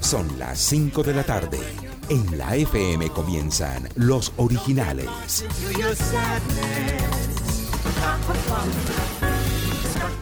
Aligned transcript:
Son 0.00 0.38
las 0.38 0.58
5 0.58 1.02
de 1.02 1.14
la 1.14 1.22
tarde. 1.22 1.58
En 2.08 2.36
la 2.36 2.56
FM 2.56 3.10
comienzan 3.10 3.88
los 3.94 4.32
originales. 4.36 5.08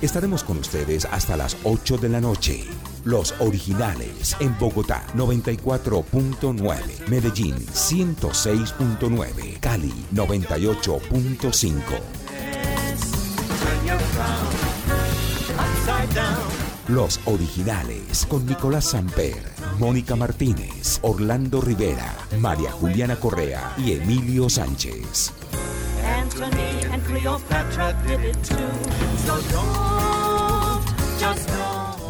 Estaremos 0.02 0.44
con 0.44 0.58
ustedes 0.58 1.06
hasta 1.06 1.36
las 1.36 1.56
8 1.64 1.96
de 1.98 2.08
la 2.08 2.20
noche. 2.20 2.64
Los 3.04 3.34
originales 3.38 4.36
en 4.40 4.58
Bogotá 4.58 5.04
94.9, 5.14 7.08
Medellín 7.08 7.56
106.9, 7.56 9.60
Cali 9.60 9.94
98.5. 10.12 11.78
Los 16.88 17.20
originales 17.26 18.24
con 18.26 18.46
Nicolás 18.46 18.86
Samper, 18.86 19.36
Mónica 19.78 20.16
Martínez, 20.16 20.98
Orlando 21.02 21.60
Rivera, 21.60 22.16
María 22.38 22.72
Juliana 22.72 23.16
Correa 23.16 23.74
y 23.76 23.92
Emilio 23.92 24.48
Sánchez. 24.48 25.34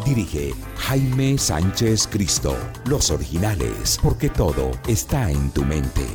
Dirige 0.09 0.55
Jaime 0.87 1.37
Sánchez 1.37 2.07
Cristo. 2.07 2.57
Los 2.85 3.11
originales, 3.11 3.99
porque 4.01 4.27
todo 4.27 4.71
está 4.87 5.29
en 5.29 5.51
tu 5.51 5.63
mente. 5.63 6.07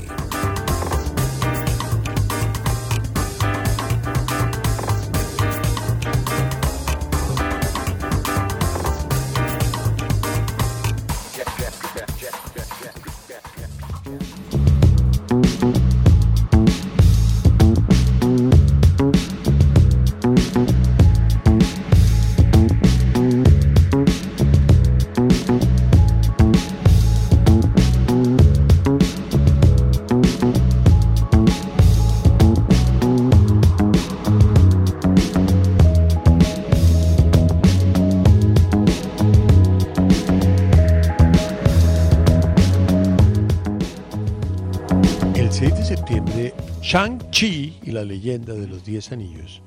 Shang-Chi 46.84 47.78
y 47.82 47.92
la 47.92 48.04
leyenda 48.04 48.52
de 48.52 48.66
los 48.66 48.84
10 48.84 49.12
anillos, 49.12 49.62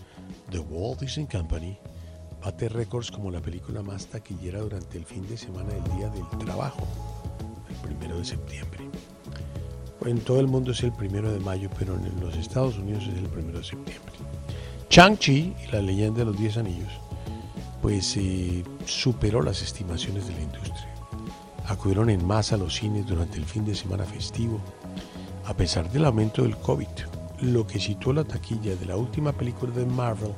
The 0.52 0.60
Walt 0.60 1.00
Disney 1.00 1.26
Company, 1.26 1.76
bate 2.46 2.70
récords 2.70 3.10
como 3.10 3.32
la 3.32 3.42
película 3.42 3.82
más 3.82 4.06
taquillera 4.06 4.60
durante 4.60 5.00
el 5.00 5.04
fin 5.04 5.28
de 5.28 5.36
semana 5.36 5.74
del 5.74 5.98
Día 5.98 6.10
del 6.10 6.46
Trabajo, 6.46 6.88
el 7.70 7.76
primero 7.78 8.20
de 8.20 8.24
septiembre. 8.24 8.88
En 10.06 10.20
todo 10.20 10.40
el 10.40 10.46
mundo 10.46 10.74
es 10.74 10.84
el 10.84 10.92
primero 10.94 11.32
de 11.34 11.40
mayo, 11.40 11.72
pero 11.80 11.96
en 11.96 12.20
los 12.22 12.38
Estados 12.38 12.78
Unidos 12.78 13.08
es 13.08 13.18
el 13.18 13.30
primero 13.30 13.58
de 13.58 13.66
septiembre. 13.66 14.14
Shang-Chi 14.92 15.56
y 15.68 15.72
la 15.72 15.82
leyenda 15.82 16.20
de 16.20 16.26
los 16.26 16.38
10 16.38 16.58
anillos, 16.58 16.92
pues 17.82 18.16
eh, 18.16 18.64
superó 18.86 19.42
las 19.42 19.64
estimaciones 19.64 20.28
de 20.28 20.36
la 20.36 20.42
industria. 20.44 20.94
Acudieron 21.66 22.12
en 22.12 22.24
masa 22.24 22.54
a 22.54 22.60
los 22.60 22.76
cines 22.76 23.08
durante 23.08 23.40
el 23.40 23.46
fin 23.46 23.66
de 23.66 23.74
semana 23.74 24.06
festivo, 24.06 24.62
a 25.48 25.54
pesar 25.56 25.90
del 25.90 26.04
aumento 26.04 26.44
del 26.44 26.58
COVID, 26.58 26.88
lo 27.42 27.66
que 27.66 27.80
situó 27.80 28.12
la 28.12 28.26
taquilla 28.26 28.76
de 28.76 28.86
la 28.86 28.98
última 28.98 29.32
película 29.32 29.74
de 29.74 29.86
Marvel 29.86 30.34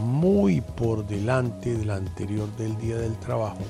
muy 0.00 0.62
por 0.62 1.06
delante 1.06 1.76
de 1.76 1.84
la 1.84 1.96
anterior 1.96 2.48
del 2.56 2.76
Día 2.78 2.96
del 2.96 3.18
Trabajo, 3.18 3.60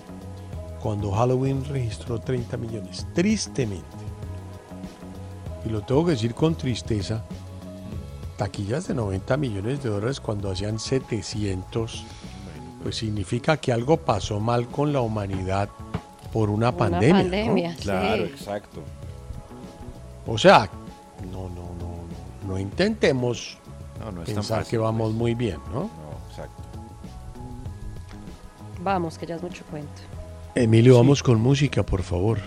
cuando 0.81 1.11
Halloween 1.11 1.65
registró 1.65 2.21
30 2.21 2.57
millones. 2.57 3.05
Tristemente. 3.15 3.85
Y 5.67 5.71
lo 5.71 5.83
tengo 5.83 6.05
que 6.05 6.13
decir 6.13 6.35
con 6.35 6.55
tristeza, 6.55 7.25
taquillas 8.37 8.87
de 8.87 8.95
90 8.95 9.37
millones 9.37 9.83
de 9.83 9.89
dólares 9.89 10.21
cuando 10.21 10.53
hacían 10.53 10.79
700, 10.79 12.05
pues 12.83 12.97
significa 12.97 13.57
que 13.57 13.73
algo 13.73 13.97
pasó 13.97 14.39
mal 14.39 14.69
con 14.69 14.93
la 14.93 15.01
humanidad 15.01 15.69
por 16.33 16.49
una, 16.49 16.69
Una 16.69 16.77
pandemia. 16.77 17.15
¿no? 17.15 17.31
pandemia, 17.31 17.77
Claro, 17.77 18.27
sí. 18.27 18.33
exacto. 18.33 18.83
O 20.27 20.39
sea, 20.39 20.69
no, 21.31 21.49
no, 21.49 21.71
no, 21.79 22.05
no, 22.45 22.49
no 22.49 22.59
intentemos 22.59 23.59
pensar 24.25 24.59
fácil, 24.59 24.71
que 24.71 24.79
vamos 24.79 25.09
pues. 25.09 25.19
muy 25.19 25.35
bien, 25.35 25.59
¿no? 25.73 25.81
No, 25.83 25.91
exacto. 26.31 26.63
Vamos, 28.83 29.19
que 29.19 29.27
ya 29.27 29.37
es 29.37 29.43
mucho 29.43 29.65
cuento. 29.71 30.03
Emilio, 30.55 30.97
vamos 30.97 31.23
con 31.23 31.41
música, 31.41 31.83
por 31.83 32.03
favor. 32.03 32.39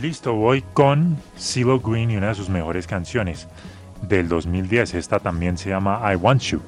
Listo, 0.00 0.34
voy 0.34 0.62
con 0.74 1.16
CeeLo 1.36 1.80
Green 1.80 2.10
y 2.10 2.16
una 2.16 2.28
de 2.28 2.34
sus 2.34 2.48
mejores 2.48 2.86
canciones 2.86 3.48
del 4.02 4.28
2010. 4.28 4.94
Esta 4.94 5.18
también 5.18 5.58
se 5.58 5.70
llama 5.70 6.00
I 6.12 6.16
Want 6.16 6.42
You. 6.42 6.60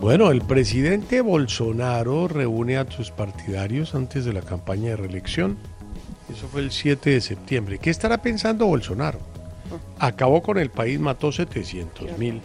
Bueno, 0.00 0.32
el 0.32 0.42
presidente 0.42 1.20
Bolsonaro 1.20 2.26
reúne 2.26 2.76
a 2.76 2.90
sus 2.90 3.12
partidarios 3.12 3.94
antes 3.94 4.24
de 4.24 4.32
la 4.32 4.40
campaña 4.40 4.90
de 4.90 4.96
reelección. 4.96 5.58
Eso 6.32 6.48
fue 6.48 6.62
el 6.62 6.70
7 6.70 7.10
de 7.10 7.20
septiembre. 7.20 7.78
¿Qué 7.78 7.90
estará 7.90 8.16
pensando 8.22 8.66
Bolsonaro? 8.66 9.18
Acabó 9.98 10.42
con 10.42 10.58
el 10.58 10.70
país, 10.70 10.98
mató 10.98 11.30
700 11.30 12.18
mil. 12.18 12.40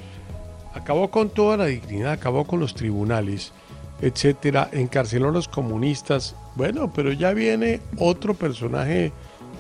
Acabó 0.74 1.10
con 1.10 1.30
toda 1.30 1.57
la 1.57 1.66
dignidad, 1.66 2.12
acabó 2.12 2.45
con 2.45 2.60
los 2.60 2.74
tribunales, 2.75 3.54
etcétera. 4.01 4.69
Encarceló 4.74 5.30
a 5.30 5.31
los 5.31 5.48
comunistas. 5.48 6.36
Bueno, 6.56 6.92
pero 6.94 7.13
ya 7.13 7.31
viene 7.31 7.80
otro 7.98 8.34
personaje 8.34 9.13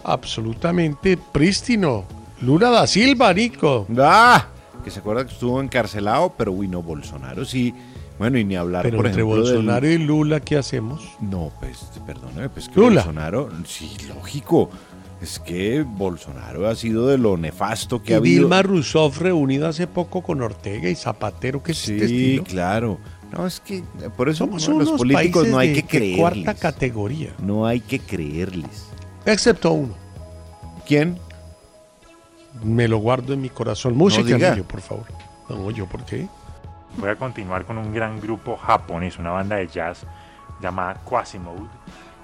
absolutamente 0.03 1.17
prístino. 1.17 2.03
Lula 2.41 2.69
da 2.69 2.85
Silva, 2.85 3.33
Nico. 3.33 3.87
¡Ah! 3.97 4.47
Que 4.83 4.91
se 4.91 4.99
acuerda 4.99 5.25
que 5.25 5.33
estuvo 5.33 5.61
encarcelado, 5.61 6.33
pero 6.37 6.51
uy, 6.51 6.67
no, 6.67 6.83
Bolsonaro 6.83 7.45
sí. 7.45 7.73
Bueno, 8.19 8.37
y 8.39 8.43
ni 8.45 8.55
hablar, 8.55 8.83
Pero 8.83 8.97
por 8.97 9.05
entre 9.05 9.21
ejemplo, 9.21 9.43
del- 9.43 9.53
Bolsonaro 9.53 9.87
y 9.89 9.97
Lula, 9.99 10.39
¿qué 10.39 10.57
hacemos? 10.57 11.03
No, 11.21 11.51
pues, 11.59 11.77
perdóname, 12.05 12.49
pues 12.49 12.67
que 12.67 12.79
Lula. 12.79 13.01
Bolsonaro, 13.03 13.49
sí, 13.65 13.95
lógico. 14.07 14.69
Es 15.21 15.39
que 15.39 15.83
Bolsonaro 15.83 16.67
ha 16.67 16.75
sido 16.75 17.07
de 17.07 17.17
lo 17.17 17.37
nefasto 17.37 18.01
que 18.03 18.11
y 18.11 18.13
ha 18.13 18.17
habido. 18.17 18.41
Dilma 18.41 18.61
Rousseff 18.61 19.19
reunida 19.19 19.69
hace 19.69 19.87
poco 19.87 20.21
con 20.21 20.41
Ortega 20.41 20.89
y 20.89 20.95
Zapatero, 20.95 21.61
que 21.63 21.71
es 21.71 21.77
Sí, 21.79 21.93
este 21.93 22.05
estilo? 22.05 22.43
claro. 22.43 22.97
No, 23.31 23.45
es 23.45 23.59
que 23.59 23.83
por 24.15 24.29
eso 24.29 24.45
Somos 24.45 24.67
no, 24.69 24.77
los 24.79 24.87
unos 24.89 24.99
políticos 24.99 25.47
no 25.47 25.57
hay 25.59 25.69
de- 25.69 25.73
que 25.75 25.81
de 25.81 25.87
creerles. 25.87 26.19
cuarta 26.19 26.53
categoría. 26.53 27.33
No 27.39 27.65
hay 27.65 27.81
que 27.81 27.99
creerles. 27.99 28.85
Excepto 29.25 29.71
uno. 29.73 29.93
¿Quién? 30.87 31.17
Me 32.63 32.87
lo 32.87 32.97
guardo 32.99 33.33
en 33.33 33.41
mi 33.41 33.49
corazón. 33.49 33.95
Música, 33.97 34.23
diga. 34.23 34.47
Emilio, 34.49 34.63
por 34.67 34.81
favor. 34.81 35.05
No, 35.49 35.69
yo, 35.71 35.85
¿por 35.87 36.05
qué? 36.05 36.27
Voy 36.95 37.09
a 37.09 37.15
continuar 37.15 37.65
con 37.65 37.77
un 37.77 37.93
gran 37.93 38.19
grupo 38.19 38.57
japonés, 38.57 39.19
una 39.19 39.31
banda 39.31 39.57
de 39.57 39.67
jazz 39.67 40.05
llamada 40.61 40.95
Quasimode. 41.03 41.67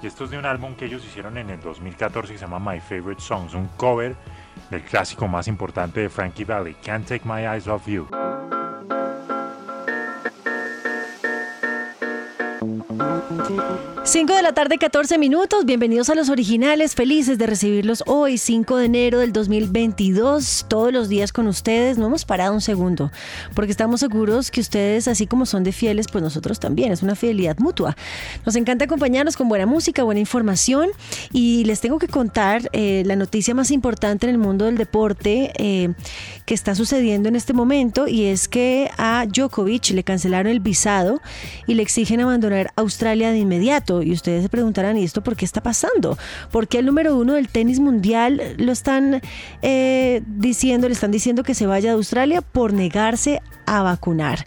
Y 0.02 0.08
esto 0.08 0.26
es 0.26 0.32
de 0.32 0.38
un 0.38 0.46
álbum 0.46 0.76
que 0.76 0.86
ellos 0.86 1.06
hicieron 1.06 1.38
en 1.38 1.50
el 1.50 1.60
2014 1.60 2.34
que 2.34 2.40
se 2.40 2.46
llama 2.46 2.60
My 2.60 2.80
Favorite 2.80 3.22
Songs, 3.22 3.54
un 3.54 3.68
cover 3.78 4.16
del 4.70 4.82
clásico 4.82 5.28
más 5.28 5.48
importante 5.48 6.02
de 6.02 6.10
Frankie 6.10 6.44
Valli, 6.44 6.74
Can't 6.76 7.08
Take 7.08 7.24
My 7.26 7.42
Eyes 7.46 7.68
Off 7.68 7.88
You. 7.88 8.08
5 14.06 14.36
de 14.36 14.42
la 14.42 14.52
tarde, 14.52 14.78
14 14.78 15.18
minutos. 15.18 15.64
Bienvenidos 15.64 16.10
a 16.10 16.16
los 16.16 16.28
originales. 16.28 16.94
Felices 16.94 17.38
de 17.38 17.48
recibirlos 17.48 18.04
hoy, 18.06 18.38
5 18.38 18.76
de 18.76 18.86
enero 18.86 19.20
del 19.20 19.32
2022. 19.32 20.66
Todos 20.68 20.92
los 20.92 21.08
días 21.08 21.32
con 21.32 21.48
ustedes. 21.48 21.98
No 21.98 22.08
hemos 22.08 22.26
parado 22.26 22.54
un 22.54 22.60
segundo, 22.60 23.14
porque 23.56 23.72
estamos 23.72 24.02
seguros 24.02 24.52
que 24.52 24.60
ustedes, 24.60 25.08
así 25.08 25.26
como 25.26 25.46
son 25.46 25.64
de 25.64 25.72
fieles, 25.72 26.08
pues 26.12 26.22
nosotros 26.22 26.60
también. 26.60 26.92
Es 26.92 27.02
una 27.02 27.16
fidelidad 27.16 27.58
mutua. 27.60 27.96
Nos 28.46 28.58
encanta 28.58 28.84
acompañarnos 28.84 29.38
con 29.38 29.48
buena 29.48 29.66
música, 29.66 30.04
buena 30.04 30.20
información. 30.20 30.90
Y 31.32 31.64
les 31.64 31.80
tengo 31.80 31.98
que 31.98 32.10
contar 32.10 32.70
eh, 32.74 33.04
la 33.06 33.16
noticia 33.16 33.56
más 33.56 33.72
importante 33.72 34.28
en 34.28 34.32
el 34.32 34.38
mundo 34.38 34.66
del 34.66 34.78
deporte 34.78 35.54
eh, 35.56 35.94
que 36.46 36.54
está 36.54 36.76
sucediendo 36.76 37.30
en 37.30 37.38
este 37.38 37.54
momento. 37.54 38.10
Y 38.10 38.26
es 38.26 38.50
que 38.50 38.92
a 38.98 39.26
Djokovic 39.28 39.92
le 39.92 40.04
cancelaron 40.04 40.52
el 40.52 40.60
visado 40.60 41.22
y 41.68 41.76
le 41.76 41.84
exigen 41.84 42.20
abandonar 42.20 42.74
Australia 42.76 43.32
de 43.32 43.38
inmediato. 43.38 43.93
Y 44.02 44.12
ustedes 44.12 44.44
se 44.44 44.50
preguntarán, 44.50 44.98
¿y 44.98 45.04
esto 45.04 45.22
por 45.22 45.36
qué 45.36 45.46
está 45.46 45.62
pasando? 45.62 46.18
¿Por 46.52 46.68
qué 46.68 46.80
el 46.80 46.86
número 46.86 47.16
uno 47.16 47.34
del 47.34 47.50
tenis 47.50 47.80
mundial 47.80 48.42
lo 48.58 48.72
están 48.72 49.22
eh, 49.62 50.22
diciendo, 50.26 50.88
le 50.88 50.94
están 50.94 51.12
diciendo 51.12 51.44
que 51.44 51.54
se 51.54 51.68
vaya 51.68 51.90
de 51.90 51.96
Australia 51.96 52.42
por 52.42 52.74
negarse 52.74 53.42
a 53.66 53.82
vacunar? 53.84 54.46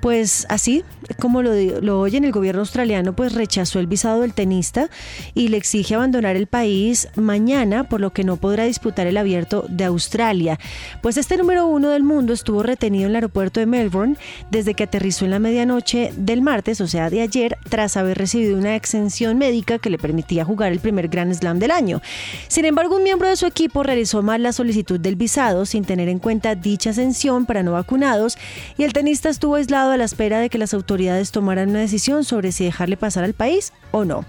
Pues 0.00 0.46
así 0.48 0.84
como 1.20 1.42
lo, 1.42 1.52
lo 1.80 2.00
oyen, 2.00 2.24
el 2.24 2.32
gobierno 2.32 2.60
australiano 2.60 3.14
pues 3.14 3.32
rechazó 3.32 3.80
el 3.80 3.86
visado 3.86 4.20
del 4.20 4.34
tenista 4.34 4.88
y 5.34 5.48
le 5.48 5.56
exige 5.56 5.94
abandonar 5.94 6.36
el 6.36 6.46
país 6.46 7.08
mañana, 7.16 7.88
por 7.88 8.00
lo 8.00 8.10
que 8.10 8.24
no 8.24 8.36
podrá 8.36 8.64
disputar 8.64 9.06
el 9.06 9.16
abierto 9.16 9.64
de 9.68 9.84
Australia. 9.84 10.58
Pues 11.02 11.16
este 11.16 11.36
número 11.36 11.66
uno 11.66 11.90
del 11.90 12.02
mundo 12.02 12.32
estuvo 12.32 12.62
retenido 12.62 13.04
en 13.04 13.10
el 13.10 13.16
aeropuerto 13.16 13.60
de 13.60 13.66
Melbourne 13.66 14.16
desde 14.50 14.74
que 14.74 14.84
aterrizó 14.84 15.24
en 15.24 15.32
la 15.32 15.38
medianoche 15.38 16.12
del 16.16 16.42
martes, 16.42 16.80
o 16.80 16.86
sea, 16.86 17.10
de 17.10 17.22
ayer, 17.22 17.58
tras 17.68 17.96
haber 17.96 18.18
recibido 18.18 18.56
una 18.56 18.76
exención 18.76 19.38
médica 19.38 19.78
que 19.78 19.90
le 19.90 19.98
permitía 19.98 20.44
jugar 20.44 20.72
el 20.72 20.80
primer 20.80 21.08
Grand 21.08 21.32
Slam 21.32 21.58
del 21.58 21.70
año. 21.70 22.00
Sin 22.48 22.64
embargo, 22.64 22.96
un 22.96 23.02
miembro 23.02 23.28
de 23.28 23.36
su 23.36 23.46
equipo 23.46 23.82
realizó 23.82 24.22
mal 24.22 24.42
la 24.42 24.52
solicitud 24.52 25.00
del 25.00 25.16
visado 25.16 25.66
sin 25.66 25.84
tener 25.84 26.08
en 26.08 26.18
cuenta 26.18 26.54
dicha 26.54 26.90
exención 26.90 27.46
para 27.46 27.62
no 27.62 27.72
vacunados 27.72 28.38
y 28.76 28.84
el 28.84 28.92
tenista 28.92 29.28
estuvo 29.28 29.56
aislado 29.56 29.92
a 29.92 29.96
la 29.96 30.04
espera 30.04 30.40
de 30.40 30.50
que 30.50 30.58
las 30.58 30.74
autoridades 30.74 31.30
tomaran 31.30 31.70
una 31.70 31.80
decisión 31.80 32.24
sobre 32.24 32.52
si 32.52 32.64
dejarle 32.64 32.96
pasar 32.96 33.24
al 33.24 33.34
país 33.34 33.72
o 33.90 34.04
no. 34.04 34.24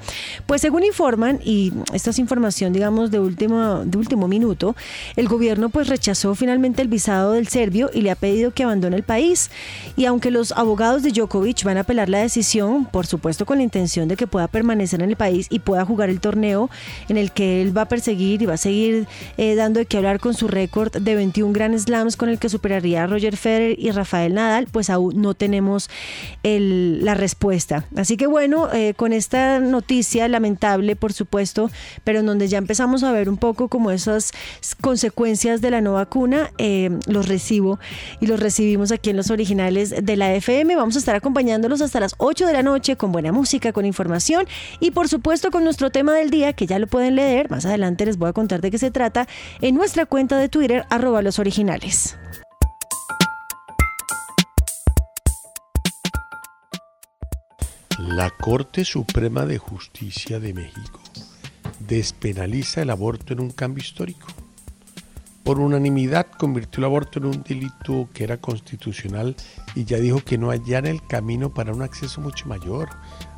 Pues 0.46 0.62
según 0.62 0.84
informan, 0.84 1.40
y 1.44 1.74
esta 1.94 2.12
es 2.12 2.20
información 2.20 2.74
digamos 2.74 3.12
de 3.12 3.20
último, 3.20 3.84
de 3.86 3.98
último 3.98 4.28
minuto, 4.28 4.76
el 5.16 5.28
gobierno 5.28 5.70
pues 5.70 5.88
rechazó 5.88 6.36
finalmente 6.36 6.82
el 6.82 6.88
visado 6.88 7.34
del 7.34 7.48
serbio 7.48 7.90
y 7.94 8.02
le 8.02 8.12
ha 8.12 8.16
pedido 8.16 8.52
que 8.52 8.64
abandone 8.64 8.96
el 8.96 9.04
país. 9.04 9.50
Y 9.96 10.06
aunque 10.06 10.32
los 10.32 10.52
abogados 10.52 11.04
de 11.04 11.12
Djokovic 11.12 11.64
van 11.64 11.78
a 11.78 11.82
apelar 11.82 12.10
la 12.10 12.20
decisión, 12.20 12.86
por 12.86 13.06
supuesto 13.06 13.46
con 13.46 13.58
la 13.58 13.64
intención 13.64 14.08
de 14.08 14.16
que 14.16 14.28
pueda 14.28 14.48
permanecer 14.48 15.02
en 15.02 15.10
el 15.10 15.16
país 15.16 15.48
y 15.50 15.60
pueda 15.60 15.86
jugar 15.86 16.10
el 16.10 16.20
torneo 16.20 16.70
en 17.08 17.18
el 17.18 17.32
que 17.32 17.62
él 17.62 17.76
va 17.76 17.84
a 17.84 17.88
perseguir 17.88 18.42
y 18.42 18.46
va 18.46 18.54
a 18.54 18.58
seguir 18.58 19.08
eh, 19.38 19.56
dando 19.56 19.80
de 19.80 19.86
qué 19.86 19.98
hablar 19.98 20.20
con 20.20 20.34
su 20.34 20.48
récord 20.48 20.92
de 20.96 21.16
21 21.16 21.54
Grand 21.54 21.78
Slams 21.78 22.18
con 22.18 22.30
el 22.30 22.40
que 22.40 22.50
superaría 22.50 23.04
a 23.04 23.08
Roger 23.08 23.38
Federer 23.38 23.78
y 23.80 23.92
Rafael 23.92 24.19
Nadal, 24.28 24.68
pues 24.72 24.90
aún 24.90 25.22
no 25.22 25.34
tenemos 25.34 25.90
la 26.44 27.14
respuesta. 27.14 27.86
Así 27.96 28.18
que 28.18 28.28
bueno, 28.28 28.72
eh, 28.74 28.94
con 28.96 29.14
esta 29.14 29.60
noticia 29.60 30.28
lamentable, 30.28 30.96
por 30.96 31.14
supuesto, 31.14 31.70
pero 32.04 32.20
en 32.20 32.26
donde 32.26 32.48
ya 32.48 32.58
empezamos 32.58 33.04
a 33.04 33.12
ver 33.12 33.30
un 33.30 33.38
poco 33.38 33.68
como 33.68 33.92
esas 33.92 34.32
consecuencias 34.82 35.62
de 35.62 35.72
la 35.72 35.82
no 35.82 35.94
vacuna, 35.94 36.52
eh, 36.58 36.90
los 37.08 37.28
recibo 37.28 37.80
y 38.20 38.28
los 38.28 38.40
recibimos 38.40 38.92
aquí 38.92 39.10
en 39.10 39.18
los 39.18 39.30
originales 39.30 39.94
de 40.04 40.16
la 40.16 40.34
FM. 40.34 40.76
Vamos 40.76 40.96
a 40.96 41.00
estar 41.00 41.16
acompañándolos 41.16 41.82
hasta 41.82 42.00
las 42.00 42.16
8 42.18 42.46
de 42.46 42.54
la 42.54 42.64
noche 42.64 42.96
con 42.96 43.12
buena 43.12 43.32
música, 43.32 43.74
con 43.74 43.86
información 43.86 44.46
y 44.80 44.92
por 44.92 45.08
supuesto 45.08 45.52
con 45.52 45.64
nuestro 45.64 45.92
tema 45.92 46.14
del 46.14 46.30
día, 46.30 46.54
que 46.54 46.66
ya 46.66 46.80
lo 46.80 46.88
pueden 46.88 47.16
leer. 47.16 47.50
Más 47.50 47.66
adelante 47.66 48.06
les 48.06 48.18
voy 48.18 48.30
a 48.30 48.34
contar 48.34 48.62
de 48.62 48.72
qué 48.72 48.78
se 48.78 48.92
trata 48.92 49.28
en 49.62 49.76
nuestra 49.76 50.06
cuenta 50.06 50.38
de 50.38 50.50
Twitter, 50.50 50.86
arroba 50.90 51.22
los 51.22 51.40
originales. 51.40 52.18
La 58.12 58.32
Corte 58.32 58.86
Suprema 58.86 59.46
de 59.46 59.60
Justicia 59.60 60.40
de 60.40 60.52
México 60.52 61.00
despenaliza 61.80 62.82
el 62.82 62.90
aborto 62.90 63.34
en 63.34 63.40
un 63.40 63.52
cambio 63.52 63.84
histórico. 63.84 64.26
Por 65.44 65.60
unanimidad 65.60 66.26
convirtió 66.26 66.80
el 66.80 66.86
aborto 66.86 67.20
en 67.20 67.26
un 67.26 67.44
delito 67.44 68.10
que 68.12 68.24
era 68.24 68.38
constitucional 68.38 69.36
y 69.76 69.86
ya 69.86 69.98
dijo 69.98 70.22
que 70.26 70.40
no 70.40 70.50
hallara 70.50 70.90
el 70.90 71.06
camino 71.06 71.54
para 71.54 71.72
un 71.72 71.84
acceso 71.84 72.20
mucho 72.20 72.48
mayor 72.48 72.90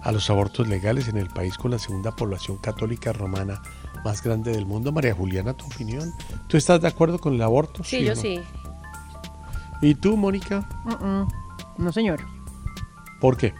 a 0.03 0.13
los 0.13 0.29
abortos 0.29 0.69
legales 0.69 1.09
en 1.09 1.17
el 1.17 1.27
país 1.27 1.57
con 1.57 1.71
la 1.71 1.79
segunda 1.79 2.15
población 2.15 2.57
católica 2.57 3.11
romana 3.11 3.61
más 4.05 4.23
grande 4.23 4.53
del 4.53 4.65
mundo. 4.65 4.93
María 4.93 5.13
Juliana, 5.13 5.53
tu 5.53 5.65
opinión. 5.65 6.13
¿Tú 6.47 6.55
estás 6.55 6.79
de 6.79 6.87
acuerdo 6.87 7.19
con 7.19 7.33
el 7.33 7.41
aborto? 7.41 7.83
Sí, 7.83 7.97
o 7.97 7.99
yo 7.99 8.15
no? 8.15 8.21
sí. 8.21 8.39
¿Y 9.81 9.95
tú, 9.95 10.15
Mónica? 10.15 10.65
No, 11.77 11.91
señor. 11.91 12.21
¿Por 13.19 13.35
qué? 13.35 13.53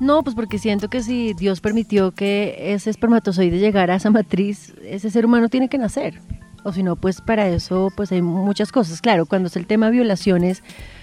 No, 0.00 0.22
pues 0.22 0.36
porque 0.36 0.58
siento 0.58 0.88
que 0.88 1.02
si 1.02 1.34
Dios 1.34 1.60
permitió 1.60 2.12
que 2.12 2.72
ese 2.72 2.90
espermatozoide 2.90 3.58
llegara 3.58 3.94
a 3.94 3.96
esa 3.96 4.10
matriz, 4.10 4.74
ese 4.84 5.10
ser 5.10 5.26
humano 5.26 5.48
tiene 5.48 5.68
que 5.68 5.78
nacer. 5.78 6.20
O 6.62 6.72
si 6.72 6.82
no, 6.82 6.96
pues 6.96 7.20
para 7.20 7.48
eso 7.48 7.88
pues 7.96 8.12
hay 8.12 8.22
muchas 8.22 8.70
cosas. 8.70 9.00
Claro, 9.00 9.26
cuando 9.26 9.48
es 9.48 9.56
el 9.56 9.66
tema 9.66 9.86
de 9.86 9.92
violaciones, 9.92 10.62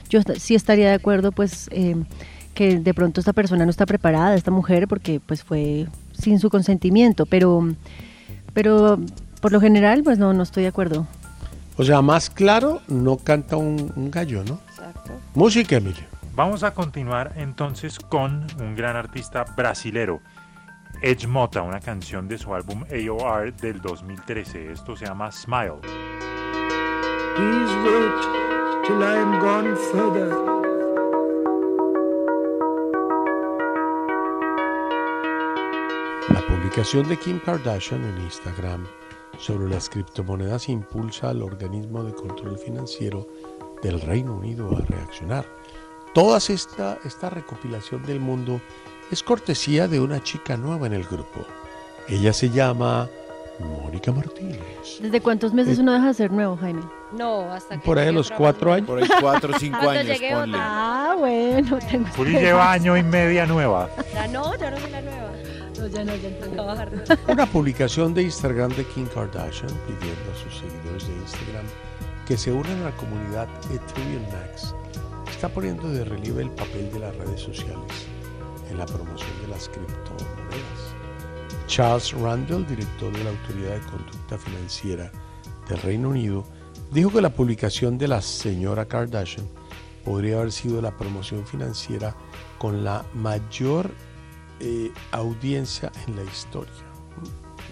yo 0.10 0.22
sí 0.38 0.56
estaría 0.56 0.90
de 0.90 0.96
acuerdo 0.96 1.32
pues 1.32 1.68
eh, 1.72 1.96
que 2.54 2.80
de 2.80 2.94
pronto 2.94 3.20
esta 3.20 3.34
persona 3.34 3.66
no 3.66 3.72
está 3.72 3.86
preparada, 3.86 4.36
esta 4.36 4.52
mujer, 4.52 4.88
porque 4.88 5.20
pues 5.20 5.44
fue 5.44 5.88
sin 6.14 6.40
su 6.40 6.50
consentimiento, 6.50 7.26
pero, 7.26 7.68
pero 8.54 9.00
por 9.42 9.52
lo 9.52 9.60
general 9.60 10.04
pues 10.04 10.18
no, 10.18 10.34
no 10.34 10.44
estoy 10.44 10.64
de 10.64 10.70
acuerdo. 10.70 11.06
O 11.78 11.84
sea, 11.84 12.02
más 12.02 12.30
claro, 12.30 12.82
no 12.88 13.18
canta 13.18 13.58
un, 13.58 13.92
un 13.98 14.10
gallo, 14.10 14.46
¿no? 14.46 14.60
Exacto. 14.70 15.12
Música, 15.34 15.76
Emilio. 15.76 16.15
Vamos 16.36 16.64
a 16.64 16.74
continuar 16.74 17.32
entonces 17.38 17.98
con 17.98 18.46
un 18.60 18.76
gran 18.76 18.98
artista 18.98 19.46
brasilero, 19.56 20.20
Edge 21.02 21.28
Mota, 21.28 21.62
una 21.62 21.80
canción 21.80 22.28
de 22.28 22.38
su 22.38 22.54
álbum 22.54 22.84
AOR 22.92 23.54
del 23.54 23.82
2013. 23.82 24.74
Esto 24.74 24.98
se 24.98 25.06
llama 25.06 25.32
Smile. 25.32 25.80
Please 27.38 27.74
wait 27.86 28.84
till 28.84 29.02
I 29.02 29.16
am 29.16 29.40
gone 29.40 29.76
further. 29.94 30.28
La 36.34 36.42
publicación 36.46 37.08
de 37.08 37.16
Kim 37.18 37.40
Kardashian 37.40 38.04
en 38.04 38.18
Instagram 38.24 38.86
sobre 39.38 39.70
las 39.70 39.90
criptomonedas 39.90 40.68
impulsa 40.68 41.30
al 41.30 41.42
organismo 41.42 42.04
de 42.04 42.14
control 42.14 42.58
financiero 42.58 43.26
del 43.82 44.02
Reino 44.02 44.36
Unido 44.36 44.76
a 44.76 44.82
reaccionar. 44.82 45.46
Toda 46.16 46.38
esta, 46.38 46.98
esta 47.04 47.30
recopilación 47.30 48.02
del 48.04 48.22
mundo 48.22 48.62
es 49.12 49.22
cortesía 49.22 49.90
de 49.90 50.00
una 50.00 50.24
chica 50.24 50.56
nueva 50.56 50.88
en 50.88 50.94
el 50.94 51.04
grupo. 51.04 51.46
Ella 52.08 52.32
se 52.32 52.50
llama 52.50 53.10
Mónica 53.60 54.14
Martínez. 54.14 54.62
¿Desde 55.02 55.20
cuántos 55.20 55.54
meses 55.54 55.78
uno 55.78 55.92
deja 55.92 56.08
de 56.08 56.14
ser 56.14 56.32
nuevo, 56.32 56.56
Jaime? 56.56 56.84
No, 57.12 57.52
hasta 57.52 57.76
que. 57.76 57.86
Por 57.86 58.00
ahí 58.00 58.04
a 58.04 58.06
llegue 58.06 58.18
los 58.20 58.32
cuatro 58.32 58.72
años. 58.72 58.88
Por 58.88 59.04
ahí 59.04 59.10
cuatro 59.20 59.54
o 59.54 59.60
cinco 59.60 59.90
años, 59.90 60.18
ponle. 60.32 60.58
Ah, 60.58 61.18
bueno, 61.20 61.80
tengo 61.92 62.08
Juli 62.16 62.32
lleva 62.32 62.72
año 62.72 62.96
y 62.96 63.04
media 63.04 63.46
nueva. 63.46 63.90
Ya 64.14 64.26
no, 64.30 64.56
ya 64.56 64.72
no 64.72 64.80
soy 64.80 64.92
la 64.92 65.02
nueva. 65.02 65.32
No, 65.78 65.88
ya 65.88 66.06
no, 66.06 66.16
ya 66.16 66.28
entendí. 66.30 66.56
Trabajar. 66.56 66.92
Una 67.28 67.46
publicación 67.46 68.14
de 68.14 68.24
Instagram 68.24 68.72
de 68.72 68.86
Kim 68.86 69.06
Kardashian 69.08 69.74
pidiendo 69.86 70.32
a 70.32 70.36
sus 70.42 70.62
seguidores 70.62 71.10
de 71.10 71.14
Instagram 71.14 71.66
que 72.26 72.38
se 72.38 72.54
unan 72.54 72.84
a 72.84 72.86
la 72.86 72.96
comunidad 72.96 73.50
Ethereum 73.70 74.24
Max 74.32 74.74
está 75.46 75.54
poniendo 75.54 75.88
de 75.90 76.04
relieve 76.04 76.42
el 76.42 76.50
papel 76.50 76.92
de 76.92 76.98
las 77.00 77.16
redes 77.18 77.40
sociales 77.40 78.08
en 78.68 78.80
la 78.80 78.86
promoción 78.88 79.30
de 79.44 79.48
las 79.50 79.70
criptomonedas. 79.70 80.96
Charles 81.68 82.14
Randall, 82.14 82.66
director 82.66 83.12
de 83.16 83.24
la 83.24 83.30
Autoridad 83.30 83.76
de 83.76 83.82
Conducta 83.82 84.40
Financiera 84.40 85.12
del 85.70 85.78
Reino 85.84 86.10
Unido, 86.10 86.44
dijo 86.92 87.12
que 87.12 87.22
la 87.22 87.30
publicación 87.30 88.00
de 88.00 88.08
la 88.08 88.24
señora 88.24 88.86
Kardashian 88.86 89.48
podría 90.04 90.38
haber 90.38 90.52
sido 90.52 90.82
la 90.82 90.98
promoción 90.98 91.46
financiera 91.46 92.16
con 92.58 92.84
la 92.84 93.06
mayor 93.14 93.92
eh, 94.60 94.92
audiencia 95.12 95.92
en 96.08 96.16
la 96.16 96.24
historia. 96.24 96.74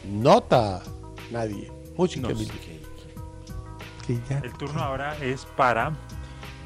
Nota, 0.07 0.83
nadie. 1.31 1.71
Música, 1.97 2.27
No, 2.29 2.35
sí, 2.35 2.47
Que 4.05 4.19
ya- 4.29 4.39
El 4.43 4.53
turno 4.53 4.79
ahora 4.79 5.17
es 5.17 5.45
para 5.57 5.91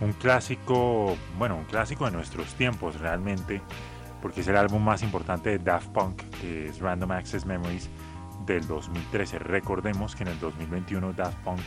un 0.01 0.13
clásico, 0.13 1.15
bueno, 1.37 1.55
un 1.57 1.65
clásico 1.65 2.05
de 2.05 2.11
nuestros 2.11 2.53
tiempos 2.55 2.99
realmente, 2.99 3.61
porque 4.21 4.41
es 4.41 4.47
el 4.47 4.57
álbum 4.57 4.83
más 4.83 5.03
importante 5.03 5.49
de 5.51 5.59
Daft 5.59 5.89
Punk, 5.89 6.21
que 6.41 6.67
es 6.67 6.79
Random 6.79 7.11
Access 7.11 7.45
Memories 7.45 7.89
del 8.45 8.67
2013. 8.67 9.39
Recordemos 9.39 10.15
que 10.15 10.23
en 10.23 10.29
el 10.29 10.39
2021 10.39 11.13
Daft 11.13 11.37
Punk 11.43 11.59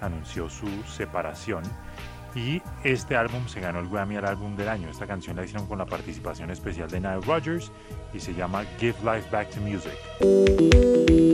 anunció 0.00 0.48
su 0.48 0.68
separación 0.84 1.62
y 2.34 2.60
este 2.82 3.16
álbum 3.16 3.46
se 3.46 3.60
ganó 3.60 3.78
el 3.80 3.88
Grammy 3.88 4.16
al 4.16 4.26
álbum 4.26 4.56
del 4.56 4.68
año. 4.68 4.88
Esta 4.88 5.06
canción 5.06 5.36
la 5.36 5.44
hicieron 5.44 5.66
con 5.66 5.78
la 5.78 5.86
participación 5.86 6.50
especial 6.50 6.90
de 6.90 7.00
Nile 7.00 7.20
Rodgers 7.20 7.70
y 8.12 8.20
se 8.20 8.34
llama 8.34 8.64
Give 8.78 8.96
Life 9.04 9.30
Back 9.30 9.50
to 9.50 9.60
Music. 9.60 11.33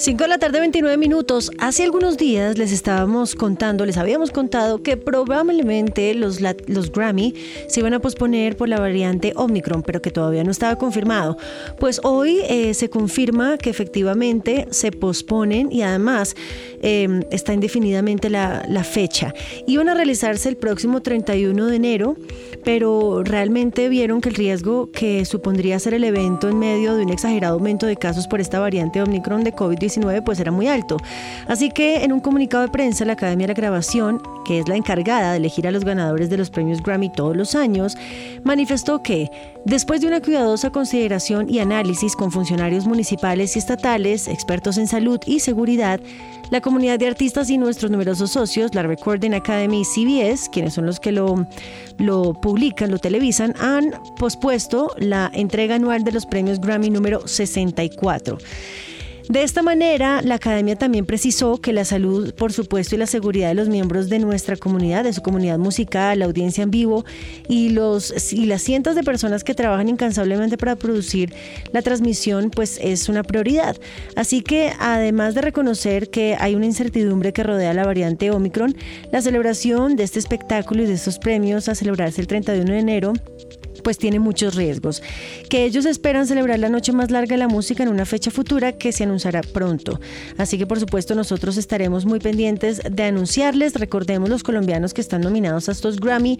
5 0.00 0.24
de 0.24 0.28
la 0.28 0.38
tarde, 0.38 0.60
29 0.60 0.96
minutos. 0.96 1.50
Hace 1.58 1.82
algunos 1.82 2.16
días 2.16 2.56
les 2.56 2.72
estábamos 2.72 3.34
contando, 3.34 3.84
les 3.84 3.98
habíamos 3.98 4.30
contado 4.30 4.82
que 4.82 4.96
probablemente 4.96 6.14
los, 6.14 6.40
los 6.40 6.90
Grammy 6.90 7.34
se 7.68 7.80
iban 7.80 7.92
a 7.92 8.00
posponer 8.00 8.56
por 8.56 8.70
la 8.70 8.80
variante 8.80 9.34
Omicron, 9.36 9.82
pero 9.82 10.00
que 10.00 10.10
todavía 10.10 10.42
no 10.42 10.52
estaba 10.52 10.76
confirmado. 10.76 11.36
Pues 11.78 12.00
hoy 12.02 12.40
eh, 12.48 12.72
se 12.72 12.88
confirma 12.88 13.58
que 13.58 13.68
efectivamente 13.68 14.68
se 14.70 14.90
posponen 14.90 15.70
y 15.70 15.82
además 15.82 16.34
eh, 16.82 17.20
está 17.30 17.52
indefinidamente 17.52 18.30
la, 18.30 18.64
la 18.68 18.84
fecha. 18.84 19.34
Iban 19.66 19.88
a 19.88 19.94
realizarse 19.94 20.48
el 20.48 20.56
próximo 20.56 21.00
31 21.02 21.66
de 21.66 21.76
enero, 21.76 22.16
pero 22.64 23.22
realmente 23.22 23.88
vieron 23.88 24.20
que 24.20 24.28
el 24.28 24.34
riesgo 24.34 24.90
que 24.90 25.24
supondría 25.24 25.76
hacer 25.76 25.94
el 25.94 26.04
evento 26.04 26.48
en 26.48 26.58
medio 26.58 26.94
de 26.94 27.04
un 27.04 27.10
exagerado 27.10 27.54
aumento 27.54 27.86
de 27.86 27.96
casos 27.96 28.26
por 28.26 28.40
esta 28.40 28.58
variante 28.58 29.02
Omicron 29.02 29.44
de 29.44 29.54
COVID-19 29.54 30.22
pues 30.24 30.40
era 30.40 30.50
muy 30.50 30.68
alto. 30.68 30.96
Así 31.48 31.70
que 31.70 32.04
en 32.04 32.12
un 32.12 32.20
comunicado 32.20 32.64
de 32.64 32.70
prensa 32.70 33.04
la 33.04 33.14
Academia 33.14 33.46
de 33.46 33.54
la 33.54 33.56
Grabación, 33.56 34.22
que 34.44 34.58
es 34.60 34.68
la 34.68 34.76
encargada 34.76 35.32
de 35.32 35.38
elegir 35.38 35.66
a 35.66 35.70
los 35.70 35.84
ganadores 35.84 36.30
de 36.30 36.36
los 36.36 36.50
premios 36.50 36.82
Grammy 36.82 37.12
todos 37.12 37.36
los 37.36 37.54
años, 37.54 37.96
manifestó 38.44 39.02
que 39.02 39.30
después 39.64 40.00
de 40.00 40.06
una 40.06 40.20
cuidadosa 40.20 40.70
consideración 40.70 41.48
y 41.48 41.58
análisis 41.58 42.16
con 42.16 42.32
funcionarios 42.32 42.86
municipales 42.86 43.56
y 43.56 43.58
estatales, 43.58 44.28
expertos 44.28 44.78
en 44.78 44.86
salud 44.86 45.20
y 45.26 45.40
seguridad, 45.40 46.00
la 46.50 46.60
comunidad 46.60 46.98
de 46.98 47.06
artistas 47.06 47.50
y 47.50 47.58
nuestros 47.58 47.90
numerosos 47.90 48.32
socios, 48.32 48.74
la 48.74 48.82
Recording 48.82 49.32
Academy 49.32 49.82
y 49.82 49.84
CBS, 49.84 50.50
quienes 50.50 50.74
son 50.74 50.86
los 50.86 50.98
que 50.98 51.12
lo, 51.12 51.46
lo 51.98 52.34
publican, 52.34 52.90
lo 52.90 52.98
televisan, 52.98 53.54
han 53.60 53.92
pospuesto 54.18 54.94
la 54.98 55.30
entrega 55.32 55.76
anual 55.76 56.04
de 56.04 56.12
los 56.12 56.26
premios 56.26 56.60
Grammy 56.60 56.90
número 56.90 57.26
64. 57.26 58.38
De 59.30 59.44
esta 59.44 59.62
manera, 59.62 60.22
la 60.22 60.34
academia 60.34 60.74
también 60.74 61.06
precisó 61.06 61.60
que 61.60 61.72
la 61.72 61.84
salud, 61.84 62.34
por 62.34 62.52
supuesto, 62.52 62.96
y 62.96 62.98
la 62.98 63.06
seguridad 63.06 63.50
de 63.50 63.54
los 63.54 63.68
miembros 63.68 64.08
de 64.08 64.18
nuestra 64.18 64.56
comunidad, 64.56 65.04
de 65.04 65.12
su 65.12 65.22
comunidad 65.22 65.56
musical, 65.56 66.18
la 66.18 66.24
audiencia 66.24 66.64
en 66.64 66.72
vivo 66.72 67.04
y, 67.48 67.68
los, 67.68 68.32
y 68.32 68.46
las 68.46 68.62
cientos 68.62 68.96
de 68.96 69.04
personas 69.04 69.44
que 69.44 69.54
trabajan 69.54 69.88
incansablemente 69.88 70.58
para 70.58 70.74
producir 70.74 71.32
la 71.70 71.80
transmisión, 71.80 72.50
pues 72.50 72.80
es 72.82 73.08
una 73.08 73.22
prioridad. 73.22 73.76
Así 74.16 74.42
que, 74.42 74.72
además 74.80 75.36
de 75.36 75.42
reconocer 75.42 76.10
que 76.10 76.36
hay 76.36 76.56
una 76.56 76.66
incertidumbre 76.66 77.32
que 77.32 77.44
rodea 77.44 77.72
la 77.72 77.84
variante 77.84 78.32
Omicron, 78.32 78.74
la 79.12 79.22
celebración 79.22 79.94
de 79.94 80.02
este 80.02 80.18
espectáculo 80.18 80.82
y 80.82 80.86
de 80.86 80.94
estos 80.94 81.20
premios 81.20 81.68
a 81.68 81.76
celebrarse 81.76 82.20
el 82.20 82.26
31 82.26 82.72
de 82.72 82.78
enero 82.80 83.12
pues 83.82 83.98
tiene 83.98 84.18
muchos 84.18 84.54
riesgos. 84.54 85.02
Que 85.48 85.64
ellos 85.64 85.86
esperan 85.86 86.26
celebrar 86.26 86.58
la 86.58 86.68
noche 86.68 86.92
más 86.92 87.10
larga 87.10 87.34
de 87.34 87.38
la 87.38 87.48
música 87.48 87.82
en 87.82 87.88
una 87.88 88.06
fecha 88.06 88.30
futura 88.30 88.72
que 88.72 88.92
se 88.92 89.04
anunciará 89.04 89.42
pronto. 89.42 90.00
Así 90.36 90.58
que 90.58 90.66
por 90.66 90.80
supuesto 90.80 91.14
nosotros 91.14 91.56
estaremos 91.56 92.06
muy 92.06 92.18
pendientes 92.18 92.80
de 92.90 93.02
anunciarles. 93.04 93.74
Recordemos 93.74 94.28
los 94.28 94.42
colombianos 94.42 94.94
que 94.94 95.00
están 95.00 95.20
nominados 95.22 95.68
a 95.68 95.72
estos 95.72 96.00
Grammy. 96.00 96.38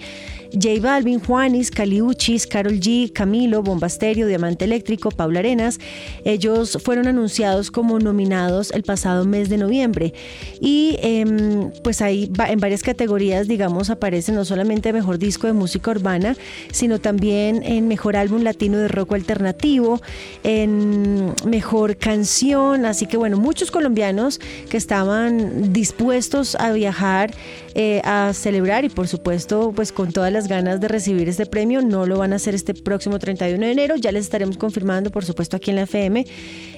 J 0.52 0.80
Balvin, 0.80 1.20
Juanis, 1.20 1.70
Caliuchis, 1.70 2.46
Carol 2.46 2.80
G, 2.80 3.12
Camilo, 3.12 3.62
Bombasterio, 3.62 4.26
Diamante 4.26 4.64
Eléctrico, 4.64 5.10
Paula 5.10 5.40
Arenas. 5.40 5.78
Ellos 6.24 6.78
fueron 6.82 7.06
anunciados 7.06 7.70
como 7.70 7.98
nominados 7.98 8.70
el 8.72 8.82
pasado 8.82 9.24
mes 9.24 9.48
de 9.48 9.58
noviembre. 9.58 10.12
Y 10.60 10.96
em, 11.02 11.70
pues 11.82 12.02
ahí 12.02 12.30
en 12.48 12.60
varias 12.60 12.82
categorías, 12.82 13.48
digamos, 13.48 13.90
aparecen 13.90 14.34
no 14.34 14.44
solamente 14.44 14.92
mejor 14.92 15.18
disco 15.18 15.46
de 15.46 15.52
música 15.52 15.90
urbana, 15.90 16.36
sino 16.72 16.98
también 16.98 17.29
en 17.30 17.88
mejor 17.88 18.16
álbum 18.16 18.42
latino 18.42 18.78
de 18.78 18.88
rock 18.88 19.14
alternativo, 19.14 20.00
en 20.42 21.34
mejor 21.46 21.96
canción. 21.96 22.84
Así 22.84 23.06
que 23.06 23.16
bueno, 23.16 23.36
muchos 23.36 23.70
colombianos 23.70 24.40
que 24.68 24.76
estaban 24.76 25.72
dispuestos 25.72 26.54
a 26.56 26.72
viajar 26.72 27.32
eh, 27.74 28.00
a 28.04 28.32
celebrar 28.34 28.84
y 28.84 28.88
por 28.88 29.06
supuesto 29.06 29.72
pues 29.74 29.92
con 29.92 30.12
todas 30.12 30.32
las 30.32 30.48
ganas 30.48 30.80
de 30.80 30.88
recibir 30.88 31.28
este 31.28 31.46
premio 31.46 31.82
no 31.82 32.04
lo 32.04 32.18
van 32.18 32.32
a 32.32 32.36
hacer 32.36 32.54
este 32.54 32.74
próximo 32.74 33.18
31 33.18 33.64
de 33.64 33.72
enero. 33.72 33.96
Ya 33.96 34.12
les 34.12 34.24
estaremos 34.24 34.56
confirmando 34.56 35.10
por 35.10 35.24
supuesto 35.24 35.56
aquí 35.56 35.70
en 35.70 35.76
la 35.76 35.82
FM 35.82 36.26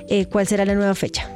eh, 0.09 0.27
cuál 0.27 0.47
será 0.47 0.65
la 0.65 0.75
nueva 0.75 0.95
fecha. 0.95 1.29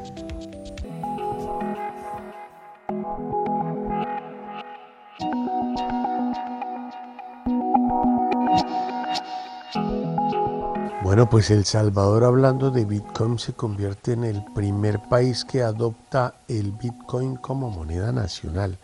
Bueno, 11.07 11.31
pues 11.31 11.53
El 11.53 11.65
Salvador, 11.65 12.25
hablando 12.25 12.73
de 12.73 12.85
Bitcoin, 12.85 13.39
se 13.39 13.53
convierte 13.53 14.15
en 14.15 14.25
el 14.25 14.43
primer 14.57 15.01
país 15.09 15.45
que 15.45 15.63
adopta 15.63 16.35
el 16.49 16.73
Bitcoin 16.73 17.37
como 17.37 17.71
moneda 17.71 18.11
nacional. 18.11 18.77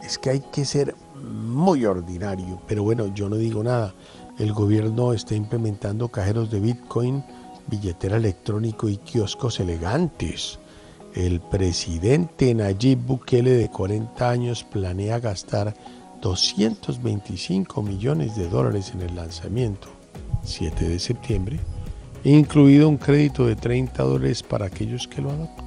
Es 0.00 0.16
que 0.16 0.30
hay 0.30 0.40
que 0.52 0.64
ser 0.64 0.94
muy 1.16 1.84
ordinario, 1.84 2.62
pero 2.68 2.84
bueno, 2.84 3.12
yo 3.12 3.28
no 3.28 3.34
digo 3.34 3.64
nada. 3.64 3.92
El 4.38 4.52
gobierno 4.52 5.12
está 5.12 5.34
implementando 5.34 6.06
cajeros 6.10 6.48
de 6.48 6.60
Bitcoin, 6.60 7.24
billetera 7.66 8.18
electrónico 8.18 8.88
y 8.88 8.98
kioscos 8.98 9.58
elegantes. 9.58 10.60
El 11.12 11.40
presidente 11.40 12.54
Nayib 12.54 13.00
Bukele, 13.04 13.50
de 13.50 13.68
40 13.68 14.30
años, 14.30 14.62
planea 14.62 15.18
gastar 15.18 15.74
225 16.22 17.82
millones 17.82 18.36
de 18.36 18.48
dólares 18.48 18.92
en 18.94 19.00
el 19.00 19.16
lanzamiento. 19.16 19.93
7 20.42 20.88
de 20.88 20.98
septiembre, 20.98 21.58
incluido 22.24 22.88
un 22.88 22.96
crédito 22.96 23.46
de 23.46 23.56
30 23.56 24.02
dólares 24.02 24.42
para 24.42 24.66
aquellos 24.66 25.06
que 25.06 25.22
lo 25.22 25.30
adopten. 25.30 25.64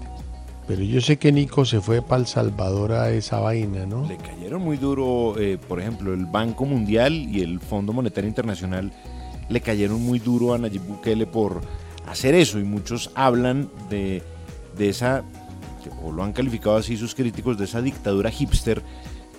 Pero 0.67 0.83
yo 0.83 0.99
sé 0.99 1.17
que 1.17 1.31
Nico 1.31 1.63
se 1.63 1.79
fue 1.79 2.01
para 2.01 2.21
El 2.21 2.27
Salvador 2.27 2.91
a 2.91 3.09
esa 3.11 3.39
vaina, 3.39 3.85
¿no? 3.85 4.05
Le 4.05 4.17
cayeron 4.17 4.61
muy 4.61 4.75
duro, 4.75 5.35
eh, 5.39 5.57
por 5.57 5.79
ejemplo, 5.79 6.13
el 6.13 6.25
Banco 6.25 6.65
Mundial 6.65 7.13
y 7.13 7.41
el 7.41 7.61
Fondo 7.61 7.93
Monetario 7.93 8.27
Internacional 8.27 8.91
le 9.47 9.61
cayeron 9.61 10.01
muy 10.01 10.19
duro 10.19 10.53
a 10.53 10.57
Nayib 10.57 10.81
Bukele 10.81 11.25
por 11.25 11.61
hacer 12.05 12.35
eso 12.35 12.59
y 12.59 12.63
muchos 12.63 13.11
hablan 13.15 13.69
de, 13.89 14.21
de 14.77 14.89
esa, 14.89 15.23
o 16.03 16.11
lo 16.11 16.23
han 16.23 16.33
calificado 16.33 16.75
así 16.75 16.97
sus 16.97 17.15
críticos, 17.15 17.57
de 17.57 17.63
esa 17.63 17.81
dictadura 17.81 18.29
hipster 18.29 18.81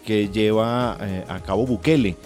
que 0.07 0.29
lleva 0.29 0.97
eh, 1.01 1.25
a 1.29 1.41
cabo 1.41 1.67
Bukele, 1.67 2.17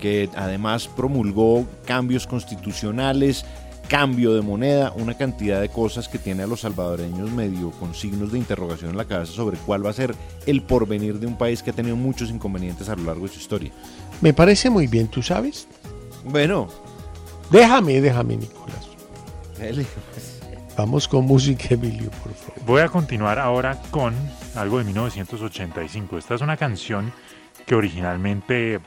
que 0.00 0.28
además 0.34 0.88
promulgó 0.88 1.66
cambios 1.84 2.26
constitucionales, 2.26 3.44
cambio 3.88 4.34
de 4.34 4.42
moneda, 4.42 4.92
una 4.96 5.14
cantidad 5.14 5.60
de 5.60 5.68
cosas 5.68 6.08
que 6.08 6.18
tiene 6.18 6.44
a 6.44 6.46
los 6.46 6.60
salvadoreños 6.60 7.30
medio 7.30 7.70
con 7.72 7.94
signos 7.94 8.32
de 8.32 8.38
interrogación 8.38 8.90
en 8.90 8.96
la 8.96 9.04
cabeza 9.04 9.32
sobre 9.32 9.58
cuál 9.58 9.84
va 9.84 9.90
a 9.90 9.94
ser 9.94 10.14
el 10.46 10.62
porvenir 10.62 11.18
de 11.18 11.26
un 11.26 11.36
país 11.36 11.62
que 11.62 11.70
ha 11.70 11.74
tenido 11.74 11.96
muchos 11.96 12.30
inconvenientes 12.30 12.88
a 12.88 12.96
lo 12.96 13.04
largo 13.04 13.26
de 13.26 13.32
su 13.32 13.40
historia. 13.40 13.70
Me 14.20 14.32
parece 14.32 14.70
muy 14.70 14.86
bien, 14.86 15.08
¿tú 15.08 15.22
sabes? 15.22 15.66
Bueno, 16.24 16.68
Déjame, 17.50 18.00
déjame, 18.00 18.36
Nicolás. 18.36 18.88
Vamos 20.76 21.08
con 21.08 21.24
música, 21.24 21.74
Emilio, 21.74 22.10
por 22.22 22.32
favor. 22.32 22.64
Voy 22.64 22.80
a 22.80 22.88
continuar 22.88 23.40
ahora 23.40 23.76
con 23.90 24.14
algo 24.54 24.78
de 24.78 24.84
1985. 24.84 26.16
Esta 26.16 26.36
es 26.36 26.40
una 26.42 26.56
canción 26.56 27.12
que 27.66 27.74
originalmente 27.74 28.78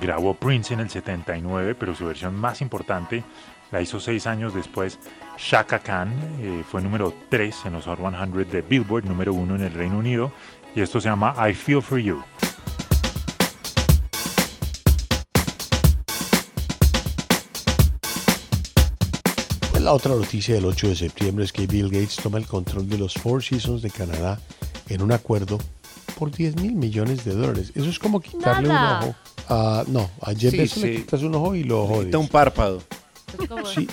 grabó 0.00 0.34
Prince 0.34 0.74
en 0.74 0.80
el 0.80 0.90
79, 0.90 1.74
pero 1.74 1.94
su 1.94 2.06
versión 2.06 2.34
más 2.36 2.60
importante 2.60 3.24
la 3.72 3.80
hizo 3.80 3.98
seis 4.00 4.26
años 4.26 4.54
después 4.54 4.98
Shaka 5.38 5.80
Khan. 5.80 6.12
eh, 6.40 6.64
fue 6.70 6.82
número 6.82 7.12
3 7.30 7.66
en 7.66 7.72
los 7.74 7.84
Hot 7.86 7.98
100 7.98 8.48
de 8.50 8.62
Billboard, 8.62 9.04
número 9.04 9.34
1 9.34 9.56
en 9.56 9.62
el 9.62 9.72
Reino 9.72 9.98
Unido. 9.98 10.32
Y 10.74 10.80
esto 10.80 11.00
se 11.00 11.08
llama 11.08 11.34
I 11.48 11.54
Feel 11.54 11.82
For 11.82 11.98
You. 11.98 12.22
Pues 19.70 19.82
la 19.82 19.92
otra 19.92 20.14
noticia 20.14 20.54
del 20.54 20.64
8 20.64 20.88
de 20.88 20.96
septiembre 20.96 21.44
es 21.44 21.52
que 21.52 21.66
Bill 21.66 21.90
Gates 21.90 22.16
toma 22.16 22.38
el 22.38 22.46
control 22.46 22.88
de 22.88 22.98
los 22.98 23.14
Four 23.14 23.42
Seasons 23.42 23.82
de 23.82 23.90
Canadá 23.90 24.38
en 24.88 25.02
un 25.02 25.12
acuerdo 25.12 25.58
por 26.18 26.30
10 26.30 26.56
mil 26.56 26.74
millones 26.74 27.24
de 27.24 27.34
dólares. 27.34 27.72
Eso 27.74 27.88
es 27.90 27.98
como 27.98 28.20
quitarle 28.20 28.68
Nada. 28.68 28.98
un 29.00 29.08
ojo 29.10 29.16
Ah, 29.48 29.84
no, 29.86 30.10
ayer 30.22 30.50
Sí, 30.50 30.56
Bezos 30.58 30.82
le 30.82 30.92
sí. 30.96 31.02
quitas 31.02 31.22
un 31.22 31.34
ojo 31.34 31.54
y 31.54 31.62
lo 31.64 31.86
jodes. 31.86 32.06
Quita 32.06 32.18
un 32.18 32.28
párpado. 32.28 32.82
Sí. 33.74 33.86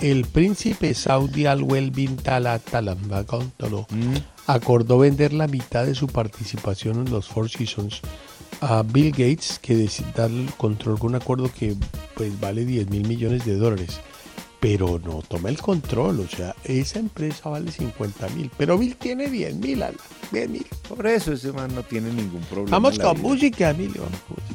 El 0.00 0.24
príncipe 0.26 0.92
Saudi 0.94 1.46
Al-Wel 1.46 1.90
bin 1.90 2.16
Talambagontolo 2.16 3.86
Mm. 3.90 4.16
acordó 4.46 4.98
vender 4.98 5.32
la 5.32 5.46
mitad 5.46 5.86
de 5.86 5.94
su 5.94 6.06
participación 6.08 7.06
en 7.06 7.10
los 7.12 7.26
Four 7.28 7.48
Seasons 7.48 8.00
a 8.60 8.82
Bill 8.82 9.10
Gates, 9.10 9.58
que 9.60 9.74
decide 9.76 10.08
darle 10.14 10.44
el 10.44 10.52
control 10.54 10.98
con 10.98 11.10
un 11.10 11.16
acuerdo 11.16 11.50
que 11.52 11.74
pues 12.14 12.38
vale 12.40 12.64
10 12.64 12.88
mil 12.90 13.06
millones 13.06 13.44
de 13.44 13.56
dólares. 13.56 14.00
Pero 14.64 14.98
no 14.98 15.20
toma 15.20 15.50
el 15.50 15.58
control, 15.58 16.20
o 16.20 16.26
sea, 16.26 16.56
esa 16.64 16.98
empresa 16.98 17.50
vale 17.50 17.70
50 17.70 18.28
mil, 18.30 18.50
pero 18.56 18.78
Bill 18.78 18.96
tiene 18.96 19.28
10 19.28 19.56
mil, 19.56 19.82
Alan, 19.82 19.94
10 20.32 20.48
mil. 20.48 20.66
Por 20.88 21.06
eso 21.06 21.34
ese 21.34 21.52
man 21.52 21.74
no 21.74 21.82
tiene 21.82 22.10
ningún 22.10 22.40
problema. 22.44 22.70
Vamos 22.70 22.98
con 22.98 23.20
música, 23.20 23.68
Emilio. 23.68 24.04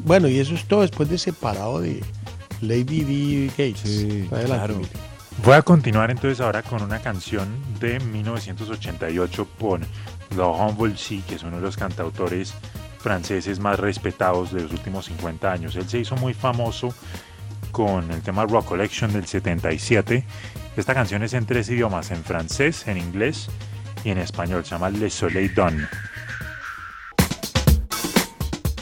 Bueno, 0.04 0.28
y 0.28 0.39
eso 0.39 0.56
es 0.56 0.68
todo 0.68 0.82
después 0.82 1.12
de 1.12 1.20
separado 1.20 1.80
de 1.80 2.04
Lady 2.62 3.01
D. 3.01 3.48
Gates. 3.50 3.82
Sí, 3.82 4.28
Adelante, 4.32 4.46
claro. 4.46 4.74
Emilio. 4.74 4.94
Voy 5.46 5.54
a 5.54 5.62
continuar 5.62 6.10
entonces 6.10 6.42
ahora 6.42 6.63
con 6.63 6.82
una 6.82 7.00
canción 7.00 7.48
de 7.80 8.00
1988 8.00 9.48
por 9.60 9.82
Laurent 10.36 10.75
Voulzy, 10.75 11.22
que 11.22 11.36
es 11.36 11.44
uno 11.44 11.58
de 11.58 11.62
los 11.62 11.78
cantautores 11.78 12.56
franceses 12.98 13.60
más 13.60 13.80
respetados 13.80 14.51
de 14.54 14.63
los 14.63 14.72
últimos 14.72 15.06
50 15.06 15.51
años. 15.51 15.75
Él 15.75 15.88
se 15.88 16.00
hizo 16.00 16.16
muy 16.16 16.34
famoso 16.34 16.96
con 17.71 18.11
el 18.11 18.21
tema 18.21 18.45
Rock 18.45 18.65
Collection 18.65 19.11
del 19.13 19.25
77. 19.25 20.23
Esta 20.77 20.93
canción 20.93 21.23
es 21.23 21.33
en 21.33 21.45
tres 21.45 21.69
idiomas, 21.69 22.11
en 22.11 22.23
francés, 22.23 22.88
en 22.88 22.97
inglés 22.97 23.49
y 24.03 24.09
en 24.11 24.17
español. 24.17 24.63
Se 24.63 24.71
llama 24.71 24.89
Le 24.89 25.09
Soleil 25.09 25.53
Donne. 25.53 25.88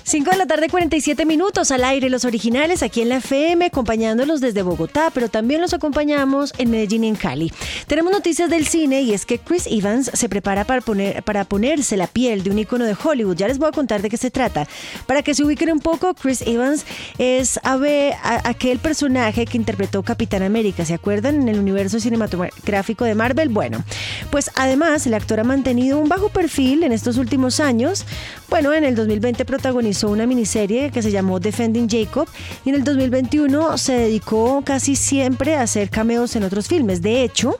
5 0.09 0.31
de 0.31 0.37
la 0.37 0.45
tarde, 0.45 0.69
47 0.69 1.25
minutos 1.25 1.69
al 1.69 1.83
aire, 1.83 2.09
los 2.09 2.23
originales 2.23 2.81
aquí 2.81 3.01
en 3.01 3.09
la 3.09 3.17
FM, 3.17 3.65
acompañándolos 3.65 4.39
desde 4.39 4.61
Bogotá, 4.61 5.11
pero 5.13 5.27
también 5.27 5.59
los 5.59 5.73
acompañamos 5.73 6.53
en 6.57 6.71
Medellín 6.71 7.03
y 7.03 7.09
en 7.09 7.15
Cali. 7.17 7.51
Tenemos 7.87 8.13
noticias 8.13 8.49
del 8.49 8.65
cine 8.67 9.01
y 9.01 9.13
es 9.13 9.25
que 9.25 9.37
Chris 9.37 9.67
Evans 9.67 10.09
se 10.13 10.29
prepara 10.29 10.63
para, 10.63 10.79
poner, 10.79 11.23
para 11.23 11.43
ponerse 11.43 11.97
la 11.97 12.07
piel 12.07 12.41
de 12.43 12.51
un 12.51 12.59
icono 12.59 12.85
de 12.85 12.95
Hollywood. 13.03 13.35
Ya 13.35 13.49
les 13.49 13.57
voy 13.57 13.67
a 13.67 13.73
contar 13.73 14.01
de 14.01 14.09
qué 14.09 14.15
se 14.15 14.31
trata. 14.31 14.65
Para 15.07 15.23
que 15.23 15.33
se 15.33 15.43
ubiquen 15.43 15.71
un 15.73 15.79
poco, 15.81 16.13
Chris 16.13 16.41
Evans 16.47 16.85
es 17.17 17.59
a 17.63 17.73
a- 17.73 18.47
aquel 18.49 18.79
personaje 18.79 19.45
que 19.45 19.57
interpretó 19.57 20.03
Capitán 20.03 20.41
América, 20.41 20.85
¿se 20.85 20.93
acuerdan? 20.93 21.41
En 21.41 21.49
el 21.49 21.59
universo 21.59 21.99
cinematográfico 21.99 23.03
de 23.03 23.13
Marvel. 23.13 23.49
Bueno, 23.49 23.83
pues 24.31 24.51
además 24.55 25.05
el 25.05 25.15
actor 25.15 25.41
ha 25.41 25.43
mantenido 25.43 25.99
un 25.99 26.07
bajo 26.07 26.29
perfil 26.29 26.83
en 26.83 26.93
estos 26.93 27.17
últimos 27.17 27.59
años. 27.59 28.05
Bueno, 28.49 28.73
en 28.73 28.85
el 28.85 28.95
2020 28.95 29.43
protagonizó 29.43 29.96
una 30.03 30.27
miniserie 30.27 30.91
que 30.91 31.01
se 31.01 31.11
llamó 31.11 31.39
Defending 31.39 31.89
Jacob 31.89 32.27
y 32.65 32.69
en 32.69 32.75
el 32.75 32.83
2021 32.83 33.77
se 33.77 33.93
dedicó 33.93 34.61
casi 34.63 34.95
siempre 34.95 35.55
a 35.55 35.61
hacer 35.61 35.89
cameos 35.89 36.35
en 36.35 36.43
otros 36.43 36.67
filmes. 36.67 37.01
De 37.01 37.23
hecho, 37.23 37.57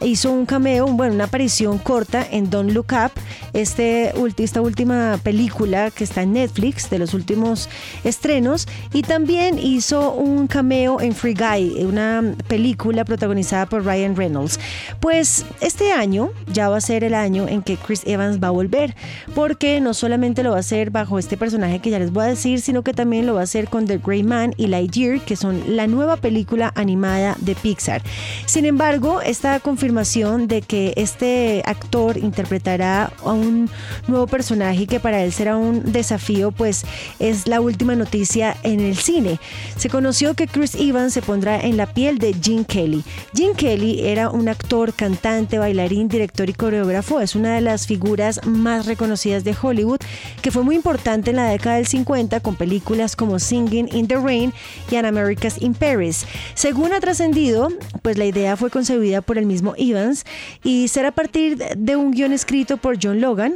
hizo 0.00 0.30
un 0.32 0.46
cameo, 0.46 0.86
bueno, 0.86 1.14
una 1.14 1.24
aparición 1.24 1.78
corta 1.78 2.26
en 2.30 2.50
Don't 2.50 2.72
Look 2.72 2.92
Up, 2.92 3.12
este, 3.52 4.12
esta 4.38 4.60
última 4.60 5.18
película 5.22 5.90
que 5.90 6.04
está 6.04 6.22
en 6.22 6.32
Netflix 6.32 6.90
de 6.90 6.98
los 6.98 7.14
últimos 7.14 7.68
estrenos 8.04 8.68
y 8.92 9.02
también 9.02 9.58
hizo 9.58 10.12
un 10.12 10.46
cameo 10.46 11.00
en 11.00 11.14
Free 11.14 11.34
Guy, 11.34 11.84
una 11.84 12.34
película 12.48 13.04
protagonizada 13.04 13.66
por 13.66 13.84
Ryan 13.84 14.16
Reynolds. 14.16 14.60
Pues 15.00 15.44
este 15.60 15.92
año 15.92 16.30
ya 16.52 16.68
va 16.68 16.78
a 16.78 16.80
ser 16.80 17.04
el 17.04 17.14
año 17.14 17.48
en 17.48 17.62
que 17.62 17.76
Chris 17.76 18.02
Evans 18.06 18.42
va 18.42 18.48
a 18.48 18.52
volver, 18.52 18.94
porque 19.34 19.80
no 19.80 19.94
solamente 19.94 20.42
lo 20.42 20.50
va 20.50 20.56
a 20.56 20.60
hacer 20.60 20.90
bajo 20.90 21.18
este 21.18 21.36
personaje 21.36 21.75
que 21.78 21.90
ya 21.90 21.98
les 21.98 22.12
voy 22.12 22.24
a 22.24 22.28
decir, 22.28 22.60
sino 22.60 22.82
que 22.82 22.92
también 22.92 23.26
lo 23.26 23.34
va 23.34 23.40
a 23.40 23.44
hacer 23.44 23.68
con 23.68 23.86
The 23.86 23.98
Grey 23.98 24.22
Man 24.22 24.54
y 24.56 24.66
Lightyear, 24.66 25.20
que 25.20 25.36
son 25.36 25.76
la 25.76 25.86
nueva 25.86 26.16
película 26.16 26.72
animada 26.74 27.36
de 27.40 27.54
Pixar. 27.54 28.02
Sin 28.46 28.64
embargo, 28.64 29.20
esta 29.20 29.58
confirmación 29.60 30.48
de 30.48 30.62
que 30.62 30.92
este 30.96 31.62
actor 31.66 32.16
interpretará 32.16 33.12
a 33.24 33.32
un 33.32 33.68
nuevo 34.08 34.26
personaje 34.26 34.86
que 34.86 35.00
para 35.00 35.22
él 35.22 35.32
será 35.32 35.56
un 35.56 35.92
desafío, 35.92 36.52
pues 36.52 36.84
es 37.18 37.46
la 37.46 37.60
última 37.60 37.94
noticia 37.94 38.56
en 38.62 38.80
el 38.80 38.96
cine. 38.96 39.38
Se 39.76 39.88
conoció 39.88 40.34
que 40.34 40.46
Chris 40.46 40.74
Evans 40.74 41.12
se 41.12 41.22
pondrá 41.22 41.60
en 41.60 41.76
la 41.76 41.86
piel 41.86 42.18
de 42.18 42.34
Gene 42.34 42.64
Kelly. 42.64 43.02
Gene 43.34 43.54
Kelly 43.54 44.06
era 44.06 44.30
un 44.30 44.48
actor, 44.48 44.92
cantante, 44.94 45.58
bailarín, 45.58 46.08
director 46.08 46.48
y 46.48 46.54
coreógrafo. 46.54 47.20
Es 47.20 47.34
una 47.34 47.54
de 47.54 47.60
las 47.60 47.86
figuras 47.86 48.40
más 48.46 48.86
reconocidas 48.86 49.44
de 49.44 49.56
Hollywood, 49.60 50.00
que 50.42 50.50
fue 50.50 50.62
muy 50.62 50.76
importante 50.76 51.30
en 51.30 51.36
la 51.36 51.48
década 51.48 51.65
del 51.74 51.86
50 51.86 52.40
con 52.40 52.56
películas 52.56 53.16
como 53.16 53.38
Singing 53.38 53.88
in 53.92 54.06
the 54.06 54.16
Rain 54.16 54.52
y 54.90 54.96
An 54.96 55.04
America's 55.04 55.60
in 55.60 55.74
Paris. 55.74 56.26
Según 56.54 56.92
ha 56.92 57.00
trascendido, 57.00 57.68
pues 58.02 58.18
la 58.18 58.24
idea 58.26 58.56
fue 58.56 58.70
concebida 58.70 59.20
por 59.20 59.38
el 59.38 59.46
mismo 59.46 59.74
Evans 59.76 60.24
y 60.62 60.88
será 60.88 61.08
a 61.08 61.12
partir 61.12 61.56
de 61.56 61.96
un 61.96 62.12
guion 62.12 62.32
escrito 62.32 62.76
por 62.76 62.98
John 63.02 63.20
Logan, 63.20 63.54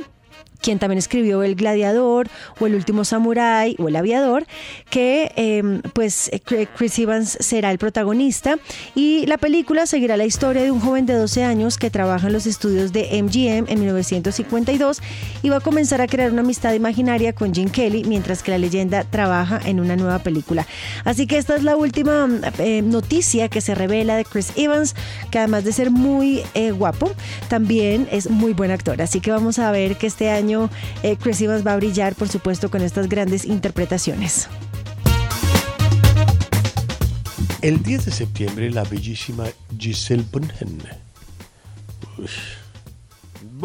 quien 0.62 0.79
también 0.79 0.99
escribió 0.99 1.42
El 1.42 1.55
Gladiador 1.55 2.29
o 2.59 2.66
El 2.66 2.75
Último 2.75 3.05
Samurái 3.05 3.77
o 3.79 3.88
El 3.88 3.96
Aviador, 3.96 4.46
que 4.90 5.33
eh, 5.37 5.81
pues 5.92 6.31
Chris 6.77 6.99
Evans 6.99 7.38
será 7.40 7.70
el 7.70 7.79
protagonista 7.79 8.59
y 8.94 9.27
la 9.27 9.38
película 9.38 9.87
seguirá 9.87 10.16
la 10.16 10.25
historia 10.25 10.62
de 10.62 10.70
un 10.70 10.81
joven 10.81 11.07
de 11.07 11.14
12 11.14 11.44
años 11.44 11.79
que 11.79 11.90
trabaja 11.90 12.27
en 12.27 12.33
los 12.33 12.46
estudios 12.46 12.92
de 12.92 13.23
MGM 13.23 13.70
en 13.70 13.81
1952 13.81 15.01
y 15.42 15.49
va 15.49 15.57
a 15.57 15.61
comenzar 15.61 16.01
a 16.01 16.07
crear 16.07 16.31
una 16.33 16.42
amistad 16.42 16.73
imaginaria 16.75 17.33
con 17.33 17.55
Gene 17.55 17.70
Kelly 17.70 18.05
mientras 18.05 18.42
que 18.42 18.51
la 18.51 18.59
leyenda 18.59 19.05
trabaja 19.05 19.61
en 19.64 19.81
una 19.81 19.96
nueva 19.96 20.18
película. 20.20 20.66
Así 21.05 21.27
que 21.27 21.38
esta 21.38 21.57
es 21.57 21.62
la 21.62 21.77
última 21.77 22.29
eh, 22.59 22.83
noticia 22.83 23.49
que 23.49 23.61
se 23.61 23.75
revela 23.75 24.16
de 24.16 24.25
Chris 24.25 24.53
Evans, 24.57 24.94
que 25.31 25.38
además 25.38 25.64
de 25.64 25.73
ser 25.73 25.90
muy 25.90 26.42
eh, 26.55 26.70
guapo, 26.73 27.11
también 27.49 28.09
es 28.11 28.29
muy 28.29 28.53
buen 28.53 28.70
actor. 28.70 29.01
Así 29.03 29.20
que 29.20 29.31
vamos 29.31 29.59
a 29.59 29.70
ver 29.70 29.96
que 29.96 30.07
este 30.07 30.31
año 30.31 30.49
eh, 31.02 31.16
Chris 31.16 31.40
Evans 31.40 31.66
va 31.66 31.74
a 31.74 31.76
brillar, 31.76 32.14
por 32.14 32.28
supuesto, 32.28 32.70
con 32.70 32.82
estas 32.82 33.08
grandes 33.08 33.44
interpretaciones. 33.44 34.48
El 37.62 37.82
10 37.82 38.06
de 38.06 38.12
septiembre, 38.12 38.70
la 38.70 38.84
bellísima 38.84 39.44
Giselle 39.78 40.24
Bunhen. 40.32 40.82
Uy, 42.18 42.26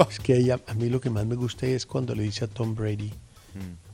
Es 0.09 0.19
que 0.19 0.35
ella, 0.35 0.59
a 0.67 0.73
mí 0.73 0.89
lo 0.89 0.99
que 0.99 1.09
más 1.09 1.25
me 1.25 1.35
gusta 1.35 1.65
es 1.65 1.85
cuando 1.85 2.13
le 2.13 2.23
dice 2.23 2.45
a 2.45 2.47
Tom 2.47 2.75
Brady, 2.75 3.11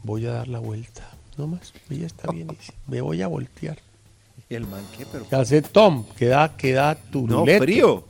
voy 0.04 0.26
a 0.26 0.32
dar 0.32 0.48
la 0.48 0.60
vuelta. 0.60 1.08
No 1.38 1.48
más, 1.48 1.74
ella 1.90 2.08
está 2.08 2.32
bien, 2.32 2.48
me 2.88 3.02
voy 3.02 3.22
a 3.22 3.28
voltear. 3.28 3.78
¿Y 4.50 4.56
el 4.56 4.68
man 4.68 4.84
qué? 4.98 5.06
Pero... 5.06 5.28
¿Qué 5.30 5.36
hace 5.36 5.62
Tom? 5.62 6.04
Queda, 6.18 6.58
queda 6.58 6.96
tu 6.96 7.28
No, 7.28 7.46
frío. 7.46 8.04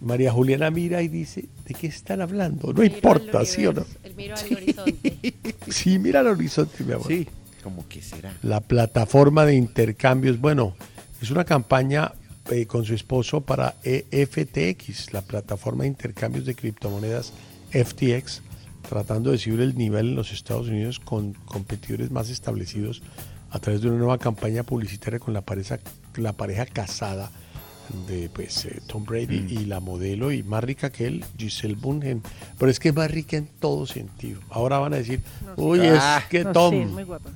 María 0.00 0.32
Juliana 0.32 0.70
mira 0.70 1.02
y 1.02 1.08
dice, 1.08 1.46
¿de 1.66 1.74
qué 1.74 1.88
están 1.88 2.20
hablando? 2.20 2.72
No 2.72 2.80
Miro 2.82 2.94
importa, 2.94 3.40
al 3.40 3.46
¿sí 3.46 3.66
o 3.66 3.72
no? 3.72 3.84
el 4.04 4.14
miro 4.14 4.36
al 4.36 4.52
horizonte. 4.56 5.34
Sí, 5.70 5.98
mira 5.98 6.20
el 6.20 6.28
horizonte, 6.28 6.84
mi 6.84 6.92
amor. 6.92 7.08
Sí. 7.08 7.26
¿Cómo 7.62 7.86
que 7.88 8.00
será? 8.00 8.32
La 8.42 8.60
plataforma 8.60 9.44
de 9.44 9.54
intercambios, 9.56 10.40
bueno, 10.40 10.74
es 11.20 11.30
una 11.30 11.44
campaña 11.44 12.12
eh, 12.50 12.66
con 12.66 12.84
su 12.84 12.94
esposo 12.94 13.40
para 13.42 13.74
E 13.82 14.04
FTX, 14.26 15.12
la 15.12 15.22
plataforma 15.22 15.82
de 15.82 15.88
intercambios 15.88 16.46
de 16.46 16.54
criptomonedas 16.54 17.32
FTX, 17.72 18.42
tratando 18.88 19.32
de 19.32 19.38
subir 19.38 19.60
el 19.60 19.76
nivel 19.76 20.06
en 20.10 20.14
los 20.14 20.32
Estados 20.32 20.68
Unidos 20.68 21.00
con 21.00 21.34
competidores 21.44 22.10
más 22.10 22.30
establecidos 22.30 23.02
a 23.50 23.58
través 23.58 23.82
de 23.82 23.88
una 23.88 23.98
nueva 23.98 24.18
campaña 24.18 24.62
publicitaria 24.62 25.18
con 25.18 25.34
la 25.34 25.42
pareja, 25.42 25.78
la 26.16 26.32
pareja 26.32 26.64
casada 26.64 27.30
de 28.06 28.28
pues, 28.28 28.64
eh, 28.66 28.80
Tom 28.86 29.04
Brady 29.04 29.46
y 29.48 29.64
la 29.66 29.80
modelo 29.80 30.32
y 30.32 30.42
más 30.42 30.62
rica 30.64 30.90
que 30.90 31.06
él, 31.06 31.24
Giselle 31.36 31.74
Bunhen. 31.74 32.22
Pero 32.58 32.70
es 32.70 32.78
que 32.78 32.90
es 32.90 32.94
más 32.94 33.10
rica 33.10 33.36
en 33.36 33.46
todo 33.46 33.86
sentido. 33.86 34.40
Ahora 34.50 34.78
van 34.78 34.94
a 34.94 34.96
decir, 34.96 35.22
uy, 35.56 35.80
Ah, 35.82 36.20
es 36.22 36.28
que 36.28 36.44
No, 36.44 36.52
Tom... 36.52 36.70
sí, 36.74 36.84
muy 36.86 37.04
guapa. 37.04 37.30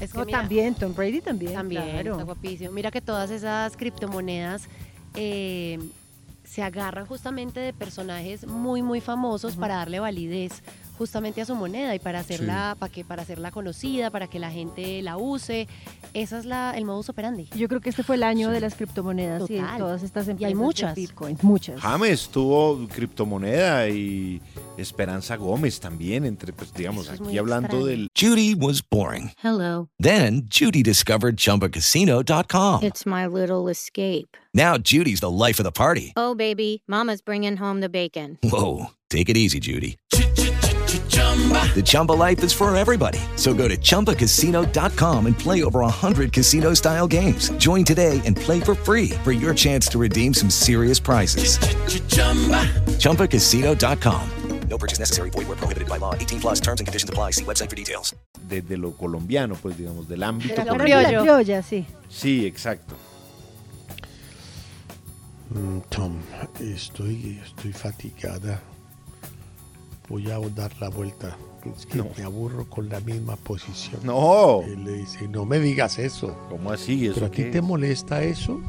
Es 0.00 0.12
que 0.12 0.18
No, 0.18 0.24
mira, 0.26 0.38
también, 0.40 0.74
Tom 0.74 0.94
Brady 0.94 1.20
también. 1.20 1.54
También, 1.54 1.82
claro. 1.82 2.12
está 2.12 2.24
guapísimo. 2.24 2.72
Mira 2.72 2.90
que 2.90 3.00
todas 3.00 3.30
esas 3.30 3.76
criptomonedas 3.76 4.68
eh, 5.14 5.78
se 6.44 6.62
agarran 6.62 7.06
justamente 7.06 7.60
de 7.60 7.72
personajes 7.72 8.46
muy, 8.46 8.82
muy 8.82 9.00
famosos 9.00 9.56
para 9.56 9.76
darle 9.76 10.00
validez 10.00 10.62
justamente 10.96 11.40
a 11.40 11.44
su 11.44 11.54
moneda 11.54 11.94
y 11.94 11.98
para 11.98 12.20
hacerla, 12.20 12.76
para 12.78 12.92
que, 12.92 13.04
para 13.04 13.22
hacerla 13.22 13.50
conocida, 13.50 14.10
para 14.10 14.26
que 14.28 14.38
la 14.38 14.50
gente 14.50 15.02
la 15.02 15.16
use. 15.16 15.68
Esa 16.14 16.38
es 16.38 16.44
la, 16.44 16.76
el 16.76 16.84
modus 16.84 17.08
operandi. 17.08 17.48
Yo 17.54 17.68
creo 17.68 17.80
que 17.80 17.90
este 17.90 18.02
fue 18.02 18.16
el 18.16 18.22
año 18.22 18.50
de 18.50 18.60
las 18.60 18.74
criptomonedas 18.74 19.48
y 19.50 19.54
de 19.54 19.60
Total. 19.60 19.78
todas 19.78 20.02
estas 20.02 20.26
Y 20.26 20.30
empresas. 20.30 20.48
hay 20.48 20.54
de 20.54 20.60
muchas. 20.60 20.94
Bitcoin, 20.94 21.38
muchas. 21.42 21.80
James 21.80 22.28
tuvo 22.28 22.86
criptomoneda 22.88 23.88
y 23.88 24.40
Esperanza 24.78 25.36
Gómez 25.36 25.80
también, 25.80 26.24
entre, 26.24 26.52
pues 26.52 26.72
digamos, 26.74 27.08
es 27.08 27.20
aquí 27.20 27.38
hablando 27.38 27.66
extraño. 27.68 27.86
del... 27.86 28.08
Judy 28.18 28.54
was 28.54 28.82
boring. 28.88 29.32
Hello. 29.42 29.88
Then 29.98 30.46
Judy 30.50 30.82
discovered 30.82 31.36
ChumbaCasino.com. 31.36 32.82
It's 32.84 33.06
my 33.06 33.26
little 33.26 33.68
escape. 33.68 34.36
Now 34.54 34.76
Judy's 34.78 35.20
the 35.20 35.30
life 35.30 35.58
of 35.60 35.64
the 35.64 35.72
party. 35.72 36.12
Oh, 36.16 36.34
baby, 36.34 36.82
Mama's 36.86 37.20
bringing 37.20 37.56
home 37.58 37.80
the 37.80 37.88
bacon. 37.90 38.38
Whoa, 38.42 38.90
take 39.10 39.28
it 39.28 39.36
easy, 39.36 39.60
Judy. 39.60 39.96
The 41.74 41.82
Chumba 41.84 42.12
life 42.12 42.42
is 42.42 42.52
for 42.54 42.74
everybody. 42.74 43.18
So 43.36 43.52
go 43.52 43.68
to 43.68 43.76
ChumbaCasino.com 43.76 45.26
and 45.26 45.38
play 45.38 45.62
over 45.62 45.80
100 45.80 46.32
casino 46.32 46.72
style 46.72 47.06
games. 47.06 47.50
Join 47.58 47.84
today 47.84 48.22
and 48.24 48.34
play 48.34 48.60
for 48.60 48.74
free 48.74 49.10
for 49.22 49.32
your 49.32 49.52
chance 49.52 49.86
to 49.88 49.98
redeem 49.98 50.32
some 50.32 50.48
serious 50.48 50.98
prizes. 50.98 51.58
ChumbaCasino.com. 52.98 54.30
No 54.68 54.78
purchase 54.78 54.98
necessary. 54.98 55.30
Void 55.30 55.46
where 55.46 55.56
prohibited 55.56 55.88
by 55.88 55.98
law. 55.98 56.14
18 56.14 56.40
plus 56.40 56.58
terms 56.60 56.80
and 56.80 56.86
conditions 56.88 57.08
apply. 57.08 57.30
See 57.32 57.44
website 57.44 57.70
for 57.70 57.76
details. 57.76 58.14
Desde 58.48 58.76
lo 58.76 58.92
colombiano, 58.92 59.54
pues 59.54 59.76
digamos, 59.76 60.08
del 60.08 60.22
ámbito 60.24 60.54
De 60.56 60.64
la 60.64 60.72
colombiano. 60.72 61.22
criolla, 61.22 61.62
sí. 61.62 61.84
Sí, 62.08 62.44
exacto. 62.46 62.94
Mm, 65.50 65.80
Tom, 65.88 66.16
estoy, 66.60 67.38
estoy 67.44 67.72
fatigada. 67.72 68.60
Voy 70.08 70.30
a 70.30 70.38
dar 70.38 70.72
la 70.80 70.88
vuelta. 70.88 71.36
Es 71.76 71.84
que 71.86 71.98
No. 71.98 72.06
me 72.16 72.22
aburro 72.22 72.64
con 72.70 72.88
la 72.88 73.00
misma 73.00 73.34
posición. 73.36 74.00
No. 74.04 74.62
Él 74.62 74.84
le 74.84 74.92
dice, 74.92 75.26
no 75.26 75.44
me 75.44 75.58
digas 75.58 75.98
eso. 75.98 76.36
¿Cómo 76.48 76.70
así? 76.70 77.06
¿Eso 77.06 77.14
¿Pero 77.14 77.26
a 77.26 77.30
ti 77.30 77.42
te 77.44 77.58
es? 77.58 77.64
molesta 77.64 78.22
eso? 78.22 78.60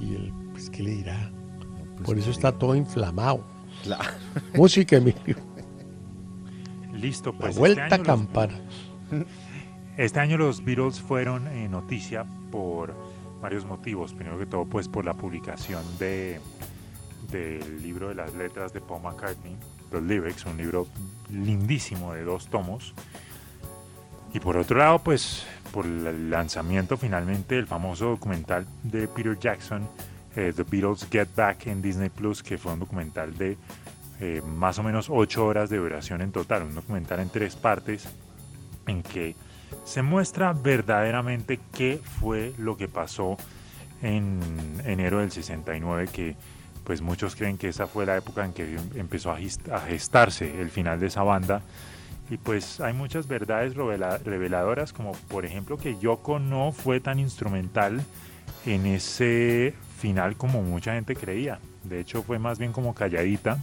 Y 0.00 0.14
él, 0.14 0.32
pues, 0.52 0.70
¿qué 0.70 0.82
le 0.84 0.90
dirá? 0.92 1.30
pues, 1.96 2.06
Por 2.06 2.16
eso 2.18 2.26
¿qué 2.26 2.32
está 2.32 2.52
todo 2.52 2.76
inflamado. 2.76 3.44
Claro. 3.82 4.04
Música, 4.54 4.96
Emilio. 4.96 5.36
Listo, 6.92 7.32
La 7.32 7.38
pues. 7.38 7.48
este 7.50 7.58
vuelta 7.60 7.98
los- 7.98 8.06
campana. 8.06 8.54
Este 9.98 10.20
año 10.20 10.38
los 10.38 10.64
Beatles 10.64 11.00
fueron 11.02 11.46
eh, 11.48 11.68
noticia 11.68 12.24
por 12.50 12.94
varios 13.42 13.66
motivos. 13.66 14.14
Primero 14.14 14.38
que 14.38 14.46
todo, 14.46 14.64
pues 14.64 14.88
por 14.88 15.04
la 15.04 15.12
publicación 15.12 15.82
de 15.98 16.40
del 17.30 17.82
libro 17.82 18.08
de 18.08 18.14
las 18.14 18.32
letras 18.34 18.72
de 18.72 18.80
Paul 18.80 19.02
McCartney, 19.02 19.54
los 19.92 20.02
Lyrics, 20.02 20.46
un 20.46 20.56
libro 20.56 20.86
lindísimo 21.30 22.14
de 22.14 22.24
dos 22.24 22.46
tomos. 22.48 22.94
Y 24.34 24.40
por 24.40 24.56
otro 24.56 24.78
lado, 24.78 24.98
pues 25.00 25.44
por 25.72 25.86
el 25.86 26.30
lanzamiento 26.30 26.96
finalmente 26.96 27.56
del 27.56 27.66
famoso 27.66 28.06
documental 28.06 28.66
de 28.82 29.08
Peter 29.08 29.38
Jackson, 29.38 29.88
eh, 30.36 30.52
The 30.54 30.64
Beatles 30.64 31.06
Get 31.10 31.28
Back 31.34 31.66
en 31.66 31.82
Disney 31.82 32.08
Plus, 32.08 32.42
que 32.42 32.58
fue 32.58 32.72
un 32.72 32.80
documental 32.80 33.36
de 33.36 33.56
eh, 34.20 34.42
más 34.56 34.78
o 34.78 34.82
menos 34.82 35.08
ocho 35.10 35.44
horas 35.44 35.68
de 35.68 35.78
duración 35.78 36.22
en 36.22 36.32
total, 36.32 36.62
un 36.62 36.74
documental 36.74 37.20
en 37.20 37.28
tres 37.28 37.56
partes 37.56 38.08
en 38.86 39.02
que 39.02 39.34
se 39.84 40.02
muestra 40.02 40.52
verdaderamente 40.52 41.58
qué 41.72 42.00
fue 42.20 42.52
lo 42.58 42.76
que 42.76 42.88
pasó 42.88 43.36
en 44.02 44.40
enero 44.84 45.20
del 45.20 45.30
69, 45.30 46.08
que 46.12 46.36
pues 46.84 47.00
muchos 47.00 47.36
creen 47.36 47.58
que 47.58 47.68
esa 47.68 47.86
fue 47.86 48.06
la 48.06 48.16
época 48.16 48.44
en 48.44 48.52
que 48.52 48.76
empezó 48.96 49.30
a 49.30 49.38
gest- 49.38 49.70
a 49.72 49.80
gestarse 49.80 50.60
el 50.60 50.70
final 50.70 50.98
de 51.00 51.06
esa 51.06 51.22
banda. 51.22 51.62
Y 52.30 52.38
pues 52.38 52.80
hay 52.80 52.92
muchas 52.92 53.26
verdades 53.28 53.74
revela- 53.76 54.18
reveladoras, 54.22 54.92
como 54.92 55.12
por 55.28 55.44
ejemplo 55.44 55.76
que 55.76 55.98
Yoko 55.98 56.38
no 56.38 56.72
fue 56.72 57.00
tan 57.00 57.18
instrumental 57.18 58.02
en 58.64 58.86
ese 58.86 59.74
final 59.98 60.36
como 60.36 60.62
mucha 60.62 60.94
gente 60.94 61.14
creía. 61.14 61.58
De 61.84 62.00
hecho 62.00 62.22
fue 62.22 62.38
más 62.38 62.58
bien 62.58 62.72
como 62.72 62.94
calladita. 62.94 63.58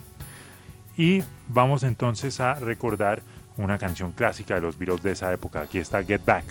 Y 0.97 1.23
vamos 1.47 1.84
entonces 1.84 2.39
a 2.41 2.55
recordar 2.55 3.21
una 3.58 3.77
canción 3.77 4.12
clásica 4.12 4.55
de 4.55 4.62
los 4.62 4.77
Beatles 4.77 5.01
de 5.01 5.12
esa 5.13 5.32
época. 5.34 5.62
Aquí 5.62 5.77
está 5.79 6.03
Get 6.03 6.23
Back. 6.25 6.45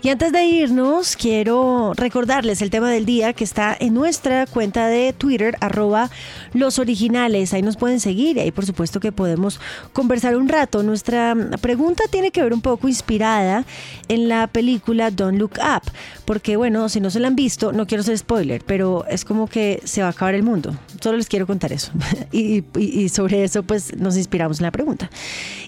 Y 0.00 0.10
antes 0.10 0.30
de 0.30 0.44
irnos, 0.44 1.16
quiero 1.16 1.92
recordarles 1.96 2.62
el 2.62 2.70
tema 2.70 2.88
del 2.88 3.04
día 3.04 3.32
que 3.32 3.42
está 3.42 3.76
en 3.78 3.94
nuestra 3.94 4.46
cuenta 4.46 4.86
de 4.86 5.12
Twitter, 5.12 5.56
arroba 5.60 6.08
los 6.54 6.78
originales. 6.78 7.52
Ahí 7.52 7.62
nos 7.62 7.76
pueden 7.76 7.98
seguir 7.98 8.36
y 8.36 8.40
ahí 8.40 8.52
por 8.52 8.64
supuesto 8.64 9.00
que 9.00 9.10
podemos 9.10 9.60
conversar 9.92 10.36
un 10.36 10.48
rato. 10.48 10.84
Nuestra 10.84 11.34
pregunta 11.60 12.04
tiene 12.10 12.30
que 12.30 12.42
ver 12.42 12.52
un 12.54 12.60
poco 12.60 12.86
inspirada 12.86 13.64
en 14.08 14.28
la 14.28 14.46
película 14.46 15.10
Don't 15.10 15.36
Look 15.38 15.54
Up. 15.58 15.90
Porque 16.24 16.56
bueno, 16.56 16.88
si 16.88 17.00
no 17.00 17.10
se 17.10 17.18
la 17.18 17.26
han 17.28 17.34
visto, 17.36 17.72
no 17.72 17.86
quiero 17.86 18.04
ser 18.04 18.16
spoiler, 18.18 18.62
pero 18.64 19.04
es 19.08 19.24
como 19.24 19.48
que 19.48 19.80
se 19.84 20.02
va 20.02 20.08
a 20.08 20.10
acabar 20.10 20.34
el 20.34 20.44
mundo. 20.44 20.76
Solo 21.00 21.16
les 21.18 21.26
quiero 21.26 21.46
contar 21.46 21.72
eso. 21.72 21.90
y, 22.32 22.58
y- 22.78 23.00
y 23.02 23.08
sobre 23.08 23.42
eso 23.42 23.64
pues 23.64 23.96
nos 23.96 24.16
inspiramos 24.16 24.60
en 24.60 24.64
la 24.64 24.70
pregunta. 24.70 25.10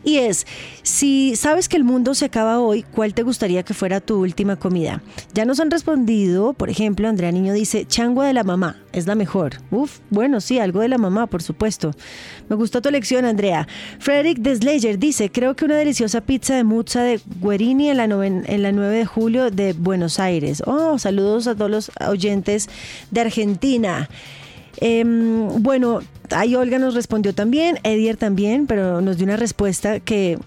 Y 0.04 0.18
es, 0.18 0.46
si 0.83 1.35
sabes 1.37 1.68
que 1.68 1.76
el 1.76 1.85
mundo 1.85 2.14
se 2.14 2.26
acaba 2.26 2.61
hoy, 2.61 2.83
¿cuál 2.94 3.12
te 3.12 3.22
gustaría 3.22 3.62
que 3.64 3.74
fuera 3.74 4.00
tu 4.00 4.10
última 4.18 4.57
comida? 4.57 5.03
Ya 5.35 5.44
nos 5.44 5.61
han 5.61 5.70
respondido, 5.70 6.53
por 6.53 6.70
ejemplo, 6.70 7.09
Andrea 7.09 7.31
Niño 7.33 7.53
dice, 7.53 7.85
changua 7.87 8.27
de 8.27 8.33
la 8.33 8.44
mamá, 8.44 8.77
es 8.92 9.07
la 9.07 9.14
mejor. 9.14 9.55
Uf, 9.70 9.99
bueno, 10.11 10.40
sí, 10.40 10.59
algo 10.59 10.81
de 10.81 10.88
la 10.88 10.99
mamá, 10.99 11.27
por 11.29 11.42
supuesto. 11.42 11.92
Me 12.49 12.57
gustó 12.57 12.83
tu 12.83 12.88
elección, 12.88 13.25
Andrea. 13.25 13.68
Frederick 13.99 14.38
Deslayer 14.38 14.99
dice, 14.99 15.31
creo 15.31 15.55
que 15.55 15.64
una 15.64 15.77
deliciosa 15.77 16.20
pizza 16.20 16.55
de 16.55 16.64
muzza 16.64 17.03
de 17.03 17.20
Guerini 17.40 17.90
en 17.90 17.96
la, 17.99 18.07
noven- 18.07 18.44
en 18.46 18.62
la 18.62 18.73
9 18.73 18.96
de 18.99 19.07
julio 19.07 19.51
de 19.51 19.73
Buenos 19.73 20.18
Aires. 20.18 20.62
Oh, 20.66 20.99
saludos 20.99 21.46
a 21.46 21.55
todos 21.55 21.70
los 21.70 21.90
oyentes 22.09 22.68
de 23.11 23.20
Argentina. 23.20 24.09
Em, 24.79 25.62
bueno, 25.62 26.01
ahí 26.31 26.55
Olga 26.55 26.79
nos 26.79 26.94
respondió 26.94 27.35
también, 27.35 27.79
Edier 27.83 28.16
también, 28.16 28.66
pero 28.66 29.01
nos 29.01 29.16
dio 29.18 29.25
una 29.27 29.37
respuesta 29.37 30.01
que 30.01 30.38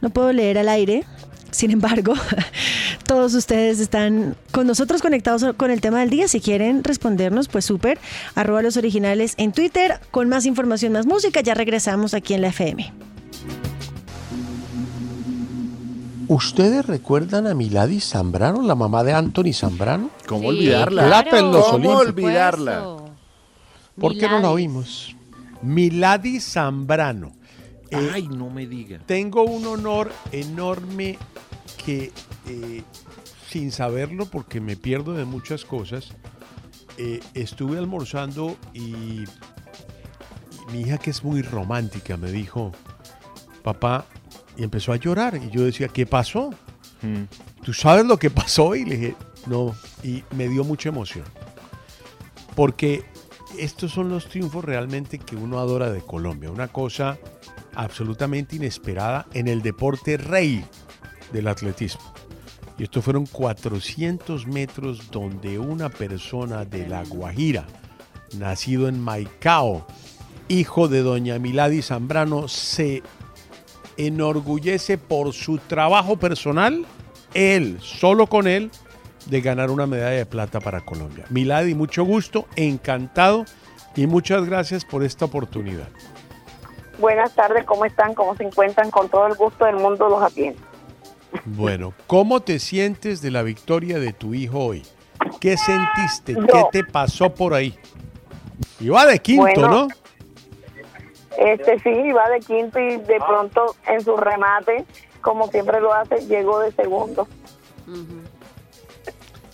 no 0.00 0.10
puedo 0.10 0.32
leer 0.32 0.58
al 0.58 0.68
aire. 0.68 1.04
Sin 1.50 1.70
embargo, 1.70 2.14
todos 3.06 3.34
ustedes 3.34 3.80
están 3.80 4.36
con 4.52 4.66
nosotros 4.66 5.00
conectados 5.00 5.44
con 5.56 5.70
el 5.70 5.80
tema 5.80 6.00
del 6.00 6.10
día. 6.10 6.28
Si 6.28 6.40
quieren 6.40 6.84
respondernos, 6.84 7.48
pues 7.48 7.64
súper. 7.64 7.98
Arroba 8.34 8.62
los 8.62 8.76
originales 8.76 9.34
en 9.38 9.52
Twitter 9.52 10.00
con 10.10 10.28
más 10.28 10.44
información, 10.46 10.92
más 10.92 11.06
música. 11.06 11.40
Ya 11.40 11.54
regresamos 11.54 12.12
aquí 12.14 12.34
en 12.34 12.42
la 12.42 12.48
FM. 12.48 12.92
¿Ustedes 16.28 16.84
recuerdan 16.86 17.46
a 17.46 17.54
Milady 17.54 18.00
Zambrano, 18.00 18.60
la 18.62 18.74
mamá 18.74 19.04
de 19.04 19.12
Anthony 19.12 19.52
Zambrano? 19.54 20.10
¿Cómo 20.26 20.50
Sí, 20.50 20.58
olvidarla? 20.58 21.06
Plata 21.06 21.38
en 21.38 21.52
los 21.52 21.66
¿Cómo 21.66 21.90
Olímpicos. 21.90 22.24
olvidarla? 22.24 22.96
¿Por 23.98 24.18
qué 24.18 24.28
no 24.28 24.40
la 24.40 24.50
oímos? 24.50 25.14
Milady 25.62 26.40
Zambrano. 26.40 27.32
Eh, 28.00 28.10
Ay, 28.12 28.28
no 28.28 28.50
me 28.50 28.66
diga. 28.66 28.98
Tengo 29.06 29.44
un 29.44 29.66
honor 29.66 30.12
enorme 30.32 31.18
que, 31.84 32.12
eh, 32.46 32.82
sin 33.48 33.72
saberlo, 33.72 34.26
porque 34.26 34.60
me 34.60 34.76
pierdo 34.76 35.14
de 35.14 35.24
muchas 35.24 35.64
cosas, 35.64 36.12
eh, 36.98 37.20
estuve 37.34 37.78
almorzando 37.78 38.56
y, 38.74 39.24
mi 40.72 40.80
hija, 40.80 40.98
que 40.98 41.10
es 41.10 41.22
muy 41.22 41.42
romántica, 41.42 42.16
me 42.16 42.30
dijo, 42.30 42.72
papá, 43.62 44.06
y 44.56 44.64
empezó 44.64 44.92
a 44.92 44.96
llorar. 44.96 45.36
Y 45.36 45.50
yo 45.50 45.64
decía, 45.64 45.88
¿qué 45.88 46.06
pasó? 46.06 46.50
Mm. 47.02 47.24
¿Tú 47.64 47.72
sabes 47.72 48.04
lo 48.06 48.18
que 48.18 48.30
pasó? 48.30 48.74
Y 48.74 48.84
le 48.84 48.96
dije, 48.96 49.14
no, 49.46 49.74
y 50.02 50.24
me 50.34 50.48
dio 50.48 50.64
mucha 50.64 50.88
emoción. 50.88 51.24
Porque 52.54 53.04
estos 53.58 53.92
son 53.92 54.08
los 54.08 54.28
triunfos 54.28 54.64
realmente 54.64 55.18
que 55.18 55.36
uno 55.36 55.58
adora 55.58 55.90
de 55.90 56.00
Colombia. 56.00 56.50
Una 56.50 56.68
cosa 56.68 57.18
absolutamente 57.76 58.56
inesperada 58.56 59.26
en 59.32 59.48
el 59.48 59.62
deporte 59.62 60.16
rey 60.16 60.64
del 61.32 61.48
atletismo. 61.48 62.02
Y 62.78 62.82
estos 62.82 63.04
fueron 63.04 63.26
400 63.26 64.46
metros 64.46 65.10
donde 65.10 65.58
una 65.58 65.88
persona 65.88 66.64
de 66.64 66.86
La 66.86 67.04
Guajira, 67.04 67.66
nacido 68.38 68.88
en 68.88 69.00
Maicao, 69.00 69.86
hijo 70.48 70.88
de 70.88 71.02
doña 71.02 71.38
Milady 71.38 71.80
Zambrano, 71.82 72.48
se 72.48 73.02
enorgullece 73.96 74.98
por 74.98 75.32
su 75.32 75.58
trabajo 75.58 76.18
personal, 76.18 76.84
él, 77.32 77.78
solo 77.80 78.26
con 78.26 78.46
él, 78.46 78.70
de 79.26 79.40
ganar 79.40 79.70
una 79.70 79.86
medalla 79.86 80.18
de 80.18 80.26
plata 80.26 80.60
para 80.60 80.82
Colombia. 80.82 81.24
Milady, 81.30 81.74
mucho 81.74 82.04
gusto, 82.04 82.46
encantado 82.56 83.44
y 83.96 84.06
muchas 84.06 84.44
gracias 84.44 84.84
por 84.84 85.02
esta 85.02 85.24
oportunidad. 85.24 85.88
Buenas 86.98 87.34
tardes, 87.34 87.64
¿cómo 87.64 87.84
están? 87.84 88.14
¿Cómo 88.14 88.34
se 88.36 88.44
encuentran? 88.44 88.90
Con 88.90 89.08
todo 89.08 89.26
el 89.26 89.34
gusto 89.34 89.64
del 89.64 89.76
mundo 89.76 90.08
los 90.08 90.22
atiendo. 90.22 90.60
Bueno, 91.44 91.92
¿cómo 92.06 92.40
te 92.40 92.58
sientes 92.58 93.20
de 93.20 93.30
la 93.30 93.42
victoria 93.42 93.98
de 93.98 94.12
tu 94.12 94.32
hijo 94.34 94.58
hoy? 94.64 94.82
¿Qué 95.40 95.56
sentiste? 95.56 96.34
Yo- 96.34 96.46
¿Qué 96.46 96.64
te 96.72 96.84
pasó 96.84 97.34
por 97.34 97.52
ahí? 97.54 97.76
Iba 98.80 99.04
de 99.06 99.18
quinto, 99.18 99.42
Bueno, 99.42 99.68
¿no? 99.68 99.88
Este 101.38 101.78
sí, 101.80 101.90
iba 101.90 102.28
de 102.30 102.40
quinto 102.40 102.78
y 102.80 102.96
de 102.96 103.18
pronto 103.26 103.76
en 103.86 104.00
su 104.02 104.16
remate, 104.16 104.86
como 105.20 105.48
siempre 105.48 105.80
lo 105.80 105.92
hace, 105.92 106.26
llegó 106.26 106.60
de 106.60 106.72
segundo. 106.72 107.28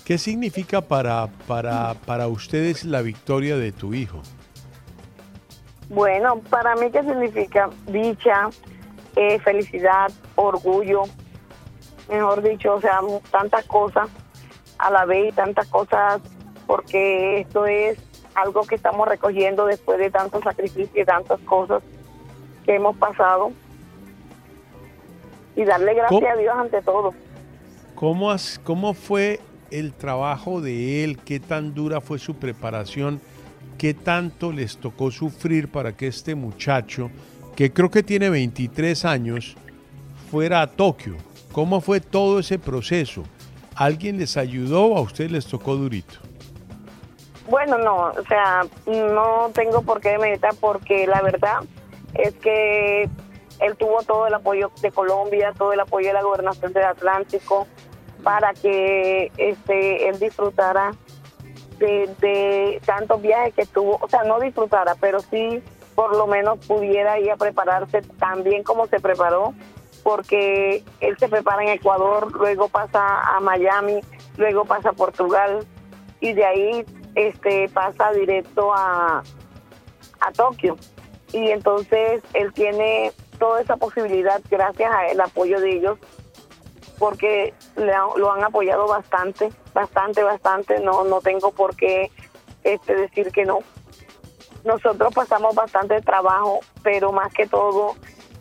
¿Qué 0.04 0.18
significa 0.18 0.80
para, 0.80 1.28
para, 1.48 1.94
para 2.06 2.28
ustedes 2.28 2.84
la 2.84 3.02
victoria 3.02 3.56
de 3.56 3.72
tu 3.72 3.94
hijo? 3.94 4.22
Bueno, 5.92 6.38
para 6.50 6.74
mí, 6.76 6.90
¿qué 6.90 7.02
significa? 7.02 7.68
Dicha, 7.86 8.48
eh, 9.16 9.38
felicidad, 9.40 10.10
orgullo, 10.36 11.02
mejor 12.08 12.42
dicho, 12.42 12.74
o 12.74 12.80
sea, 12.80 13.00
tantas 13.30 13.64
cosas 13.66 14.08
a 14.78 14.90
la 14.90 15.04
vez 15.04 15.28
y 15.28 15.36
tantas 15.36 15.66
cosas, 15.68 16.20
porque 16.66 17.40
esto 17.40 17.66
es 17.66 17.98
algo 18.34 18.62
que 18.62 18.74
estamos 18.76 19.06
recogiendo 19.06 19.66
después 19.66 19.98
de 19.98 20.10
tantos 20.10 20.42
sacrificios 20.42 20.88
y 20.96 21.04
tantas 21.04 21.38
cosas 21.40 21.82
que 22.64 22.74
hemos 22.76 22.96
pasado. 22.96 23.52
y 25.54 25.64
darle 25.64 25.92
gracias 25.92 26.24
a 26.32 26.36
Dios 26.36 26.54
ante 26.56 26.80
todo. 26.80 27.12
¿Cómo, 27.94 28.30
has- 28.30 28.58
¿Cómo 28.64 28.94
fue 28.94 29.38
el 29.70 29.92
trabajo 29.92 30.62
de 30.62 31.04
él? 31.04 31.18
¿Qué 31.18 31.40
tan 31.40 31.74
dura 31.74 32.00
fue 32.00 32.18
su 32.18 32.34
preparación? 32.36 33.20
¿Qué 33.78 33.94
tanto 33.94 34.52
les 34.52 34.76
tocó 34.76 35.10
sufrir 35.10 35.70
para 35.70 35.96
que 35.96 36.06
este 36.06 36.34
muchacho, 36.34 37.10
que 37.56 37.72
creo 37.72 37.90
que 37.90 38.02
tiene 38.02 38.30
23 38.30 39.04
años, 39.04 39.56
fuera 40.30 40.62
a 40.62 40.66
Tokio? 40.66 41.16
¿Cómo 41.52 41.80
fue 41.80 42.00
todo 42.00 42.38
ese 42.38 42.58
proceso? 42.58 43.24
¿Alguien 43.74 44.18
les 44.18 44.36
ayudó 44.36 44.86
o 44.86 44.98
a 44.98 45.00
ustedes 45.00 45.32
les 45.32 45.46
tocó 45.46 45.76
durito? 45.76 46.14
Bueno, 47.48 47.76
no, 47.78 47.96
o 48.08 48.24
sea, 48.28 48.62
no 48.86 49.50
tengo 49.52 49.82
por 49.82 50.00
qué 50.00 50.16
meditar 50.18 50.54
porque 50.60 51.06
la 51.06 51.20
verdad 51.20 51.60
es 52.14 52.32
que 52.34 53.08
él 53.60 53.76
tuvo 53.76 54.02
todo 54.02 54.26
el 54.26 54.34
apoyo 54.34 54.70
de 54.80 54.90
Colombia, 54.90 55.52
todo 55.56 55.72
el 55.72 55.80
apoyo 55.80 56.08
de 56.08 56.14
la 56.14 56.22
gobernación 56.22 56.72
del 56.72 56.84
Atlántico 56.84 57.66
para 58.22 58.54
que 58.54 59.32
este 59.36 60.08
él 60.08 60.18
disfrutara 60.18 60.92
de, 61.86 62.80
tantos 62.84 63.20
viajes 63.20 63.54
que 63.54 63.66
tuvo, 63.66 63.98
o 64.00 64.08
sea, 64.08 64.22
no 64.24 64.40
disfrutara, 64.40 64.94
pero 65.00 65.20
sí 65.20 65.62
por 65.94 66.16
lo 66.16 66.26
menos 66.26 66.58
pudiera 66.66 67.18
ir 67.18 67.30
a 67.30 67.36
prepararse 67.36 68.02
tan 68.18 68.42
bien 68.42 68.62
como 68.62 68.86
se 68.86 68.98
preparó, 68.98 69.52
porque 70.02 70.82
él 71.00 71.16
se 71.18 71.28
prepara 71.28 71.62
en 71.62 71.68
Ecuador, 71.68 72.32
luego 72.32 72.68
pasa 72.68 73.20
a 73.20 73.40
Miami, 73.40 74.00
luego 74.36 74.64
pasa 74.64 74.90
a 74.90 74.92
Portugal 74.94 75.66
y 76.20 76.32
de 76.32 76.44
ahí 76.44 76.86
este 77.14 77.68
pasa 77.68 78.10
directo 78.12 78.72
a, 78.72 79.22
a 80.20 80.32
Tokio. 80.32 80.76
Y 81.32 81.50
entonces 81.50 82.22
él 82.34 82.52
tiene 82.52 83.12
toda 83.38 83.60
esa 83.60 83.76
posibilidad 83.76 84.40
gracias 84.50 84.90
al 84.92 85.20
apoyo 85.20 85.60
de 85.60 85.76
ellos, 85.76 85.98
porque 87.02 87.52
lo 87.74 88.30
han 88.30 88.44
apoyado 88.44 88.86
bastante, 88.86 89.50
bastante, 89.74 90.22
bastante. 90.22 90.78
No, 90.78 91.02
no 91.02 91.20
tengo 91.20 91.50
por 91.50 91.74
qué 91.74 92.12
este, 92.62 92.94
decir 92.94 93.32
que 93.32 93.44
no. 93.44 93.58
Nosotros 94.64 95.12
pasamos 95.12 95.52
bastante 95.56 96.00
trabajo, 96.00 96.60
pero 96.84 97.10
más 97.10 97.34
que 97.34 97.48
todo 97.48 97.96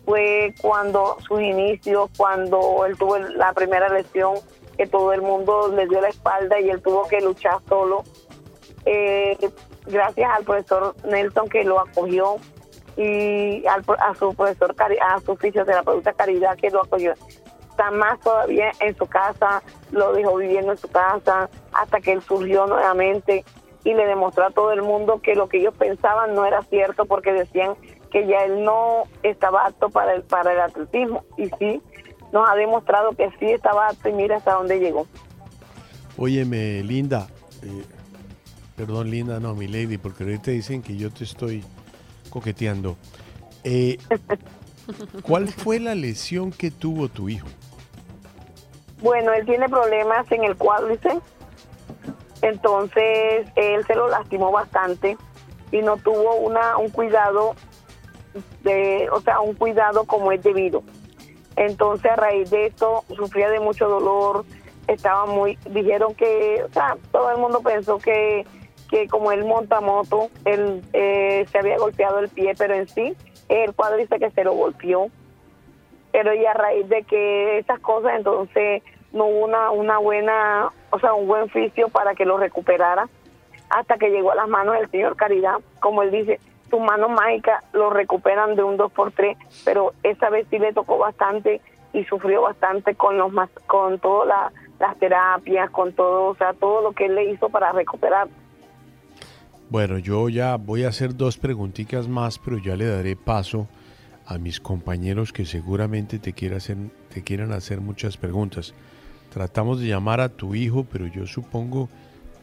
fue 0.05 0.53
cuando 0.61 1.17
sus 1.27 1.41
inicios, 1.41 2.11
cuando 2.15 2.85
él 2.85 2.95
tuvo 2.99 3.17
la 3.17 3.51
primera 3.53 3.89
lesión, 3.89 4.35
que 4.77 4.85
todo 4.85 5.11
el 5.11 5.23
mundo 5.23 5.69
le 5.69 5.87
dio 5.87 5.99
la 5.99 6.09
espalda 6.09 6.59
y 6.59 6.69
él 6.69 6.83
tuvo 6.83 7.07
que 7.07 7.19
luchar 7.19 7.57
solo. 7.67 8.03
Eh, 8.85 9.39
gracias 9.87 10.29
al 10.37 10.43
profesor 10.43 10.95
Nelson 11.03 11.49
que 11.49 11.63
lo 11.63 11.79
acogió 11.79 12.35
y 12.95 13.65
al, 13.65 13.83
a 13.97 14.13
su 14.13 14.35
profesor, 14.35 14.75
a 15.01 15.19
su 15.21 15.35
fisioterapeuta 15.35 16.13
Caridad 16.13 16.55
que 16.57 16.69
lo 16.69 16.83
acogió. 16.83 17.15
Está 17.71 17.89
más 17.89 18.19
todavía 18.19 18.71
en 18.79 18.95
su 18.95 19.07
casa, 19.07 19.63
lo 19.91 20.13
dejó 20.13 20.35
viviendo 20.35 20.73
en 20.73 20.77
su 20.77 20.89
casa 20.89 21.49
hasta 21.73 21.99
que 21.99 22.11
él 22.11 22.21
surgió 22.21 22.67
nuevamente 22.67 23.43
y 23.83 23.93
le 23.93 24.05
demostró 24.05 24.45
a 24.45 24.51
todo 24.51 24.71
el 24.71 24.83
mundo 24.83 25.21
que 25.21 25.35
lo 25.35 25.49
que 25.49 25.57
ellos 25.57 25.73
pensaban 25.77 26.35
no 26.35 26.45
era 26.45 26.61
cierto 26.63 27.05
porque 27.05 27.33
decían 27.33 27.75
que 28.11 28.27
ya 28.27 28.43
él 28.43 28.63
no 28.63 29.03
estaba 29.23 29.65
apto 29.65 29.89
para 29.89 30.13
el, 30.13 30.23
para 30.23 30.53
el 30.53 30.59
atletismo 30.59 31.23
y 31.37 31.49
sí, 31.57 31.81
nos 32.31 32.47
ha 32.47 32.55
demostrado 32.55 33.13
que 33.13 33.29
sí 33.39 33.45
estaba 33.45 33.87
apto 33.87 34.09
y 34.09 34.13
mira 34.13 34.37
hasta 34.37 34.53
dónde 34.53 34.79
llegó. 34.79 35.07
Óyeme, 36.17 36.83
Linda, 36.83 37.27
eh, 37.63 37.85
perdón, 38.75 39.09
Linda, 39.09 39.39
no, 39.39 39.55
mi 39.55 39.67
lady, 39.67 39.97
porque 39.97 40.23
ahorita 40.23 40.51
dicen 40.51 40.81
que 40.81 40.97
yo 40.97 41.09
te 41.09 41.23
estoy 41.23 41.63
coqueteando. 42.29 42.97
Eh, 43.63 43.97
¿Cuál 45.23 45.47
fue 45.49 45.79
la 45.79 45.95
lesión 45.95 46.51
que 46.51 46.71
tuvo 46.71 47.07
tu 47.07 47.29
hijo? 47.29 47.47
Bueno, 49.01 49.33
él 49.33 49.45
tiene 49.45 49.67
problemas 49.67 50.31
en 50.31 50.43
el 50.43 50.55
cuádriceps, 50.55 51.23
entonces 52.41 53.47
él 53.55 53.85
se 53.85 53.95
lo 53.95 54.07
lastimó 54.09 54.51
bastante 54.51 55.17
y 55.71 55.81
no 55.81 55.97
tuvo 55.97 56.35
una 56.35 56.77
un 56.77 56.89
cuidado 56.89 57.55
de, 58.63 59.09
o 59.11 59.21
sea, 59.21 59.41
un 59.41 59.55
cuidado 59.55 60.05
como 60.05 60.31
es 60.31 60.43
debido. 60.43 60.83
Entonces 61.55 62.11
a 62.11 62.15
raíz 62.15 62.49
de 62.51 62.67
esto 62.67 63.03
sufría 63.15 63.49
de 63.49 63.59
mucho 63.59 63.87
dolor, 63.87 64.45
estaba 64.87 65.25
muy, 65.25 65.57
dijeron 65.69 66.13
que, 66.13 66.63
o 66.63 66.71
sea, 66.71 66.97
todo 67.11 67.31
el 67.31 67.37
mundo 67.37 67.61
pensó 67.61 67.97
que, 67.97 68.45
que 68.89 69.07
como 69.07 69.31
él 69.31 69.45
monta 69.45 69.81
moto, 69.81 70.29
él 70.45 70.83
eh, 70.93 71.45
se 71.51 71.57
había 71.57 71.77
golpeado 71.77 72.19
el 72.19 72.29
pie, 72.29 72.53
pero 72.57 72.75
en 72.75 72.87
sí 72.87 73.15
el 73.51 73.73
cuádriceps 73.73 74.19
que 74.19 74.31
se 74.31 74.43
lo 74.43 74.53
golpeó 74.53 75.07
pero 76.11 76.33
y 76.33 76.45
a 76.45 76.53
raíz 76.53 76.87
de 76.89 77.03
que 77.03 77.57
esas 77.59 77.79
cosas 77.79 78.13
entonces 78.17 78.83
no 79.13 79.25
hubo 79.27 79.45
una, 79.45 79.71
una 79.71 79.97
buena, 79.97 80.69
o 80.89 80.99
sea, 80.99 81.13
un 81.13 81.27
buen 81.27 81.49
fisio 81.49 81.87
para 81.89 82.15
que 82.15 82.25
lo 82.25 82.37
recuperara 82.37 83.07
hasta 83.69 83.97
que 83.97 84.09
llegó 84.09 84.31
a 84.31 84.35
las 84.35 84.49
manos 84.49 84.75
del 84.77 84.89
señor 84.91 85.15
Caridad, 85.15 85.55
como 85.79 86.01
él 86.03 86.11
dice, 86.11 86.39
sus 86.69 86.81
manos 86.81 87.11
mágicas 87.11 87.63
lo 87.71 87.89
recuperan 87.89 88.55
de 88.55 88.63
un 88.63 88.77
2x3, 88.77 89.37
pero 89.63 89.93
esa 90.03 90.29
vez 90.29 90.45
sí 90.49 90.59
le 90.59 90.73
tocó 90.73 90.97
bastante 90.97 91.61
y 91.93 92.03
sufrió 92.05 92.41
bastante 92.41 92.95
con 92.95 93.17
los 93.17 93.31
con 93.67 93.97
todas 93.99 94.27
la- 94.27 94.51
las 94.79 94.97
terapias, 94.97 95.69
con 95.69 95.93
todo, 95.93 96.25
o 96.31 96.35
sea, 96.35 96.53
todo 96.53 96.81
lo 96.81 96.91
que 96.91 97.05
él 97.05 97.15
le 97.15 97.25
hizo 97.31 97.47
para 97.49 97.71
recuperar. 97.71 98.27
Bueno, 99.71 99.99
yo 99.99 100.27
ya 100.27 100.57
voy 100.57 100.83
a 100.83 100.89
hacer 100.89 101.15
dos 101.15 101.37
preguntitas 101.37 102.09
más, 102.09 102.37
pero 102.37 102.57
ya 102.57 102.75
le 102.75 102.87
daré 102.87 103.15
paso 103.15 103.69
a 104.25 104.37
mis 104.37 104.59
compañeros 104.59 105.31
que 105.31 105.45
seguramente 105.45 106.19
te, 106.19 106.33
quiera 106.33 106.57
hacer, 106.57 106.75
te 107.07 107.23
quieran 107.23 107.53
hacer 107.53 107.79
muchas 107.79 108.17
preguntas. 108.17 108.73
Tratamos 109.33 109.79
de 109.79 109.87
llamar 109.87 110.19
a 110.19 110.27
tu 110.27 110.55
hijo, 110.55 110.85
pero 110.91 111.07
yo 111.07 111.25
supongo 111.25 111.87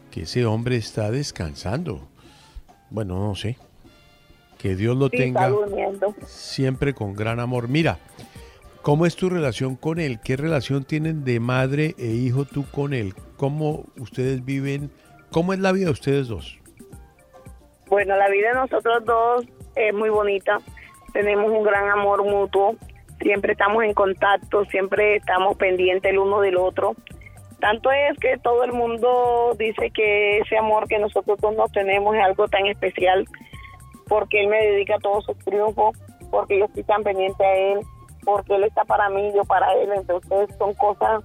que 0.09 0.23
ese 0.23 0.47
hombre 0.47 0.77
está 0.77 1.11
descansando. 1.11 2.07
Bueno, 2.89 3.19
no 3.19 3.35
sé. 3.35 3.57
Que 4.57 4.75
Dios 4.75 4.97
lo 4.97 5.09
Sí, 5.09 5.17
tenga 5.17 5.53
siempre 6.25 6.95
con 6.95 7.13
gran 7.13 7.39
amor. 7.39 7.67
Mira, 7.67 7.99
¿cómo 8.81 9.05
es 9.05 9.15
tu 9.15 9.29
relación 9.29 9.75
con 9.75 9.99
él? 9.99 10.19
¿Qué 10.19 10.35
relación 10.35 10.83
tienen 10.83 11.23
de 11.23 11.39
madre 11.39 11.93
e 11.99 12.07
hijo 12.07 12.45
tú 12.45 12.65
con 12.71 12.95
él? 12.95 13.13
¿Cómo 13.37 13.85
ustedes 13.99 14.43
viven? 14.43 14.89
¿Cómo 15.29 15.53
es 15.53 15.59
la 15.59 15.71
vida 15.71 15.85
de 15.85 15.91
ustedes 15.91 16.27
dos? 16.27 16.58
Bueno, 17.89 18.15
la 18.15 18.29
vida 18.29 18.49
de 18.49 18.55
nosotros 18.55 19.03
dos 19.03 19.45
es 19.75 19.93
muy 19.95 20.09
bonita. 20.09 20.59
Tenemos 21.11 21.51
un 21.51 21.63
gran 21.63 21.89
amor 21.89 22.23
mutuo. 22.23 22.75
Siempre 23.19 23.53
estamos 23.53 23.83
en 23.83 23.95
contacto, 23.95 24.63
siempre 24.65 25.15
estamos 25.15 25.57
pendientes 25.57 26.11
el 26.11 26.19
uno 26.19 26.39
del 26.39 26.57
otro. 26.57 26.95
Tanto 27.59 27.91
es 27.91 28.17
que 28.19 28.37
todo 28.37 28.63
el 28.63 28.73
mundo 28.73 29.55
dice 29.57 29.89
que 29.89 30.37
ese 30.37 30.57
amor 30.57 30.87
que 30.87 30.99
nosotros 30.99 31.39
dos 31.41 31.55
nos 31.55 31.71
tenemos 31.71 32.15
es 32.15 32.23
algo 32.23 32.47
tan 32.47 32.67
especial 32.67 33.25
porque 34.07 34.41
él 34.41 34.47
me 34.47 34.57
dedica 34.57 34.97
todos 35.01 35.25
sus 35.25 35.37
triunfos, 35.39 35.97
porque 36.31 36.59
yo 36.59 36.65
estoy 36.65 36.83
tan 36.83 37.03
pendiente 37.03 37.43
a 37.43 37.55
él, 37.55 37.79
porque 38.23 38.55
él 38.55 38.63
está 38.63 38.85
para 38.85 39.09
mí, 39.09 39.31
yo 39.35 39.43
para 39.45 39.73
él. 39.73 39.89
Entonces 39.95 40.55
son 40.57 40.75
cosas 40.75 41.23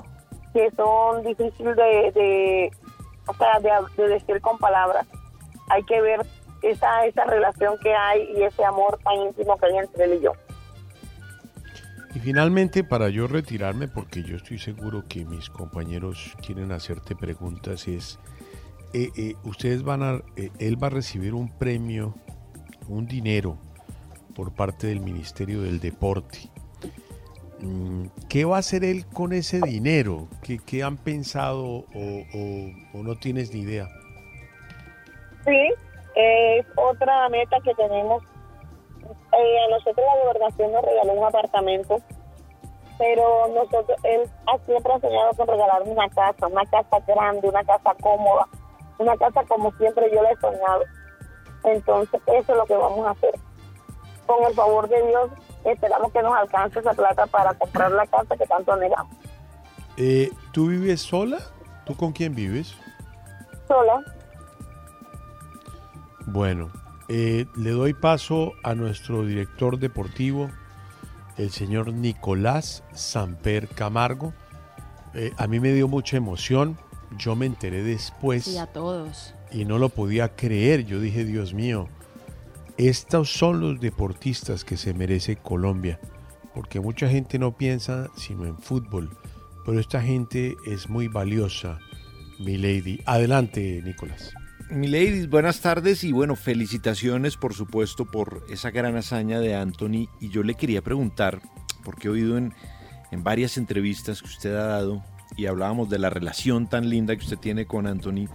que 0.54 0.70
son 0.72 1.22
difíciles 1.24 1.76
de, 1.76 2.12
de, 2.12 2.70
o 3.26 3.34
sea, 3.34 3.60
de, 3.60 3.70
de 4.02 4.08
decir 4.14 4.40
con 4.40 4.58
palabras. 4.58 5.06
Hay 5.68 5.82
que 5.84 6.00
ver 6.00 6.20
esa, 6.70 7.04
esa 7.06 7.24
relación 7.24 7.76
que 7.82 7.94
hay 7.94 8.22
y 8.36 8.42
ese 8.42 8.64
amor 8.64 8.98
tan 9.04 9.14
íntimo 9.28 9.56
que 9.58 9.66
hay 9.66 9.76
entre 9.78 10.04
él 10.04 10.14
y 10.20 10.24
yo. 10.24 10.32
Y 12.14 12.20
finalmente, 12.20 12.84
para 12.84 13.08
yo 13.08 13.26
retirarme, 13.26 13.88
porque 13.88 14.22
yo 14.22 14.36
estoy 14.36 14.58
seguro 14.58 15.04
que 15.08 15.24
mis 15.24 15.50
compañeros 15.50 16.36
quieren 16.46 16.70
hacerte 16.70 17.16
preguntas, 17.16 17.88
es, 17.88 18.20
eh, 18.92 19.10
eh, 19.16 19.34
ustedes 19.42 19.82
van 19.82 20.02
a, 20.04 20.22
eh, 20.36 20.50
él 20.60 20.80
va 20.80 20.86
a 20.86 20.90
recibir 20.90 21.34
un 21.34 21.48
premio, 21.58 22.14
un 22.88 23.06
dinero 23.06 23.58
por 24.36 24.52
parte 24.54 24.86
del 24.86 25.00
Ministerio 25.00 25.62
del 25.62 25.80
Deporte. 25.80 26.38
Mm, 27.60 28.06
¿Qué 28.28 28.44
va 28.44 28.56
a 28.56 28.58
hacer 28.60 28.84
él 28.84 29.06
con 29.06 29.32
ese 29.32 29.60
dinero? 29.60 30.28
¿Qué, 30.42 30.58
qué 30.64 30.84
han 30.84 30.96
pensado 30.96 31.64
o, 31.64 31.84
o- 31.94 32.70
o 32.98 33.02
no 33.02 33.16
tienes 33.16 33.52
ni 33.52 33.60
idea? 33.62 33.88
Sí, 35.44 35.68
es 36.14 36.66
otra 36.76 37.28
meta 37.28 37.58
que 37.60 37.74
tenemos. 37.74 38.22
Eh, 39.02 39.58
a 39.66 39.70
nosotros 39.70 40.06
la 40.06 40.24
gobernación 40.24 40.72
nos 40.72 40.84
regaló 40.84 41.12
un 41.12 41.24
apartamento, 41.24 41.98
pero 42.98 43.48
nosotros, 43.48 43.98
él 44.04 44.22
ha 44.46 44.58
siempre 44.58 44.92
ha 44.92 45.00
soñado 45.00 45.30
con 45.36 45.48
regalarme 45.48 45.90
una 45.90 46.08
casa, 46.08 46.46
una 46.46 46.64
casa 46.66 47.00
grande, 47.06 47.48
una 47.48 47.64
casa 47.64 47.94
cómoda, 48.00 48.46
una 48.98 49.16
casa 49.16 49.42
como 49.48 49.72
siempre 49.72 50.10
yo 50.14 50.22
la 50.22 50.30
he 50.30 50.36
soñado. 50.36 50.84
Entonces, 51.64 52.20
eso 52.26 52.52
es 52.52 52.58
lo 52.58 52.66
que 52.66 52.76
vamos 52.76 53.06
a 53.06 53.10
hacer. 53.10 53.34
Con 54.26 54.44
el 54.44 54.54
favor 54.54 54.88
de 54.88 55.06
Dios, 55.06 55.30
esperamos 55.64 56.12
que 56.12 56.22
nos 56.22 56.34
alcance 56.34 56.78
esa 56.78 56.94
plata 56.94 57.26
para 57.26 57.54
comprar 57.54 57.90
la 57.90 58.06
casa 58.06 58.36
que 58.36 58.46
tanto 58.46 58.72
anhelamos. 58.72 59.16
Eh, 59.96 60.30
¿Tú 60.52 60.68
vives 60.68 61.02
sola? 61.02 61.38
¿Tú 61.84 61.96
con 61.96 62.12
quién 62.12 62.34
vives? 62.34 62.76
Sola. 63.66 64.02
Bueno, 66.26 66.70
eh, 67.08 67.46
le 67.56 67.70
doy 67.70 67.92
paso 67.92 68.52
a 68.62 68.74
nuestro 68.74 69.26
director 69.26 69.78
deportivo, 69.78 70.50
el 71.36 71.50
señor 71.50 71.92
Nicolás 71.92 72.82
Samper 72.94 73.68
Camargo. 73.68 74.32
Eh, 75.12 75.32
a 75.36 75.46
mí 75.46 75.60
me 75.60 75.72
dio 75.72 75.86
mucha 75.86 76.16
emoción. 76.16 76.78
Yo 77.18 77.36
me 77.36 77.46
enteré 77.46 77.82
después. 77.82 78.44
Sí, 78.44 78.58
a 78.58 78.66
todos. 78.66 79.34
Y 79.52 79.64
no 79.64 79.78
lo 79.78 79.90
podía 79.90 80.34
creer. 80.34 80.84
Yo 80.86 80.98
dije, 80.98 81.24
Dios 81.24 81.52
mío, 81.54 81.88
estos 82.78 83.30
son 83.30 83.60
los 83.60 83.80
deportistas 83.80 84.64
que 84.64 84.76
se 84.76 84.94
merece 84.94 85.36
Colombia. 85.36 86.00
Porque 86.54 86.80
mucha 86.80 87.08
gente 87.08 87.38
no 87.38 87.56
piensa 87.56 88.08
sino 88.16 88.46
en 88.46 88.58
fútbol. 88.58 89.10
Pero 89.64 89.78
esta 89.78 90.00
gente 90.00 90.56
es 90.66 90.88
muy 90.88 91.08
valiosa, 91.08 91.78
mi 92.38 92.56
lady. 92.56 93.00
Adelante, 93.06 93.80
Nicolás. 93.84 94.32
Mi 94.70 94.88
ladies, 94.88 95.28
buenas 95.28 95.60
tardes 95.60 96.04
y 96.04 96.12
bueno, 96.12 96.36
felicitaciones 96.36 97.36
por 97.36 97.52
supuesto 97.52 98.06
por 98.06 98.44
esa 98.48 98.70
gran 98.70 98.96
hazaña 98.96 99.38
de 99.38 99.54
Anthony. 99.54 100.08
Y 100.20 100.30
yo 100.30 100.42
le 100.42 100.54
quería 100.54 100.80
preguntar, 100.80 101.40
porque 101.84 102.08
he 102.08 102.10
oído 102.10 102.38
en, 102.38 102.54
en 103.10 103.22
varias 103.22 103.58
entrevistas 103.58 104.22
que 104.22 104.28
usted 104.28 104.54
ha 104.54 104.66
dado 104.66 105.04
y 105.36 105.46
hablábamos 105.46 105.90
de 105.90 105.98
la 105.98 106.08
relación 106.08 106.66
tan 106.66 106.88
linda 106.88 107.14
que 107.14 107.24
usted 107.24 107.38
tiene 107.38 107.66
con 107.66 107.86
Anthony, 107.86 108.26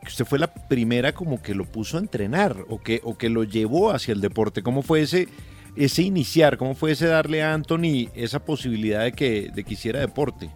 que 0.00 0.08
usted 0.08 0.24
fue 0.24 0.38
la 0.38 0.52
primera 0.54 1.12
como 1.12 1.42
que 1.42 1.54
lo 1.54 1.66
puso 1.66 1.98
a 1.98 2.00
entrenar 2.00 2.64
o 2.68 2.80
que, 2.80 3.02
o 3.04 3.18
que 3.18 3.28
lo 3.28 3.44
llevó 3.44 3.90
hacia 3.90 4.12
el 4.12 4.22
deporte. 4.22 4.62
¿Cómo 4.62 4.80
fue 4.80 5.02
ese, 5.02 5.28
ese 5.76 6.02
iniciar? 6.02 6.56
¿Cómo 6.56 6.74
fue 6.74 6.92
ese 6.92 7.06
darle 7.06 7.42
a 7.42 7.52
Anthony 7.52 8.08
esa 8.14 8.44
posibilidad 8.44 9.04
de 9.04 9.12
que, 9.12 9.50
de 9.54 9.62
que 9.62 9.74
hiciera 9.74 10.00
deporte? 10.00 10.50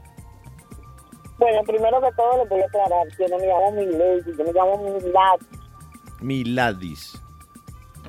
Bueno, 1.38 1.62
primero 1.64 2.00
que 2.00 2.12
todo 2.16 2.36
le 2.38 2.48
voy 2.48 2.60
a 2.60 2.66
aclarar, 2.66 3.06
yo 3.18 3.28
no 3.28 3.38
me 3.38 3.46
llamo 3.46 3.70
Milady, 3.72 4.36
yo 4.38 4.44
me 4.44 4.52
llamo 4.52 4.98
Milad. 5.00 5.38
Miladis. 6.20 7.20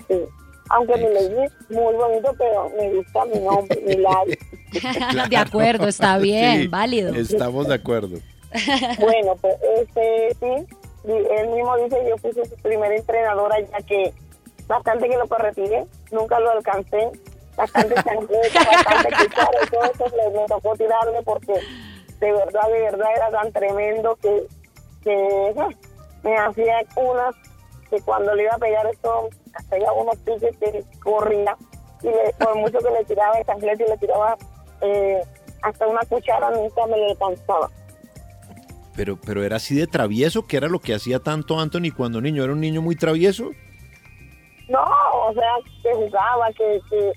Sí. 0.08 0.22
Aunque 0.70 0.96
Milady 0.98 1.44
es 1.44 1.72
muy 1.72 1.94
bonito, 1.96 2.34
pero 2.38 2.70
me 2.78 2.94
gusta 2.94 3.26
mi 3.26 3.40
nombre, 3.40 3.82
Milad. 3.82 4.26
de 5.30 5.38
acuerdo, 5.38 5.88
está 5.88 6.18
bien, 6.18 6.62
Sí, 6.62 6.68
válido. 6.68 7.14
Estamos 7.16 7.68
de 7.68 7.76
acuerdo. 7.76 8.18
Bueno, 9.00 9.36
pues 9.42 9.56
este, 9.80 10.34
sí, 10.40 10.66
él 11.08 11.48
mismo 11.50 11.76
dice, 11.78 11.98
yo 12.08 12.18
fui 12.18 12.32
su 12.32 12.56
primera 12.62 12.96
entrenadora, 12.96 13.60
ya 13.60 13.86
que 13.86 14.14
bastante 14.66 15.10
que 15.10 15.18
lo 15.18 15.28
corretiré, 15.28 15.86
nunca 16.12 16.40
lo 16.40 16.52
alcancé, 16.52 17.12
bastante 17.58 17.96
chancleta, 17.96 18.64
bastante 18.64 19.10
cuchara, 19.10 19.60
todo 19.70 19.84
eso 19.84 20.16
le, 20.16 20.40
me 20.40 20.46
tocó 20.48 20.76
tirarle 20.76 21.22
porque 21.24 21.54
de 22.20 22.32
verdad, 22.32 22.68
de 22.72 22.80
verdad 22.82 23.08
era 23.16 23.30
tan 23.30 23.52
tremendo 23.52 24.16
que, 24.22 24.48
que 25.04 25.54
me 26.24 26.38
hacía 26.38 26.78
unas, 26.96 27.36
que 27.90 28.00
cuando 28.02 28.34
le 28.36 28.44
iba 28.44 28.54
a 28.54 28.58
pegar 28.58 28.86
esto, 28.88 29.30
hacía 29.54 29.92
unos 29.94 30.18
piques 30.20 30.58
que 30.58 30.84
corría, 31.04 31.56
y 32.02 32.08
le- 32.08 32.34
por 32.40 32.56
mucho 32.56 32.80
que 32.80 32.92
le 32.92 33.04
tiraba 33.06 33.38
el 33.38 33.46
chancleta 33.46 33.84
y 33.84 33.88
le 33.90 33.98
tiraba 33.98 34.38
eh, 34.82 35.22
hasta 35.62 35.88
una 35.88 36.02
cuchara, 36.02 36.52
nunca 36.52 36.86
me 36.88 36.98
le 36.98 37.12
alcanzaba. 37.12 37.70
Pero, 38.96 39.18
pero 39.26 39.44
era 39.44 39.58
así 39.58 39.76
de 39.76 39.88
travieso, 39.88 40.48
que 40.48 40.56
era 40.58 40.68
lo 40.68 40.80
que 40.80 40.94
hacía 40.96 41.20
tanto 41.20 41.60
Anthony 41.60 41.92
cuando 41.96 42.22
niño. 42.22 42.44
Era 42.46 42.54
un 42.54 42.62
niño 42.62 42.82
muy 42.82 42.96
travieso. 42.96 43.50
No, 44.70 44.82
o 44.82 45.34
sea, 45.34 45.50
que 45.84 45.94
jugaba, 45.94 46.48
que, 46.58 46.80
que 46.90 47.12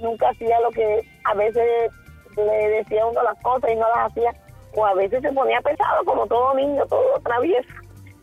nunca 0.00 0.28
hacía 0.28 0.60
lo 0.60 0.70
que 0.70 1.00
a 1.24 1.34
veces 1.34 1.90
le 2.36 2.68
decía 2.68 3.04
uno 3.06 3.20
las 3.22 3.36
cosas 3.42 3.70
y 3.72 3.74
no 3.74 3.86
las 3.96 4.10
hacía, 4.12 4.32
o 4.74 4.86
a 4.86 4.94
veces 4.94 5.22
se 5.22 5.32
ponía 5.32 5.60
pesado 5.60 6.04
como 6.04 6.26
todo 6.26 6.54
niño, 6.54 6.84
todo 6.86 7.20
travieso. 7.22 7.68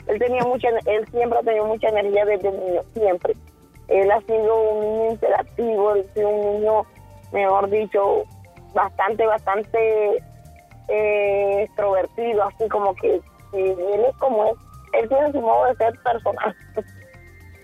Él 0.08 0.20
tenía 0.20 0.44
mucha, 0.44 0.70
él 0.70 1.08
siempre 1.12 1.40
ha 1.40 1.44
tenido 1.44 1.66
mucha 1.66 1.88
energía 1.90 2.26
desde 2.26 2.52
niño, 2.52 2.82
siempre. 2.94 3.36
Él 3.88 4.10
ha 4.12 4.20
sido 4.22 4.72
un 4.72 4.82
niño 4.82 5.12
interactivo, 5.12 5.96
él 5.96 6.06
ha 6.10 6.14
sido 6.14 6.30
un 6.30 6.60
niño, 6.60 6.86
mejor 7.32 7.70
dicho, 7.70 8.24
bastante, 8.74 9.26
bastante 9.26 10.24
eh, 10.88 11.64
extrovertido, 11.64 12.44
así 12.44 12.68
como 12.70 12.96
que, 12.96 13.16
él 13.54 14.06
es 14.10 14.18
como 14.18 14.46
es, 14.46 14.54
él 14.94 15.10
tiene 15.10 15.32
su 15.32 15.42
modo 15.42 15.66
de 15.68 15.76
ser 15.76 16.00
personal. 16.00 16.56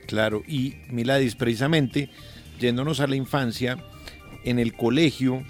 Claro, 0.06 0.42
y 0.48 0.76
Miladis, 0.90 1.36
precisamente, 1.36 2.10
yéndonos 2.60 3.02
a 3.02 3.08
la 3.08 3.16
infancia, 3.16 3.78
en 4.46 4.60
el 4.60 4.76
colegio, 4.76 5.44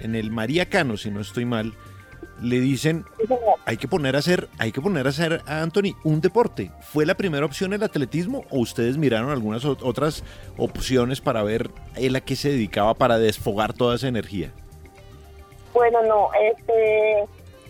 en 0.00 0.14
el 0.14 0.30
María 0.30 0.68
Cano, 0.68 0.96
si 0.96 1.10
no 1.10 1.20
estoy 1.20 1.46
mal, 1.46 1.72
le 2.40 2.60
dicen 2.60 3.04
hay 3.66 3.76
que 3.76 3.86
poner 3.88 4.16
a 4.16 4.18
hacer, 4.20 4.48
hay 4.58 4.72
que 4.72 4.80
poner 4.80 5.06
a 5.06 5.10
hacer 5.10 5.42
a 5.46 5.62
Anthony 5.62 5.94
un 6.04 6.20
deporte. 6.20 6.70
¿Fue 6.80 7.06
la 7.06 7.14
primera 7.14 7.44
opción 7.46 7.72
el 7.72 7.82
atletismo 7.82 8.44
o 8.50 8.58
ustedes 8.60 8.96
miraron 8.96 9.30
algunas 9.30 9.64
ot- 9.64 9.80
otras 9.82 10.24
opciones 10.56 11.20
para 11.20 11.42
ver 11.42 11.70
él 11.96 12.16
a 12.16 12.20
qué 12.20 12.34
se 12.36 12.48
dedicaba 12.50 12.94
para 12.94 13.18
desfogar 13.18 13.72
toda 13.72 13.94
esa 13.96 14.08
energía? 14.08 14.50
Bueno, 15.74 16.02
no, 16.02 16.28
este, 16.34 17.20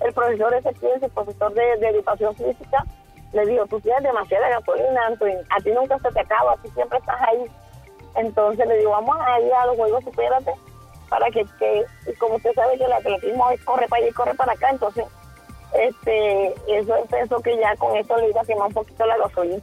el 0.05 0.13
profesor 0.15 0.55
Ezequiel, 0.55 1.03
el 1.03 1.11
profesor 1.11 1.53
de, 1.55 1.63
de 1.79 1.89
educación 1.89 2.35
física, 2.35 2.85
le 3.33 3.47
dijo, 3.47 3.67
tú 3.67 3.81
tienes 3.81 4.03
demasiada 4.03 4.49
gasolina, 4.49 5.07
Anthony, 5.07 5.39
a 5.51 5.61
ti 5.63 5.71
nunca 5.71 5.99
se 5.99 6.11
te 6.11 6.21
acaba, 6.21 6.57
tú 6.63 6.71
siempre 6.75 6.99
estás 6.99 7.21
ahí. 7.21 7.45
Entonces 8.17 8.67
le 8.67 8.79
digo, 8.79 8.91
vamos 8.91 9.17
a 9.21 9.41
ir 9.41 9.53
a 9.53 9.67
los 9.67 9.77
Juegos 9.77 10.05
Supérate 10.05 10.53
para 11.13 11.31
que, 11.31 11.45
que 11.59 11.85
como 12.19 12.37
usted 12.37 12.55
sabe 12.55 12.79
que 12.79 12.85
el 12.85 12.93
atletismo 12.93 13.51
es 13.51 13.63
corre 13.65 13.87
para 13.87 14.01
allá 14.01 14.11
y 14.11 14.15
corre 14.15 14.35
para 14.35 14.53
acá, 14.53 14.71
entonces 14.71 15.05
este 15.75 16.55
eso 16.69 16.97
empezó 16.97 17.39
que 17.43 17.55
ya 17.59 17.77
con 17.77 17.95
eso 17.95 18.17
le 18.17 18.31
iba 18.31 18.41
a 18.41 18.45
quemar 18.47 18.69
un 18.69 18.73
poquito 18.73 19.05
la 19.05 19.19
gasolina. 19.19 19.63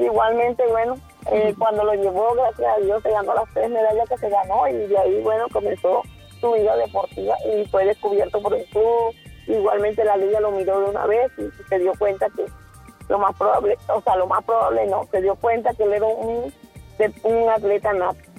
Igualmente, 0.00 0.66
bueno, 0.66 0.96
eh, 1.30 1.54
cuando 1.56 1.84
lo 1.84 1.94
llevó, 1.94 2.34
gracias 2.34 2.76
a 2.76 2.80
Dios, 2.80 3.00
se 3.04 3.10
ganó 3.12 3.34
las 3.34 3.54
tres 3.54 3.70
medallas 3.70 4.08
que 4.08 4.18
se 4.18 4.30
ganó 4.30 4.66
y 4.66 4.72
de 4.72 4.98
ahí, 4.98 5.20
bueno, 5.22 5.46
comenzó 5.52 6.02
su 6.40 6.50
vida 6.50 6.76
deportiva 6.76 7.36
y 7.44 7.64
fue 7.66 7.86
descubierto 7.86 8.42
por 8.42 8.52
el 8.52 8.64
club. 8.64 9.14
Igualmente 9.46 10.04
la 10.04 10.16
liga 10.16 10.40
lo 10.40 10.50
miró 10.50 10.80
de 10.80 10.90
una 10.90 11.06
vez 11.06 11.30
y 11.38 11.48
se 11.68 11.78
dio 11.78 11.92
cuenta 11.96 12.26
que 12.34 12.46
lo 13.08 13.18
más 13.20 13.36
probable, 13.36 13.78
o 13.94 14.00
sea, 14.02 14.16
lo 14.16 14.26
más 14.26 14.42
probable 14.42 14.88
no, 14.88 15.06
se 15.12 15.22
dio 15.22 15.36
cuenta 15.36 15.72
que 15.74 15.84
él 15.84 15.92
era 15.92 16.06
un, 16.06 16.52
un 17.22 17.48
atleta 17.48 17.92
nato. 17.92 18.31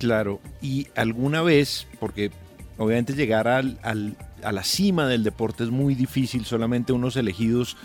Claro, 0.00 0.40
y 0.60 0.88
alguna 0.96 1.42
vez, 1.42 1.86
porque 2.00 2.32
obviamente 2.78 3.14
llegar 3.14 3.46
al, 3.46 3.78
a 4.42 4.52
la 4.52 4.64
cima 4.64 5.06
del 5.06 5.22
deporte 5.22 5.62
es 5.62 5.70
muy 5.70 5.94
difícil, 5.94 6.44
solamente 6.44 6.92
unos 6.92 7.16
elegidos 7.16 7.76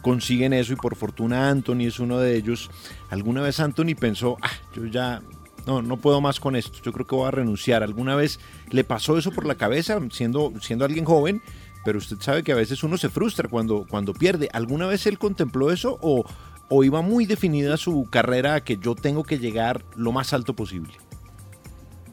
consiguen 0.00 0.52
eso 0.52 0.74
y 0.74 0.76
por 0.76 0.96
fortuna 0.96 1.48
Anthony 1.48 1.86
es 1.86 1.98
uno 1.98 2.18
de 2.20 2.36
ellos. 2.36 2.70
¿Alguna 3.10 3.40
vez 3.40 3.58
Anthony 3.58 3.96
pensó, 3.98 4.36
ah, 4.42 4.50
yo 4.76 4.86
ya 4.86 5.22
no, 5.66 5.82
no 5.82 5.96
puedo 5.96 6.20
más 6.20 6.40
con 6.40 6.56
esto, 6.56 6.78
yo 6.82 6.92
creo 6.92 7.06
que 7.06 7.16
voy 7.16 7.26
a 7.26 7.32
renunciar? 7.32 7.82
¿Alguna 7.82 8.14
vez 8.14 8.38
le 8.70 8.84
pasó 8.84 9.18
eso 9.18 9.32
por 9.32 9.46
la 9.46 9.56
cabeza 9.56 9.98
siendo, 10.12 10.52
siendo 10.60 10.84
alguien 10.84 11.04
joven? 11.04 11.42
Pero 11.84 11.98
usted 11.98 12.18
sabe 12.20 12.42
que 12.42 12.52
a 12.52 12.56
veces 12.56 12.84
uno 12.84 12.96
se 12.96 13.08
frustra 13.08 13.48
cuando, 13.48 13.86
cuando 13.88 14.14
pierde. 14.14 14.48
¿Alguna 14.52 14.86
vez 14.86 15.06
él 15.06 15.18
contempló 15.18 15.70
eso 15.70 15.98
o, 16.00 16.24
o 16.68 16.84
iba 16.84 17.02
muy 17.02 17.26
definida 17.26 17.76
su 17.76 18.06
carrera 18.10 18.54
a 18.54 18.60
que 18.62 18.76
yo 18.76 18.94
tengo 18.94 19.24
que 19.24 19.38
llegar 19.38 19.84
lo 19.96 20.12
más 20.12 20.32
alto 20.32 20.54
posible? 20.54 20.92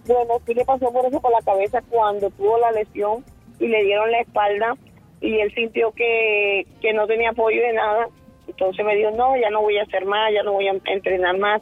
Bueno, 0.05 0.39
sí 0.45 0.53
le 0.53 0.65
pasó 0.65 0.91
por 0.91 1.05
eso 1.05 1.21
por 1.21 1.31
la 1.31 1.41
cabeza 1.41 1.81
cuando 1.89 2.29
tuvo 2.31 2.57
la 2.57 2.71
lesión 2.71 3.23
y 3.59 3.67
le 3.67 3.83
dieron 3.83 4.11
la 4.11 4.21
espalda 4.21 4.75
y 5.21 5.39
él 5.39 5.53
sintió 5.53 5.91
que, 5.91 6.65
que 6.81 6.93
no 6.93 7.05
tenía 7.05 7.29
apoyo 7.29 7.61
de 7.61 7.73
nada. 7.73 8.07
Entonces 8.47 8.83
me 8.83 8.95
dijo, 8.95 9.11
no, 9.11 9.37
ya 9.37 9.49
no 9.51 9.61
voy 9.61 9.77
a 9.77 9.83
hacer 9.83 10.05
más, 10.05 10.33
ya 10.33 10.43
no 10.43 10.53
voy 10.53 10.67
a 10.67 10.73
entrenar 10.85 11.37
más. 11.37 11.61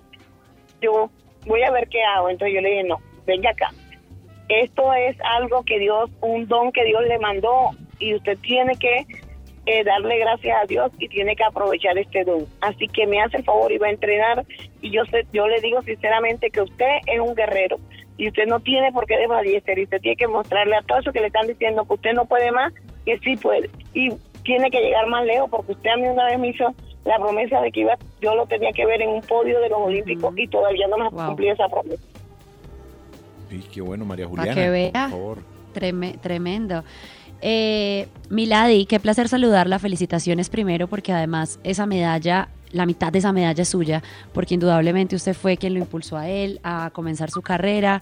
Yo 0.81 1.09
voy 1.45 1.61
a 1.63 1.71
ver 1.71 1.89
qué 1.89 2.01
hago. 2.03 2.29
Entonces 2.29 2.55
yo 2.55 2.61
le 2.61 2.69
dije, 2.69 2.83
no, 2.85 2.97
venga 3.27 3.49
acá. 3.49 3.69
Esto 4.47 4.93
es 4.93 5.17
algo 5.37 5.63
que 5.63 5.77
Dios, 5.77 6.09
un 6.21 6.47
don 6.47 6.71
que 6.71 6.85
Dios 6.85 7.03
le 7.07 7.19
mandó 7.19 7.71
y 7.99 8.15
usted 8.15 8.37
tiene 8.39 8.73
que 8.79 9.05
eh, 9.65 9.83
darle 9.83 10.17
gracias 10.17 10.57
a 10.63 10.65
Dios 10.65 10.91
y 10.97 11.07
tiene 11.09 11.35
que 11.35 11.43
aprovechar 11.43 11.97
este 11.97 12.23
don. 12.23 12.47
Así 12.61 12.87
que 12.87 13.05
me 13.05 13.21
hace 13.21 13.37
el 13.37 13.43
favor 13.43 13.71
y 13.71 13.77
va 13.77 13.87
a 13.87 13.91
entrenar 13.91 14.45
y 14.81 14.89
yo 14.89 15.05
sé, 15.05 15.27
yo 15.33 15.47
le 15.47 15.59
digo 15.59 15.81
sinceramente 15.83 16.49
que 16.49 16.61
usted 16.61 16.97
es 17.05 17.19
un 17.19 17.35
guerrero 17.35 17.77
y 18.19 18.27
usted 18.27 18.45
no 18.47 18.59
tiene 18.59 18.91
por 18.91 19.05
qué 19.07 19.17
desfallecer 19.17 19.79
y 19.79 19.83
usted 19.85 20.01
tiene 20.01 20.17
que 20.17 20.27
mostrarle 20.27 20.75
a 20.75 20.81
todos 20.83 21.01
eso 21.01 21.11
que 21.13 21.21
le 21.21 21.27
están 21.27 21.47
diciendo 21.47 21.85
que 21.85 21.93
usted 21.93 22.13
no 22.13 22.25
puede 22.25 22.51
más, 22.51 22.73
que 23.05 23.17
sí 23.19 23.35
puede 23.37 23.69
y 23.93 24.09
tiene 24.43 24.69
que 24.69 24.79
llegar 24.81 25.07
más 25.07 25.25
lejos 25.25 25.49
porque 25.49 25.71
usted 25.71 25.89
a 25.89 25.95
mí 25.97 26.07
una 26.07 26.25
vez 26.25 26.37
me 26.37 26.49
hizo 26.49 26.73
la 27.05 27.17
promesa 27.17 27.61
de 27.61 27.71
que 27.71 27.79
iba, 27.79 27.97
yo 28.21 28.35
lo 28.35 28.45
tenía 28.45 28.71
que 28.73 28.85
ver 28.85 29.01
en 29.01 29.09
un 29.09 29.21
podio 29.21 29.59
de 29.61 29.69
los 29.69 29.79
Olímpicos 29.79 30.33
y 30.37 30.47
todavía 30.47 30.87
no 30.89 30.97
me 30.97 31.07
ha 31.07 31.09
cumplido 31.27 31.53
esa 31.53 31.67
promesa. 31.69 32.03
Y 33.49 33.59
qué 33.59 33.81
bueno, 33.81 34.05
María 34.05 34.27
Para 34.29 34.41
Juliana. 34.53 34.61
que 34.61 34.69
vea. 34.69 34.91
Por 34.91 35.09
favor. 35.09 35.37
Treme- 35.73 36.19
tremendo. 36.19 36.83
Eh, 37.41 38.07
Milady, 38.29 38.85
qué 38.85 38.99
placer 38.99 39.27
saludarla. 39.29 39.79
Felicitaciones 39.79 40.49
primero 40.49 40.87
porque 40.87 41.13
además 41.13 41.59
esa 41.63 41.85
medalla, 41.85 42.49
la 42.71 42.85
mitad 42.85 43.11
de 43.11 43.19
esa 43.19 43.31
medalla 43.31 43.61
es 43.61 43.69
suya, 43.69 44.03
porque 44.33 44.53
indudablemente 44.53 45.15
usted 45.15 45.33
fue 45.33 45.57
quien 45.57 45.73
lo 45.73 45.79
impulsó 45.79 46.17
a 46.17 46.27
él 46.27 46.59
a 46.63 46.89
comenzar 46.93 47.31
su 47.31 47.41
carrera, 47.41 48.01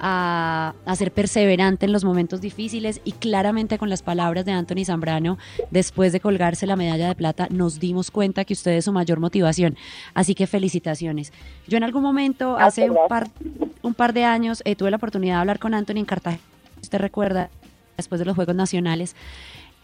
a, 0.00 0.74
a, 0.84 0.96
ser 0.96 1.12
perseverante 1.12 1.86
en 1.86 1.92
los 1.92 2.04
momentos 2.04 2.40
difíciles 2.40 3.00
y 3.04 3.12
claramente 3.12 3.78
con 3.78 3.88
las 3.88 4.02
palabras 4.02 4.44
de 4.44 4.52
Anthony 4.52 4.84
Zambrano, 4.84 5.38
después 5.70 6.12
de 6.12 6.20
colgarse 6.20 6.66
la 6.66 6.76
medalla 6.76 7.08
de 7.08 7.14
plata, 7.14 7.46
nos 7.50 7.78
dimos 7.78 8.10
cuenta 8.10 8.44
que 8.44 8.54
usted 8.54 8.72
es 8.72 8.84
su 8.86 8.92
mayor 8.92 9.20
motivación. 9.20 9.76
Así 10.12 10.34
que 10.34 10.46
felicitaciones. 10.46 11.32
Yo 11.68 11.76
en 11.76 11.84
algún 11.84 12.02
momento, 12.02 12.58
hace 12.58 12.90
un 12.90 12.98
par, 13.08 13.28
un 13.82 13.94
par 13.94 14.12
de 14.12 14.24
años, 14.24 14.62
eh, 14.64 14.74
tuve 14.74 14.90
la 14.90 14.96
oportunidad 14.96 15.36
de 15.36 15.40
hablar 15.40 15.58
con 15.58 15.74
Anthony 15.74 15.98
en 15.98 16.06
Cartagena, 16.06 16.42
usted 16.82 16.98
recuerda, 16.98 17.50
después 17.96 18.18
de 18.18 18.24
los 18.24 18.34
Juegos 18.34 18.54
Nacionales. 18.54 19.14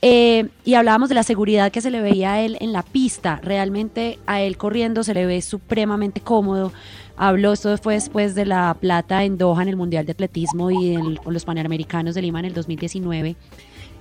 Eh, 0.02 0.48
y 0.64 0.74
hablábamos 0.74 1.10
de 1.10 1.14
la 1.14 1.22
seguridad 1.22 1.70
que 1.70 1.82
se 1.82 1.90
le 1.90 2.00
veía 2.00 2.34
a 2.34 2.40
él 2.40 2.56
en 2.60 2.72
la 2.72 2.82
pista. 2.82 3.40
Realmente 3.42 4.18
a 4.26 4.40
él 4.40 4.56
corriendo 4.56 5.02
se 5.02 5.14
le 5.14 5.26
ve 5.26 5.42
supremamente 5.42 6.20
cómodo. 6.20 6.72
Habló, 7.16 7.52
esto 7.52 7.76
fue 7.76 7.94
después 7.94 8.34
de 8.34 8.46
la 8.46 8.74
plata 8.80 9.24
en 9.24 9.36
Doha 9.36 9.62
en 9.62 9.68
el 9.68 9.76
Mundial 9.76 10.06
de 10.06 10.12
Atletismo 10.12 10.70
y 10.70 10.94
en 10.94 11.18
los 11.26 11.44
Panamericanos 11.44 12.14
de 12.14 12.22
Lima 12.22 12.40
en 12.40 12.46
el 12.46 12.54
2019. 12.54 13.36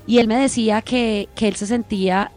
Y 0.08 0.20
él 0.20 0.28
me 0.28 0.38
decía 0.38 0.82
que, 0.82 1.28
que 1.36 1.50
él 1.50 1.56
se 1.56 1.68
sentía 1.68 2.32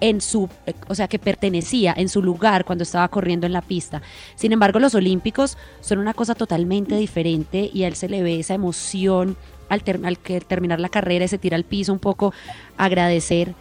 en 0.00 0.20
su, 0.20 0.48
o 0.88 0.94
sea, 0.94 1.08
que 1.08 1.18
pertenecía 1.18 1.94
en 1.96 2.08
su 2.08 2.22
lugar 2.22 2.64
cuando 2.64 2.82
estaba 2.82 3.08
corriendo 3.08 3.46
en 3.46 3.52
la 3.52 3.62
pista. 3.62 4.02
Sin 4.36 4.52
embargo, 4.52 4.78
los 4.78 4.94
Olímpicos 4.94 5.56
son 5.80 5.98
una 5.98 6.14
cosa 6.14 6.34
totalmente 6.34 6.96
diferente 6.96 7.70
y 7.72 7.84
a 7.84 7.88
él 7.88 7.94
se 7.94 8.08
le 8.08 8.22
ve 8.22 8.38
esa 8.38 8.54
emoción 8.54 9.36
al, 9.68 9.82
al 10.04 10.18
que 10.18 10.40
terminar 10.40 10.80
la 10.80 10.88
carrera 10.88 11.24
y 11.24 11.28
se 11.28 11.38
tira 11.38 11.56
al 11.56 11.64
piso 11.64 11.92
un 11.92 11.98
poco, 11.98 12.32
agradecer. 12.76 13.54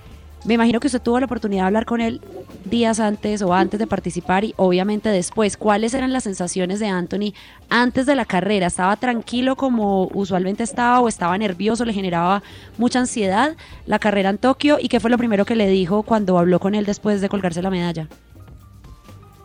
Me 0.46 0.54
imagino 0.54 0.80
que 0.80 0.88
usted 0.88 1.02
tuvo 1.02 1.20
la 1.20 1.26
oportunidad 1.26 1.64
de 1.64 1.68
hablar 1.68 1.86
con 1.86 2.00
él 2.00 2.22
días 2.64 3.00
antes 3.00 3.42
o 3.42 3.54
antes 3.54 3.80
de 3.80 3.88
participar 3.88 4.44
y 4.44 4.54
obviamente 4.56 5.10
después. 5.10 5.58
¿Cuáles 5.58 5.94
eran 5.94 6.14
las 6.14 6.24
sensaciones 6.24 6.80
de 6.80 6.88
Anthony 6.88 7.34
antes 7.70 8.06
de 8.06 8.16
la 8.16 8.24
carrera? 8.24 8.68
¿Estaba 8.68 8.96
tranquilo 8.96 9.56
como 9.56 10.10
usualmente 10.14 10.64
estaba 10.64 11.00
o 11.00 11.08
estaba 11.08 11.38
nervioso? 11.38 11.86
¿Le 11.86 11.94
generaba 11.94 12.44
mucha 12.78 13.00
ansiedad 13.00 13.56
la 13.86 14.00
carrera 14.00 14.30
en 14.30 14.38
Tokio? 14.38 14.78
¿Y 14.80 14.90
qué 14.90 15.00
fue 15.00 15.10
lo 15.10 15.18
primero 15.18 15.44
que 15.44 15.56
le 15.56 15.68
dijo 15.68 16.04
cuando 16.04 16.38
habló 16.38 16.60
con 16.60 16.76
él 16.76 16.86
después 16.86 17.20
de 17.20 17.30
colgarse 17.30 17.62
la 17.62 17.70
medalla? 17.70 18.08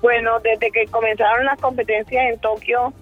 Bueno, 0.02 0.40
desde 0.40 0.70
que 0.70 0.86
comenzaron 0.86 1.46
las 1.46 1.60
competencias 1.60 2.24
en 2.32 2.38
Tokio, 2.40 2.92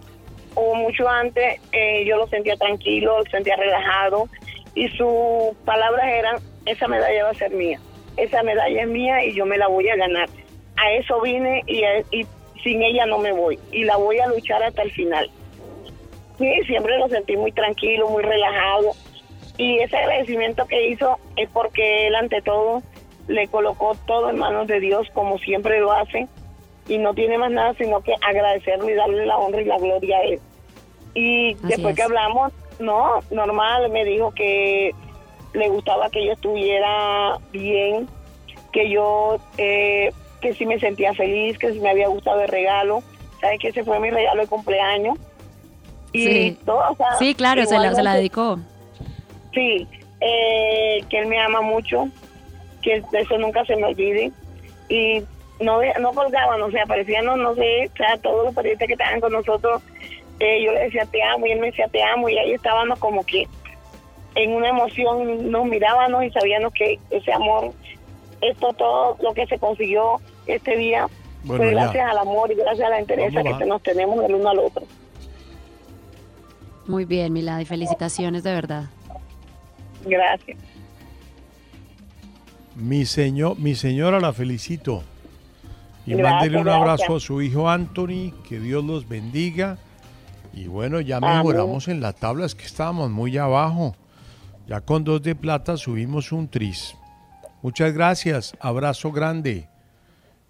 o 0.54 0.74
mucho 0.74 1.08
antes, 1.08 1.60
eh, 1.72 2.04
yo 2.06 2.16
lo 2.16 2.26
sentía 2.28 2.56
tranquilo, 2.56 3.18
lo 3.18 3.30
sentía 3.30 3.56
relajado 3.56 4.28
y 4.74 4.88
sus 4.90 5.56
palabras 5.64 6.06
eran, 6.06 6.36
esa 6.66 6.88
medalla 6.88 7.24
va 7.24 7.30
a 7.30 7.34
ser 7.34 7.52
mía, 7.52 7.80
esa 8.16 8.42
medalla 8.42 8.82
es 8.82 8.88
mía 8.88 9.24
y 9.24 9.34
yo 9.34 9.46
me 9.46 9.58
la 9.58 9.68
voy 9.68 9.88
a 9.88 9.96
ganar. 9.96 10.28
A 10.76 10.92
eso 10.92 11.20
vine 11.20 11.62
y, 11.66 11.82
y 12.10 12.26
sin 12.62 12.82
ella 12.82 13.06
no 13.06 13.18
me 13.18 13.32
voy 13.32 13.58
y 13.72 13.84
la 13.84 13.96
voy 13.96 14.18
a 14.18 14.28
luchar 14.28 14.62
hasta 14.62 14.82
el 14.82 14.90
final. 14.92 15.30
Sí, 16.38 16.50
siempre 16.66 16.98
lo 16.98 17.08
sentí 17.08 17.36
muy 17.36 17.52
tranquilo, 17.52 18.08
muy 18.08 18.22
relajado 18.22 18.92
y 19.58 19.78
ese 19.80 19.96
agradecimiento 19.96 20.66
que 20.66 20.88
hizo 20.88 21.18
es 21.36 21.48
porque 21.50 22.06
él 22.06 22.14
ante 22.14 22.40
todo 22.40 22.82
le 23.28 23.46
colocó 23.48 23.94
todo 24.06 24.30
en 24.30 24.38
manos 24.38 24.66
de 24.66 24.80
Dios 24.80 25.06
como 25.12 25.38
siempre 25.38 25.80
lo 25.80 25.92
hace 25.92 26.28
y 26.88 26.98
no 26.98 27.14
tiene 27.14 27.38
más 27.38 27.50
nada 27.50 27.74
sino 27.74 28.00
que 28.02 28.14
agradecerle 28.26 28.92
y 28.92 28.96
darle 28.96 29.26
la 29.26 29.36
honra 29.38 29.62
y 29.62 29.66
la 29.66 29.78
gloria 29.78 30.18
a 30.18 30.22
él. 30.22 30.40
Y 31.14 31.54
después 31.54 31.96
que 31.96 32.02
hablamos, 32.02 32.52
no, 32.78 33.20
normal, 33.30 33.90
me 33.90 34.04
dijo 34.04 34.32
que 34.32 34.94
le 35.52 35.68
gustaba 35.68 36.10
que 36.10 36.24
yo 36.24 36.32
estuviera 36.32 37.38
bien, 37.52 38.08
que 38.72 38.90
yo, 38.90 39.38
eh, 39.58 40.12
que 40.40 40.54
sí 40.54 40.66
me 40.66 40.78
sentía 40.78 41.12
feliz, 41.14 41.58
que 41.58 41.72
sí 41.72 41.80
me 41.80 41.90
había 41.90 42.08
gustado 42.08 42.40
el 42.40 42.48
regalo. 42.48 43.02
¿Sabes 43.40 43.58
que 43.58 43.68
ese 43.68 43.84
fue 43.84 43.98
mi 43.98 44.10
regalo 44.10 44.42
de 44.42 44.48
cumpleaños? 44.48 45.18
Y 46.12 46.26
sí. 46.26 46.58
todo, 46.64 46.82
sí, 47.18 47.34
claro, 47.34 47.64
se 47.66 47.78
la, 47.78 47.94
se 47.94 48.02
la 48.02 48.14
dedicó. 48.14 48.58
Sí, 49.54 49.86
eh, 50.20 51.04
que 51.08 51.18
él 51.18 51.26
me 51.26 51.40
ama 51.40 51.60
mucho, 51.60 52.08
que 52.82 53.02
eso 53.12 53.38
nunca 53.38 53.64
se 53.64 53.76
me 53.76 53.86
olvide. 53.86 54.32
Y 54.88 55.22
no, 55.60 55.80
no 56.00 56.12
colgaban, 56.12 56.60
o 56.62 56.70
sea, 56.70 56.84
aparecían, 56.84 57.24
no, 57.24 57.36
no 57.36 57.54
sé, 57.54 57.90
o 57.92 57.96
sea, 57.96 58.16
todos 58.22 58.46
los 58.46 58.54
periodistas 58.54 58.86
que 58.86 58.94
estaban 58.94 59.20
con 59.20 59.32
nosotros, 59.32 59.82
eh, 60.38 60.64
yo 60.64 60.72
le 60.72 60.80
decía 60.80 61.04
te 61.06 61.22
amo 61.22 61.46
y 61.46 61.52
él 61.52 61.60
me 61.60 61.66
decía 61.66 61.86
te 61.88 62.02
amo 62.02 62.28
y 62.28 62.38
ahí 62.38 62.52
estábamos 62.52 62.98
como 62.98 63.24
que 63.24 63.46
en 64.34 64.52
una 64.52 64.68
emoción, 64.68 65.50
nos 65.50 65.64
mirábamos 65.66 66.24
y 66.24 66.30
sabíamos 66.30 66.72
que 66.72 66.98
ese 67.10 67.32
amor, 67.32 67.72
esto 68.40 68.72
todo 68.74 69.16
lo 69.20 69.34
que 69.34 69.46
se 69.46 69.58
consiguió 69.58 70.20
este 70.46 70.76
día 70.76 71.08
fue 71.44 71.70
gracias 71.70 72.10
al 72.10 72.18
amor 72.18 72.50
y 72.50 72.54
gracias 72.54 72.86
a 72.86 72.90
la 72.90 73.00
interés 73.00 73.32
que 73.32 73.66
nos 73.66 73.82
tenemos 73.82 74.24
el 74.24 74.34
uno 74.34 74.50
al 74.50 74.58
otro. 74.60 74.82
Muy 76.86 77.04
bien, 77.04 77.32
Milady, 77.32 77.64
felicitaciones 77.64 78.42
de 78.42 78.52
verdad. 78.52 78.84
Gracias. 80.04 80.58
Mi, 82.74 83.04
señor, 83.04 83.58
mi 83.58 83.74
señora 83.74 84.20
la 84.20 84.32
felicito. 84.32 85.02
Y 86.06 86.14
mándele 86.14 86.58
un 86.58 86.68
abrazo 86.68 87.04
gracias. 87.04 87.22
a 87.24 87.26
su 87.26 87.42
hijo 87.42 87.68
Anthony, 87.68 88.32
que 88.48 88.58
Dios 88.58 88.84
los 88.84 89.08
bendiga. 89.08 89.78
Y 90.52 90.66
bueno, 90.66 91.00
ya 91.00 91.20
mejoramos 91.20 91.88
en 91.88 92.00
la 92.00 92.12
tabla, 92.12 92.46
es 92.46 92.54
que 92.54 92.64
estábamos 92.64 93.10
muy 93.10 93.36
abajo. 93.38 93.94
Ya 94.66 94.80
con 94.80 95.04
dos 95.04 95.22
de 95.22 95.34
plata 95.34 95.76
subimos 95.76 96.32
un 96.32 96.48
tris. 96.48 96.96
Muchas 97.62 97.92
gracias, 97.92 98.54
abrazo 98.60 99.12
grande. 99.12 99.68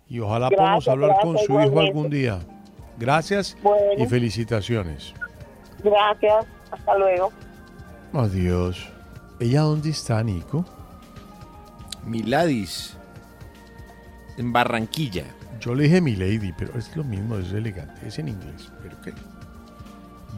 Y 0.09 0.21
ojalá 0.21 0.49
Gracias, 0.49 0.59
podamos 0.61 0.89
hablar 0.89 1.11
con 1.23 1.33
gracias, 1.33 1.47
su 1.47 1.61
hijo 1.61 1.81
algún 1.81 2.11
día. 2.11 2.39
Gracias 2.99 3.57
Bueno. 3.63 4.03
y 4.03 4.07
felicitaciones. 4.07 5.15
Gracias, 5.83 6.47
hasta 6.71 6.99
luego. 6.99 7.33
Adiós. 8.13 8.89
¿Ella 9.39 9.63
dónde 9.63 9.91
está, 9.91 10.23
Nico? 10.23 10.65
Miladis, 12.05 12.97
en 14.37 14.53
Barranquilla. 14.53 15.25
Yo 15.61 15.75
le 15.75 15.85
dije 15.85 16.01
mi 16.01 16.17
lady, 16.17 16.53
pero 16.57 16.79
es 16.79 16.97
lo 16.97 17.05
mismo, 17.05 17.37
es 17.37 17.53
elegante, 17.53 18.07
es 18.07 18.19
en 18.19 18.29
inglés. 18.29 18.73
¿Pero 18.83 19.01
qué? 19.03 19.13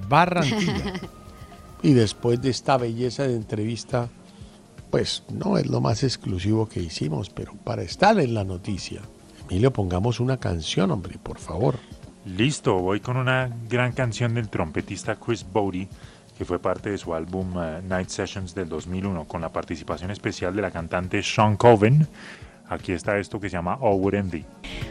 Barranquilla. 0.08 0.94
y 1.82 1.92
después 1.92 2.42
de 2.42 2.50
esta 2.50 2.76
belleza 2.76 3.22
de 3.24 3.36
entrevista, 3.36 4.08
pues 4.90 5.22
no 5.32 5.56
es 5.56 5.66
lo 5.66 5.80
más 5.80 6.02
exclusivo 6.02 6.68
que 6.68 6.80
hicimos, 6.80 7.30
pero 7.30 7.54
para 7.64 7.82
estar 7.82 8.18
en 8.18 8.34
la 8.34 8.44
noticia, 8.44 9.00
Emilio, 9.48 9.72
pongamos 9.72 10.20
una 10.20 10.38
canción, 10.38 10.90
hombre, 10.90 11.18
por 11.22 11.38
favor. 11.38 11.78
Listo, 12.24 12.74
voy 12.74 13.00
con 13.00 13.16
una 13.16 13.50
gran 13.68 13.92
canción 13.92 14.34
del 14.34 14.48
trompetista 14.48 15.16
Chris 15.16 15.44
Bowdy, 15.50 15.88
que 16.36 16.44
fue 16.44 16.58
parte 16.58 16.90
de 16.90 16.98
su 16.98 17.14
álbum 17.14 17.54
eh, 17.56 17.82
Night 17.88 18.08
Sessions 18.08 18.54
del 18.54 18.68
2001, 18.68 19.24
con 19.24 19.40
la 19.40 19.52
participación 19.52 20.10
especial 20.10 20.54
de 20.54 20.62
la 20.62 20.70
cantante 20.70 21.22
Sean 21.22 21.56
Coven. 21.56 22.06
Aquí 22.68 22.92
está 22.92 23.18
esto 23.18 23.40
que 23.40 23.50
se 23.50 23.56
llama 23.56 23.78
Envy. 24.12 24.44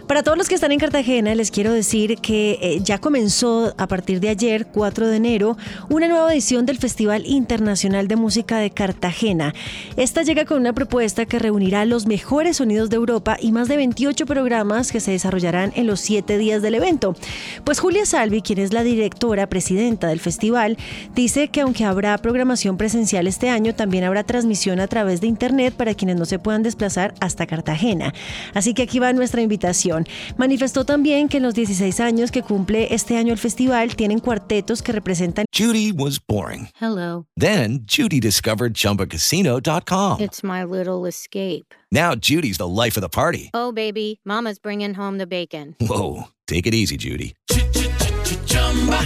Para 0.08 0.24
todos 0.24 0.38
los 0.38 0.50
que 0.50 0.56
están 0.56 0.72
en 0.72 0.80
Cartagena, 0.80 1.34
les 1.36 1.52
quiero 1.52 1.72
decir 1.72 2.18
que 2.18 2.60
eh, 2.62 2.80
ya 2.84 2.98
comenzó 2.98 3.74
a 3.78 3.88
partir 3.88 4.20
de 4.20 4.30
ayer, 4.30 4.68
4 4.68 5.08
de 5.08 5.16
enero, 5.16 5.58
una 5.90 6.08
nueva 6.08 6.32
edición 6.34 6.66
del 6.66 6.78
Festival 6.78 7.26
Internacional 7.26 8.08
de 8.08 8.18
Música 8.18 8.58
de 8.58 8.72
Cartagena. 8.72 9.54
Esta 9.96 10.24
llega 10.24 10.46
con 10.46 10.60
una 10.60 10.74
propuesta 10.74 11.26
que 11.26 11.40
reunirá 11.40 11.86
los 11.86 12.08
mejores 12.08 12.58
sonidos 12.58 12.90
de 12.90 12.98
Europa 12.98 13.38
y 13.40 13.52
más 13.54 13.70
de 13.70 13.78
28 13.78 14.26
programas 14.26 14.92
que 14.92 15.00
se 15.00 15.12
desarrollarán 15.12 15.72
en 15.76 15.88
los 15.88 16.02
siete 16.02 16.38
días 16.38 16.62
del 16.62 16.76
evento. 16.76 17.16
Pues 17.64 17.80
Julia 17.80 18.06
Salvi, 18.06 18.42
quien 18.42 18.60
es 18.60 18.74
la 18.74 18.84
directora 18.84 19.48
presidenta 19.48 20.08
del 20.08 20.20
festival, 20.20 20.78
dice 21.16 21.48
que 21.48 21.62
aunque 21.62 21.86
habrá 21.86 22.18
programación 22.18 22.78
presencial 22.78 23.28
este 23.28 23.50
año, 23.50 23.74
también 23.76 24.04
habrá 24.04 24.24
transmisión 24.24 24.82
a 24.82 24.88
través 24.88 25.22
de 25.22 25.28
Internet 25.28 25.74
para 25.74 25.94
quienes 25.94 26.18
no 26.18 26.26
se 26.26 26.38
puedan 26.38 26.64
desplazar 26.64 27.14
hasta 27.22 27.48
Cartagena. 27.48 27.61
Así 28.53 28.74
que 28.74 28.84
aquí 28.84 28.99
va 28.99 29.14
nuestra 29.14 29.41
invitación. 29.41 30.07
Manifestó 30.38 30.86
también 30.86 31.28
que 31.28 31.38
en 31.38 31.43
los 31.43 31.53
16 31.53 31.99
años 31.99 32.32
que 32.32 32.43
cumple 32.43 32.93
este 32.93 33.18
año 33.18 33.34
el 33.34 33.39
festival 33.39 33.95
tienen 33.95 34.20
cuartetos 34.20 34.82
que 34.82 34.91
representan 34.91 35.45
Judy 35.53 35.91
was 35.91 36.20
boring. 36.20 36.70
Hello. 36.80 37.26
Then 37.38 37.86
Judy 37.86 38.20
discovered 38.20 38.74
ChumbaCasino.com. 38.74 40.22
It's 40.22 40.43
my 40.43 40.64
little 40.64 41.05
escape. 41.07 41.74
Now 41.91 42.16
Judy's 42.16 42.57
the 42.57 42.68
life 42.68 42.97
of 42.97 43.01
the 43.01 43.09
party. 43.09 43.49
Oh, 43.53 43.72
baby, 43.72 44.20
Mama's 44.26 44.59
bringing 44.59 44.93
home 44.95 45.18
the 45.18 45.28
bacon. 45.28 45.76
Whoa, 45.80 46.30
take 46.47 46.68
it 46.68 46.74
easy, 46.74 46.97
Judy. 46.97 47.34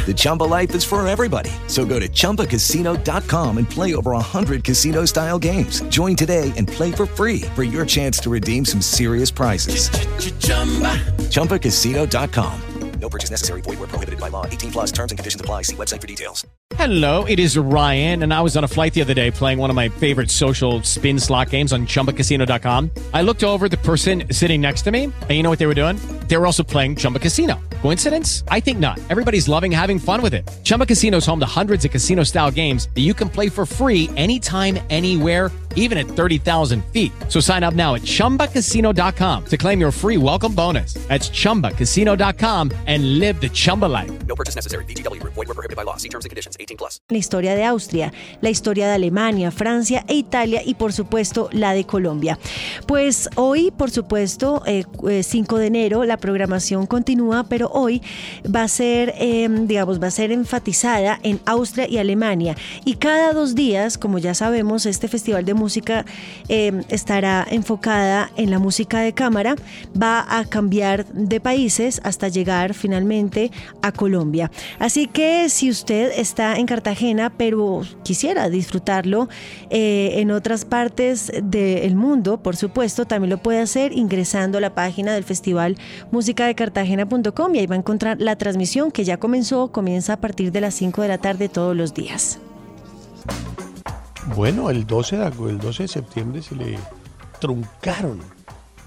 The 0.05 0.13
Chumba 0.15 0.43
life 0.43 0.75
is 0.75 0.83
for 0.83 1.05
everybody. 1.07 1.49
So 1.65 1.85
go 1.85 1.99
to 1.99 2.07
ChumbaCasino.com 2.07 3.57
and 3.57 3.67
play 3.67 3.95
over 3.95 4.11
100 4.11 4.63
casino 4.63 5.05
style 5.05 5.39
games. 5.39 5.81
Join 5.89 6.15
today 6.15 6.53
and 6.55 6.67
play 6.67 6.91
for 6.91 7.07
free 7.07 7.41
for 7.55 7.63
your 7.63 7.87
chance 7.87 8.19
to 8.19 8.29
redeem 8.29 8.65
some 8.65 8.81
serious 8.81 9.31
prizes. 9.31 9.89
Chumba 10.39 11.01
chumbacasino.com. 11.29 12.61
No 12.99 13.09
purchase 13.09 13.29
necessary. 13.29 13.61
Void 13.61 13.79
where 13.79 13.87
prohibited 13.87 14.19
by 14.19 14.29
law. 14.29 14.45
18 14.45 14.71
plus 14.71 14.91
terms 14.91 15.11
and 15.11 15.19
conditions 15.19 15.41
apply. 15.41 15.63
See 15.63 15.75
website 15.75 16.01
for 16.01 16.07
details. 16.07 16.45
Hello, 16.75 17.25
it 17.25 17.39
is 17.39 17.57
Ryan, 17.57 18.23
and 18.23 18.33
I 18.33 18.41
was 18.41 18.57
on 18.57 18.63
a 18.63 18.67
flight 18.67 18.93
the 18.93 19.01
other 19.01 19.13
day 19.13 19.29
playing 19.29 19.59
one 19.59 19.69
of 19.69 19.75
my 19.75 19.89
favorite 19.89 20.31
social 20.31 20.81
spin 20.81 21.19
slot 21.19 21.49
games 21.49 21.73
on 21.73 21.85
chumbacasino.com. 21.85 22.91
I 23.13 23.21
looked 23.21 23.43
over 23.43 23.65
at 23.65 23.71
the 23.71 23.77
person 23.77 24.23
sitting 24.31 24.61
next 24.61 24.83
to 24.83 24.91
me, 24.91 25.03
and 25.05 25.31
you 25.31 25.43
know 25.43 25.49
what 25.49 25.59
they 25.59 25.67
were 25.67 25.75
doing? 25.75 25.99
They 26.27 26.37
were 26.37 26.45
also 26.45 26.63
playing 26.63 26.95
Chumba 26.97 27.19
Casino. 27.19 27.59
Coincidence? 27.81 28.43
I 28.49 28.59
think 28.59 28.79
not. 28.79 28.99
Everybody's 29.09 29.47
loving 29.47 29.71
having 29.71 29.99
fun 29.99 30.21
with 30.21 30.33
it. 30.33 30.49
Chumba 30.63 30.85
Casino 30.85 31.17
is 31.17 31.25
home 31.25 31.39
to 31.39 31.45
hundreds 31.45 31.85
of 31.85 31.91
casino 31.91 32.23
style 32.23 32.51
games 32.51 32.89
that 32.95 33.01
you 33.01 33.13
can 33.13 33.29
play 33.29 33.47
for 33.47 33.65
free 33.65 34.09
anytime, 34.15 34.79
anywhere, 34.89 35.51
even 35.75 35.97
at 35.97 36.07
30,000 36.07 36.83
feet. 36.85 37.11
So 37.29 37.39
sign 37.39 37.63
up 37.63 37.75
now 37.75 37.93
at 37.95 38.01
chumbacasino.com 38.01 39.45
to 39.45 39.57
claim 39.57 39.79
your 39.79 39.91
free 39.91 40.17
welcome 40.17 40.55
bonus. 40.55 40.95
That's 41.07 41.29
chumbacasino.com 41.29 42.71
and 42.87 43.19
live 43.19 43.39
the 43.39 43.49
Chumba 43.49 43.85
life. 43.85 44.11
No 44.25 44.35
purchase 44.35 44.55
necessary. 44.55 44.85
VGW 44.85 45.21
Group. 45.21 45.33
Void 45.33 45.47
were 45.47 45.53
prohibited 45.53 45.75
by 45.75 45.83
law. 45.83 45.97
See 45.97 46.09
terms 46.09 46.25
and 46.25 46.31
conditions. 46.31 46.57
18 46.59 46.77
plus. 46.77 47.01
La 47.09 47.17
historia 47.17 47.55
de 47.55 47.63
Austria, 47.65 48.11
la 48.41 48.49
historia 48.49 48.87
de 48.87 48.93
Alemania, 48.95 49.51
Francia 49.51 50.03
e 50.07 50.15
Italia 50.15 50.61
y 50.65 50.75
por 50.75 50.93
supuesto 50.93 51.49
la 51.51 51.73
de 51.73 51.85
Colombia. 51.85 52.39
Pues 52.87 53.29
hoy, 53.35 53.71
por 53.71 53.91
supuesto, 53.91 54.63
eh, 54.65 54.85
eh, 55.07 55.23
5 55.23 55.57
de 55.57 55.67
enero, 55.67 56.03
la 56.05 56.14
programación 56.17 56.85
continúa, 56.85 57.43
pero 57.43 57.69
hoy 57.69 58.01
va 58.43 58.63
a 58.63 58.67
ser, 58.67 59.13
eh, 59.17 59.47
digamos, 59.49 60.01
va 60.01 60.07
a 60.07 60.11
ser 60.11 60.31
enfatizada 60.31 61.19
en 61.23 61.39
Austria 61.45 61.87
y 61.89 61.97
Alemania. 61.97 62.55
Y 62.85 62.95
cada 62.95 63.33
dos 63.33 63.55
días, 63.55 63.97
como 63.97 64.19
ya 64.19 64.33
sabemos, 64.33 64.85
este 64.85 65.07
festival 65.07 65.45
de 65.45 65.53
música 65.53 66.05
eh, 66.49 66.83
estará 66.89 67.45
enfocada 67.49 68.31
en 68.37 68.51
la 68.51 68.59
música 68.59 68.99
de 68.99 69.13
cámara, 69.13 69.55
va 70.01 70.25
a 70.27 70.45
cambiar 70.45 71.05
de 71.07 71.39
países 71.39 72.01
hasta 72.03 72.27
llegar 72.27 72.73
finalmente 72.73 73.51
a 73.81 73.91
Colombia. 73.91 74.51
Así 74.79 75.07
que 75.07 75.49
si 75.49 75.69
usted 75.69 76.11
está 76.15 76.57
en 76.57 76.65
Cartagena, 76.65 77.31
pero 77.35 77.81
quisiera 78.03 78.49
disfrutarlo 78.49 79.29
eh, 79.69 80.13
en 80.15 80.31
otras 80.31 80.65
partes 80.65 81.31
del 81.43 81.95
mundo, 81.95 82.37
por 82.41 82.55
supuesto, 82.55 83.05
también 83.05 83.29
lo 83.29 83.37
puede 83.37 83.59
hacer 83.59 83.93
ingresando 83.93 84.57
a 84.57 84.61
la 84.61 84.75
página 84.75 85.13
del 85.13 85.23
Festival 85.23 85.77
Música 86.15 86.45
de 86.45 86.55
Cartagena.com 86.55 87.55
y 87.55 87.59
ahí 87.59 87.67
va 87.67 87.75
a 87.75 87.77
encontrar 87.77 88.21
la 88.21 88.37
transmisión 88.37 88.89
que 88.89 89.03
ya 89.03 89.17
comenzó, 89.17 89.73
comienza 89.73 90.13
a 90.13 90.21
partir 90.21 90.53
de 90.53 90.61
las 90.61 90.73
5 90.75 91.01
de 91.01 91.09
la 91.09 91.17
tarde 91.17 91.49
todos 91.49 91.75
los 91.75 91.93
días. 91.93 92.39
Bueno, 94.33 94.69
el 94.69 94.87
12 94.87 95.17
de, 95.17 95.25
el 95.25 95.59
12 95.59 95.83
de 95.83 95.87
septiembre 95.89 96.41
se 96.41 96.55
le 96.55 96.79
truncaron 97.41 98.21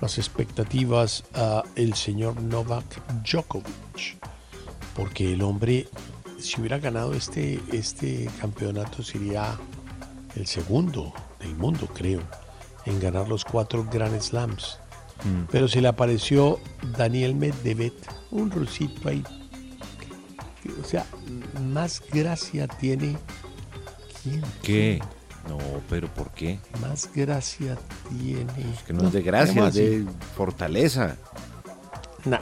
las 0.01 0.17
expectativas 0.17 1.23
a 1.35 1.65
el 1.77 1.93
señor 1.93 2.41
Novak 2.41 2.99
Djokovic, 3.23 4.17
porque 4.97 5.35
el 5.35 5.43
hombre, 5.43 5.87
si 6.39 6.59
hubiera 6.59 6.79
ganado 6.79 7.13
este, 7.13 7.61
este 7.73 8.31
campeonato, 8.41 9.03
sería 9.03 9.55
el 10.35 10.47
segundo 10.47 11.13
del 11.41 11.55
mundo, 11.57 11.91
creo, 11.93 12.23
en 12.87 12.99
ganar 12.99 13.29
los 13.29 13.45
cuatro 13.45 13.87
Grand 13.93 14.19
Slams. 14.19 14.79
Pero 15.51 15.69
se 15.69 15.81
le 15.81 15.89
apareció 15.89 16.61
Daniel 16.97 17.35
Medvedev, 17.35 17.93
un 18.31 18.51
rusito 18.51 19.09
ahí. 19.09 19.23
O 20.81 20.85
sea, 20.85 21.07
más 21.61 22.03
gracia 22.13 22.69
tiene. 22.69 23.17
¿Quién? 24.23 24.43
¿Qué? 24.63 25.01
No, 25.49 25.59
pero 25.89 26.13
¿por 26.13 26.31
qué? 26.31 26.59
Más 26.81 27.11
gracia 27.15 27.77
tiene. 28.11 28.47
Que 28.87 28.93
no, 28.93 29.07
es 29.07 29.13
de 29.13 29.23
gracia, 29.23 29.55
¿cómo 29.55 29.67
es 29.69 29.75
de 29.75 30.07
fortaleza. 30.37 31.17
Nah. 32.25 32.41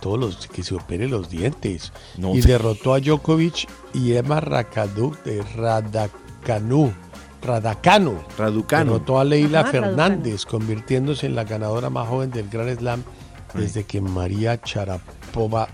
Todos 0.00 0.18
los 0.18 0.48
que 0.48 0.64
se 0.64 0.74
opere 0.74 1.06
los 1.06 1.30
dientes. 1.30 1.92
No. 2.16 2.34
Y 2.34 2.40
derrotó 2.40 2.94
a 2.94 3.00
Djokovic 3.00 3.68
y 3.94 4.14
Emma 4.14 4.40
Rakaduk 4.40 5.22
de 5.22 5.42
Radakanu. 5.42 6.92
Radakanu. 7.42 8.18
Raducanu. 8.38 8.92
Derrotó 8.92 9.18
a 9.18 9.24
Leila 9.24 9.60
Ajá, 9.60 9.70
Fernández, 9.70 10.46
convirtiéndose 10.46 11.26
en 11.26 11.34
la 11.34 11.44
ganadora 11.44 11.90
más 11.90 12.08
joven 12.08 12.30
del 12.30 12.48
Grand 12.48 12.78
Slam 12.78 13.02
desde 13.54 13.84
que 13.84 14.00
María 14.00 14.60
Charapova 14.60 15.68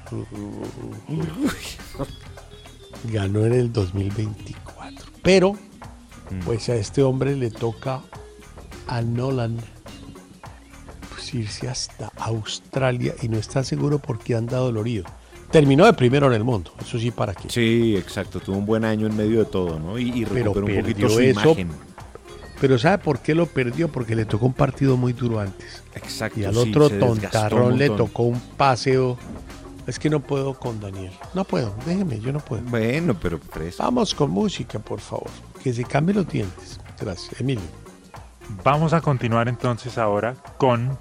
ganó 3.04 3.44
en 3.44 3.52
el 3.52 3.72
2024. 3.72 5.12
Pero, 5.22 5.56
pues 6.44 6.68
a 6.68 6.74
este 6.74 7.02
hombre 7.02 7.36
le 7.36 7.50
toca 7.50 8.02
a 8.86 9.02
Nolan 9.02 9.58
pues, 11.10 11.34
irse 11.34 11.68
hasta 11.68 12.10
Australia 12.16 13.14
y 13.22 13.28
no 13.28 13.38
está 13.38 13.62
seguro 13.62 13.98
porque 13.98 14.34
anda 14.34 14.58
dolorido. 14.58 15.04
Terminó 15.50 15.86
de 15.86 15.94
primero 15.94 16.26
en 16.26 16.34
el 16.34 16.44
mundo, 16.44 16.72
eso 16.80 16.98
sí, 16.98 17.10
para 17.10 17.34
qué. 17.34 17.48
Sí, 17.48 17.96
exacto. 17.96 18.38
Tuvo 18.40 18.56
un 18.58 18.66
buen 18.66 18.84
año 18.84 19.06
en 19.06 19.16
medio 19.16 19.40
de 19.40 19.44
todo, 19.46 19.78
¿no? 19.78 19.98
Y, 19.98 20.10
y 20.10 20.24
Pero 20.26 20.52
recuperó 20.52 20.66
un 20.66 20.82
poquito 20.82 21.08
su 21.08 21.20
eso. 21.20 21.40
imagen. 21.42 21.70
Pero 22.60 22.78
¿sabe 22.78 22.98
por 22.98 23.20
qué 23.20 23.34
lo 23.34 23.46
perdió? 23.46 23.88
Porque 23.88 24.16
le 24.16 24.24
tocó 24.24 24.46
un 24.46 24.52
partido 24.52 24.96
muy 24.96 25.12
duro 25.12 25.40
antes. 25.40 25.82
Exacto. 25.94 26.40
Y 26.40 26.44
al 26.44 26.54
sí, 26.54 26.60
otro 26.68 26.90
tontarrón 26.90 27.78
le 27.78 27.88
tocó 27.90 28.24
un 28.24 28.40
paseo. 28.40 29.16
Es 29.86 29.98
que 29.98 30.10
no 30.10 30.20
puedo 30.20 30.52
con 30.54 30.80
Daniel. 30.80 31.12
No 31.32 31.44
puedo, 31.44 31.74
déjeme, 31.86 32.20
yo 32.20 32.30
no 32.32 32.40
puedo. 32.40 32.62
Bueno, 32.64 33.16
pero 33.18 33.38
presa. 33.38 33.84
Vamos 33.84 34.14
con 34.14 34.30
música, 34.30 34.78
por 34.78 35.00
favor. 35.00 35.30
Que 35.62 35.72
se 35.72 35.84
cambie 35.84 36.14
los 36.14 36.28
dientes. 36.28 36.78
Gracias, 37.00 37.40
Emilio. 37.40 37.64
Vamos 38.64 38.92
a 38.92 39.00
continuar 39.00 39.48
entonces 39.48 39.96
ahora 39.96 40.34
con 40.58 40.98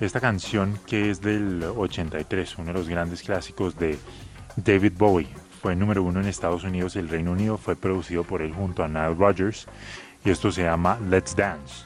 esta 0.00 0.20
canción 0.20 0.78
que 0.86 1.10
es 1.10 1.20
del 1.20 1.62
83, 1.62 2.58
uno 2.58 2.66
de 2.68 2.72
los 2.74 2.88
grandes 2.88 3.22
clásicos 3.22 3.76
de 3.78 3.98
David 4.56 4.92
Bowie. 4.98 5.28
Fue 5.62 5.74
número 5.74 6.02
uno 6.02 6.20
en 6.20 6.26
Estados 6.26 6.64
Unidos 6.64 6.94
y 6.96 6.98
el 6.98 7.08
Reino 7.08 7.32
Unido. 7.32 7.56
Fue 7.56 7.74
producido 7.74 8.22
por 8.24 8.42
él 8.42 8.52
junto 8.52 8.82
a 8.84 8.88
Nile 8.88 9.14
Rodgers. 9.14 9.66
Y 10.24 10.30
esto 10.30 10.52
se 10.52 10.62
llama 10.62 10.98
Let's 11.08 11.34
Dance. 11.34 11.84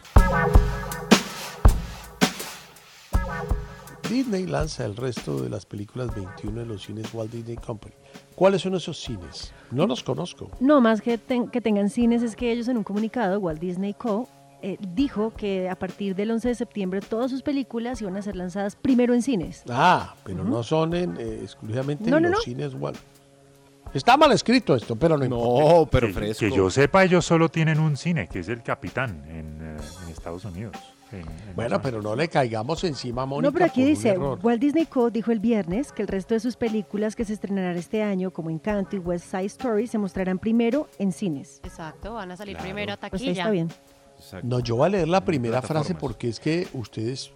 Disney 4.08 4.46
lanza 4.46 4.84
el 4.86 4.96
resto 4.96 5.42
de 5.42 5.50
las 5.50 5.66
películas 5.66 6.14
21 6.14 6.60
de 6.60 6.66
los 6.66 6.82
cines 6.84 7.12
Walt 7.12 7.30
Disney 7.30 7.56
Company. 7.56 7.94
¿Cuáles 8.34 8.62
son 8.62 8.74
esos 8.74 8.98
cines? 8.98 9.52
No 9.70 9.86
los 9.86 10.02
conozco. 10.02 10.50
No 10.60 10.80
más 10.80 11.02
que, 11.02 11.18
ten- 11.18 11.48
que 11.48 11.60
tengan 11.60 11.90
cines 11.90 12.22
es 12.22 12.34
que 12.34 12.50
ellos 12.50 12.68
en 12.68 12.78
un 12.78 12.84
comunicado, 12.84 13.38
Walt 13.38 13.60
Disney 13.60 13.92
Co. 13.94 14.26
eh, 14.62 14.76
dijo 14.94 15.32
que 15.34 15.68
a 15.68 15.76
partir 15.78 16.14
del 16.14 16.30
11 16.30 16.48
de 16.48 16.54
septiembre 16.54 17.00
todas 17.00 17.30
sus 17.30 17.42
películas 17.42 18.00
iban 18.02 18.16
a 18.16 18.22
ser 18.22 18.36
lanzadas 18.36 18.76
primero 18.76 19.14
en 19.14 19.22
cines. 19.22 19.62
Ah, 19.68 20.14
pero 20.24 20.44
no 20.44 20.62
son 20.62 20.94
en, 20.94 21.16
eh, 21.18 21.40
exclusivamente 21.42 22.10
No, 22.10 22.16
en 22.18 22.22
no, 22.24 22.28
los 22.30 22.38
no. 22.38 22.42
cines 22.44 22.74
Walt. 22.74 22.98
Está 23.94 24.18
mal 24.18 24.32
escrito 24.32 24.74
esto, 24.76 24.96
pero 24.96 25.16
no 25.16 25.24
importa. 25.24 25.74
No, 25.74 25.86
pero 25.86 26.08
que, 26.08 26.12
fresco. 26.12 26.40
que 26.40 26.50
yo 26.54 26.68
sepa, 26.68 27.04
ellos 27.04 27.24
solo 27.24 27.48
tienen 27.48 27.80
un 27.80 27.96
cine, 27.96 28.28
que 28.28 28.40
es 28.40 28.48
el 28.48 28.62
Capitán 28.62 29.24
en, 29.28 29.58
eh, 29.62 29.76
en 30.04 30.10
Estados 30.12 30.44
Unidos. 30.44 30.76
en- 31.10 31.20
en 31.20 31.56
Bueno, 31.56 31.80
pero 31.80 32.02
no 32.02 32.14
le 32.14 32.28
caigamos 32.28 32.84
encima 32.84 33.22
a 33.22 33.24
Mónica 33.26 33.48
No, 33.48 33.52
pero 33.54 33.64
aquí 33.64 33.82
dice. 33.82 34.18
Walt 34.18 34.60
Disney 34.60 34.84
Co. 34.84 35.08
dijo 35.08 35.32
el 35.32 35.40
viernes 35.40 35.90
que 35.90 36.02
el 36.02 36.08
resto 36.08 36.34
de 36.34 36.40
sus 36.40 36.56
películas 36.56 37.16
que 37.16 37.24
se 37.24 37.32
estrenarán 37.32 37.78
este 37.78 38.02
año, 38.02 38.30
como 38.30 38.50
Encanto 38.50 38.94
y 38.94 38.98
West 38.98 39.24
Side 39.30 39.46
Story, 39.46 39.86
se 39.86 39.96
mostrarán 39.96 40.38
primero 40.38 40.86
en 40.98 41.12
cines. 41.12 41.62
Exacto, 41.64 42.12
van 42.12 42.30
a 42.32 42.36
salir 42.36 42.56
Claro. 42.56 42.66
primero 42.68 42.92
a 42.92 42.96
Pues 42.98 43.10
taquilla. 43.12 43.30
está 43.32 43.50
bien. 43.50 43.68
Exacto. 44.18 44.46
No, 44.46 44.60
yo 44.60 44.76
voy 44.76 44.86
a 44.86 44.90
leer 44.90 45.08
la 45.08 45.24
primera 45.24 45.62
frase 45.62 45.94
porque 45.94 46.28
es 46.28 46.40
que 46.40 46.68
ustedes... 46.72 47.30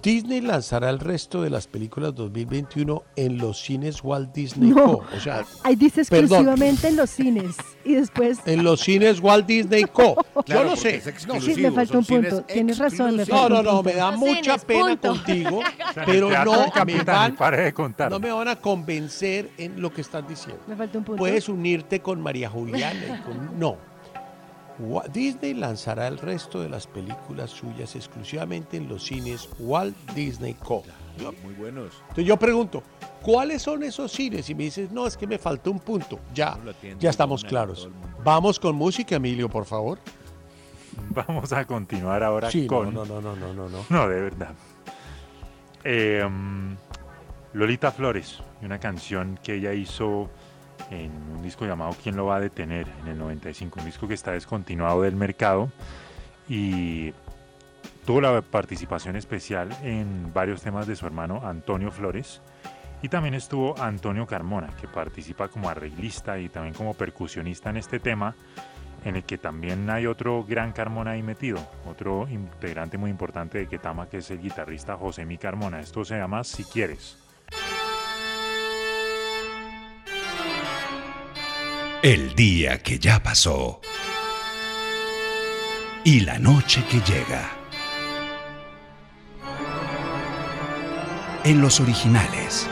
Disney 0.00 0.40
lanzará 0.40 0.88
el 0.88 0.98
resto 0.98 1.42
de 1.42 1.50
las 1.50 1.66
películas 1.66 2.14
2021 2.14 3.02
en 3.14 3.36
los 3.36 3.60
cines 3.60 4.02
Walt 4.02 4.32
Disney 4.32 4.70
No. 4.70 5.00
Co. 5.00 5.04
O 5.14 5.20
sea, 5.20 5.44
Ahí 5.64 5.76
dice 5.76 6.02
Perdón. 6.06 6.24
exclusivamente 6.24 6.88
en 6.88 6.96
los 6.96 7.10
cines. 7.10 7.56
Y 7.84 7.96
después... 7.96 8.38
en 8.46 8.64
los 8.64 8.80
cines 8.80 9.20
Walt 9.20 9.46
Disney 9.46 9.84
Co. 9.84 10.16
Claro, 10.46 10.62
yo 10.62 10.74
porque 10.76 11.00
sé. 11.00 11.10
es 11.10 11.26
No, 11.26 11.40
Sí, 11.40 11.54
me 11.60 11.70
faltó 11.72 12.02
son 12.02 12.16
un 12.18 12.22
punto. 12.22 12.42
Tienes 12.44 12.78
razón, 12.78 13.16
me 13.16 13.26
No, 13.26 13.48
no, 13.50 13.62
no, 13.62 13.82
me 13.82 13.92
da 13.92 14.12
Los 14.12 14.20
mucha 14.20 14.42
cines, 14.42 14.64
pena 14.64 14.86
punto. 14.86 15.08
contigo, 15.08 15.60
pero 16.06 16.30
no 16.30 16.72
me, 16.86 17.04
van, 17.04 17.36
de 17.56 17.72
contar. 17.74 18.10
no 18.10 18.18
me 18.18 18.32
van 18.32 18.48
a 18.48 18.56
convencer 18.56 19.50
en 19.58 19.80
lo 19.80 19.92
que 19.92 20.00
están 20.00 20.26
diciendo. 20.26 20.62
Me 20.66 20.74
faltó 20.74 20.98
un 20.98 21.04
punto. 21.04 21.18
Puedes 21.18 21.50
unirte 21.50 22.00
con 22.00 22.20
María 22.20 22.48
Juliana 22.48 23.18
y 23.20 23.22
con... 23.22 23.58
No. 23.58 23.91
Disney 25.12 25.54
lanzará 25.54 26.08
el 26.08 26.18
resto 26.18 26.60
de 26.60 26.68
las 26.68 26.86
películas 26.86 27.50
suyas 27.50 27.94
exclusivamente 27.94 28.76
en 28.76 28.88
los 28.88 29.04
cines 29.04 29.48
Walt 29.58 29.96
Disney 30.14 30.54
Co. 30.54 30.82
Muy 31.44 31.54
buenos. 31.54 31.92
Entonces 32.02 32.24
yo 32.24 32.36
pregunto, 32.38 32.82
¿cuáles 33.22 33.62
son 33.62 33.82
esos 33.82 34.10
cines? 34.12 34.48
Y 34.50 34.54
me 34.54 34.64
dices, 34.64 34.90
no, 34.90 35.06
es 35.06 35.16
que 35.16 35.26
me 35.26 35.38
faltó 35.38 35.70
un 35.70 35.78
punto. 35.78 36.18
Ya, 36.34 36.58
ya 36.98 37.10
estamos 37.10 37.44
claros. 37.44 37.88
Vamos 38.24 38.58
con 38.58 38.74
música, 38.74 39.16
Emilio, 39.16 39.48
por 39.48 39.64
favor. 39.66 39.98
Vamos 41.10 41.52
a 41.52 41.64
continuar 41.66 42.22
ahora 42.22 42.50
Sí, 42.50 42.66
con... 42.66 42.92
no, 42.94 43.04
no, 43.04 43.20
no, 43.20 43.36
no, 43.36 43.52
no, 43.52 43.68
no. 43.68 43.84
No, 43.88 44.08
de 44.08 44.20
verdad. 44.20 44.54
Eh, 45.84 46.26
mm, 46.28 46.74
Lolita 47.54 47.92
Flores, 47.92 48.38
una 48.62 48.78
canción 48.78 49.38
que 49.42 49.54
ella 49.56 49.72
hizo 49.74 50.30
en 50.90 51.10
un 51.34 51.42
disco 51.42 51.66
llamado 51.66 51.96
¿Quién 52.02 52.16
lo 52.16 52.26
va 52.26 52.36
a 52.36 52.40
detener? 52.40 52.86
en 53.02 53.08
el 53.08 53.18
95, 53.18 53.80
un 53.80 53.86
disco 53.86 54.08
que 54.08 54.14
está 54.14 54.32
descontinuado 54.32 55.02
del 55.02 55.16
mercado 55.16 55.70
y 56.48 57.12
tuvo 58.04 58.20
la 58.20 58.42
participación 58.42 59.16
especial 59.16 59.68
en 59.82 60.32
varios 60.32 60.62
temas 60.62 60.86
de 60.86 60.96
su 60.96 61.06
hermano 61.06 61.40
Antonio 61.44 61.90
Flores 61.90 62.40
Y 63.02 63.08
también 63.08 63.34
estuvo 63.34 63.80
Antonio 63.80 64.26
Carmona, 64.26 64.68
que 64.80 64.88
participa 64.88 65.48
como 65.48 65.68
arreglista 65.68 66.38
y 66.38 66.48
también 66.48 66.74
como 66.74 66.94
percusionista 66.94 67.70
en 67.70 67.76
este 67.76 67.98
tema, 67.98 68.34
en 69.04 69.16
el 69.16 69.24
que 69.24 69.38
también 69.38 69.90
hay 69.90 70.06
otro 70.06 70.44
gran 70.44 70.72
Carmona 70.72 71.12
ahí 71.12 71.22
metido, 71.22 71.58
otro 71.86 72.28
integrante 72.28 72.98
muy 72.98 73.10
importante 73.10 73.58
de 73.58 73.66
Ketama, 73.66 74.08
que 74.08 74.18
es 74.18 74.30
el 74.30 74.40
guitarrista 74.40 74.96
José 74.96 75.26
Mi 75.26 75.38
Carmona. 75.38 75.80
Esto 75.80 76.04
se 76.04 76.16
llama 76.16 76.44
Si 76.44 76.64
Quieres. 76.64 77.21
El 82.02 82.34
día 82.34 82.82
que 82.82 82.98
ya 82.98 83.22
pasó. 83.22 83.80
Y 86.02 86.18
la 86.18 86.36
noche 86.40 86.82
que 86.90 86.98
llega. 87.00 87.48
En 91.44 91.60
los 91.60 91.78
originales. 91.78 92.66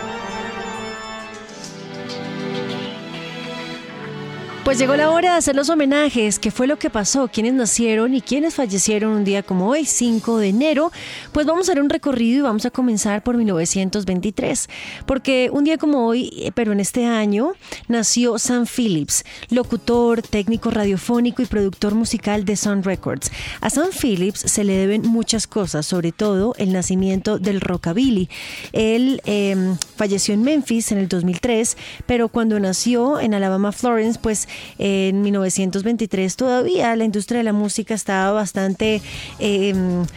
Pues 4.70 4.78
llegó 4.78 4.94
la 4.94 5.10
hora 5.10 5.32
de 5.32 5.38
hacer 5.38 5.56
los 5.56 5.68
homenajes, 5.68 6.38
qué 6.38 6.52
fue 6.52 6.68
lo 6.68 6.78
que 6.78 6.90
pasó, 6.90 7.26
quiénes 7.26 7.54
nacieron 7.54 8.14
y 8.14 8.20
quiénes 8.20 8.54
fallecieron 8.54 9.10
un 9.10 9.24
día 9.24 9.42
como 9.42 9.66
hoy, 9.66 9.84
5 9.84 10.38
de 10.38 10.46
enero. 10.46 10.92
Pues 11.32 11.44
vamos 11.44 11.68
a 11.68 11.72
hacer 11.72 11.82
un 11.82 11.90
recorrido 11.90 12.38
y 12.38 12.42
vamos 12.42 12.64
a 12.66 12.70
comenzar 12.70 13.24
por 13.24 13.36
1923, 13.36 14.68
porque 15.06 15.50
un 15.52 15.64
día 15.64 15.76
como 15.76 16.06
hoy, 16.06 16.30
eh, 16.36 16.52
pero 16.54 16.70
en 16.70 16.78
este 16.78 17.04
año, 17.04 17.54
nació 17.88 18.38
Sam 18.38 18.64
Phillips, 18.64 19.24
locutor, 19.48 20.22
técnico 20.22 20.70
radiofónico 20.70 21.42
y 21.42 21.46
productor 21.46 21.96
musical 21.96 22.44
de 22.44 22.54
Sun 22.54 22.84
Records. 22.84 23.32
A 23.60 23.70
Sam 23.70 23.88
Phillips 23.90 24.38
se 24.38 24.62
le 24.62 24.74
deben 24.74 25.02
muchas 25.02 25.48
cosas, 25.48 25.84
sobre 25.84 26.12
todo 26.12 26.54
el 26.58 26.72
nacimiento 26.72 27.40
del 27.40 27.60
rockabilly. 27.60 28.28
Él 28.70 29.20
em, 29.24 29.76
falleció 29.96 30.32
en 30.32 30.44
Memphis 30.44 30.92
en 30.92 30.98
el 30.98 31.08
2003, 31.08 31.76
pero 32.06 32.28
cuando 32.28 32.60
nació 32.60 33.18
en 33.18 33.34
Alabama, 33.34 33.72
Florence, 33.72 34.20
pues 34.22 34.46
en 34.78 35.22
1923 35.22 36.36
todavía 36.36 36.94
la 36.96 37.04
industria 37.04 37.38
de 37.38 37.44
la 37.44 37.52
música 37.52 37.94
estaba 37.94 38.32
bastante 38.32 39.02
eh, 39.38 39.74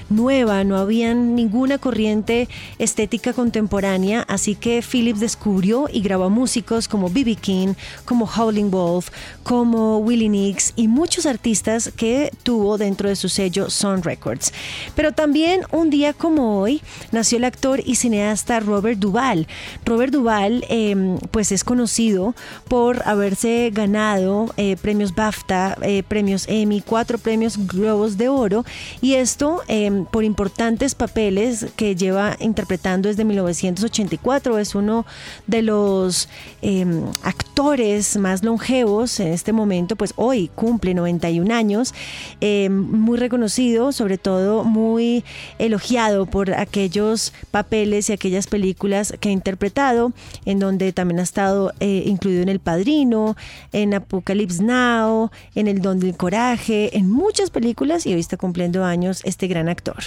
nueva, 0.10 0.64
no 0.64 0.78
había 0.78 1.14
ninguna 1.14 1.78
corriente 1.78 2.48
estética 2.80 3.34
contemporánea, 3.34 4.26
así 4.28 4.56
que 4.56 4.82
Phillips 4.82 5.20
descubrió 5.20 5.88
y 5.92 6.02
grabó 6.02 6.30
músicos 6.30 6.88
como 6.88 7.10
B.B. 7.10 7.36
King, 7.36 7.74
como 8.06 8.26
Howling 8.26 8.72
Wolf, 8.72 9.10
como 9.44 9.98
Willie 9.98 10.30
Nix 10.30 10.74
y 10.76 10.88
muchos 10.88 11.26
artistas 11.26 11.92
que 11.96 12.32
tuvo 12.44 12.78
dentro 12.78 13.10
de 13.10 13.16
su 13.16 13.30
sello 13.30 13.70
Sun 13.70 14.04
Records. 14.04 14.54
Pero 14.96 15.12
también 15.12 15.62
un 15.72 15.90
día 15.90 16.14
como 16.14 16.60
hoy 16.60 16.82
nació 17.12 17.38
el 17.38 17.46
actor 17.46 17.82
y 17.86 17.96
cineasta 17.96 18.60
Robert 18.60 19.00
Duvall. 19.00 19.48
Robert 19.86 20.12
Duvall 20.12 20.64
em, 20.70 21.18
pues 21.32 21.52
es 21.52 21.64
conocido 21.64 22.36
por 22.68 23.08
haberse 23.08 23.72
ganado 23.74 24.33
eh, 24.58 24.78
premios 24.82 25.14
BAFTA, 25.14 25.78
eh, 25.82 26.04
premios 26.04 26.46
Emmy, 26.48 26.82
cuatro 26.82 27.18
premios 27.18 27.58
Globos 27.68 28.18
de 28.18 28.30
Oro 28.30 28.66
y 29.02 29.14
esto 29.14 29.62
em, 29.68 30.06
por 30.06 30.24
importantes 30.24 30.96
papeles 30.96 31.68
que 31.76 31.96
lleva 31.96 32.36
interpretando 32.40 33.10
desde 33.10 33.26
1984. 33.26 34.60
Es 34.60 34.76
uno 34.76 35.06
de 35.48 35.62
los 35.62 36.30
em, 36.62 37.04
actores 37.24 38.18
más 38.18 38.44
longevos 38.44 39.20
en 39.20 39.28
este 39.28 39.54
momento, 39.54 39.96
pues 39.96 40.14
hoy 40.16 40.50
cumple 40.56 40.94
91 40.94 41.54
años, 41.54 41.94
eh, 42.42 42.70
muy 42.70 43.18
reconocido, 43.18 43.92
sobre 43.92 44.18
todo 44.18 44.64
muy 44.64 45.24
elogiado 45.60 46.26
por 46.26 46.54
aquellos 46.54 47.34
papeles 47.52 48.10
y 48.10 48.14
aquellas 48.14 48.48
películas 48.48 49.14
que 49.20 49.30
ha 49.30 49.32
interpretado, 49.32 50.14
en 50.46 50.60
donde 50.60 50.94
también 50.94 51.20
ha 51.20 51.24
estado 51.24 51.74
eh, 51.80 52.04
incluido 52.06 52.42
en 52.42 52.50
El 52.50 52.60
Padrino, 52.60 53.36
en 53.72 53.94
Apocalypse 54.24 54.64
Now, 54.64 55.32
en 55.54 55.68
El 55.68 55.82
Don 55.82 56.00
del 56.00 56.16
Coraje, 56.16 56.98
en 56.98 57.12
muchas 57.12 57.50
películas 57.50 58.06
y 58.06 58.14
hoy 58.14 58.22
está 58.22 58.38
cumpliendo 58.38 58.86
años 58.86 59.22
este 59.26 59.48
gran 59.48 59.68
actor. 59.68 59.98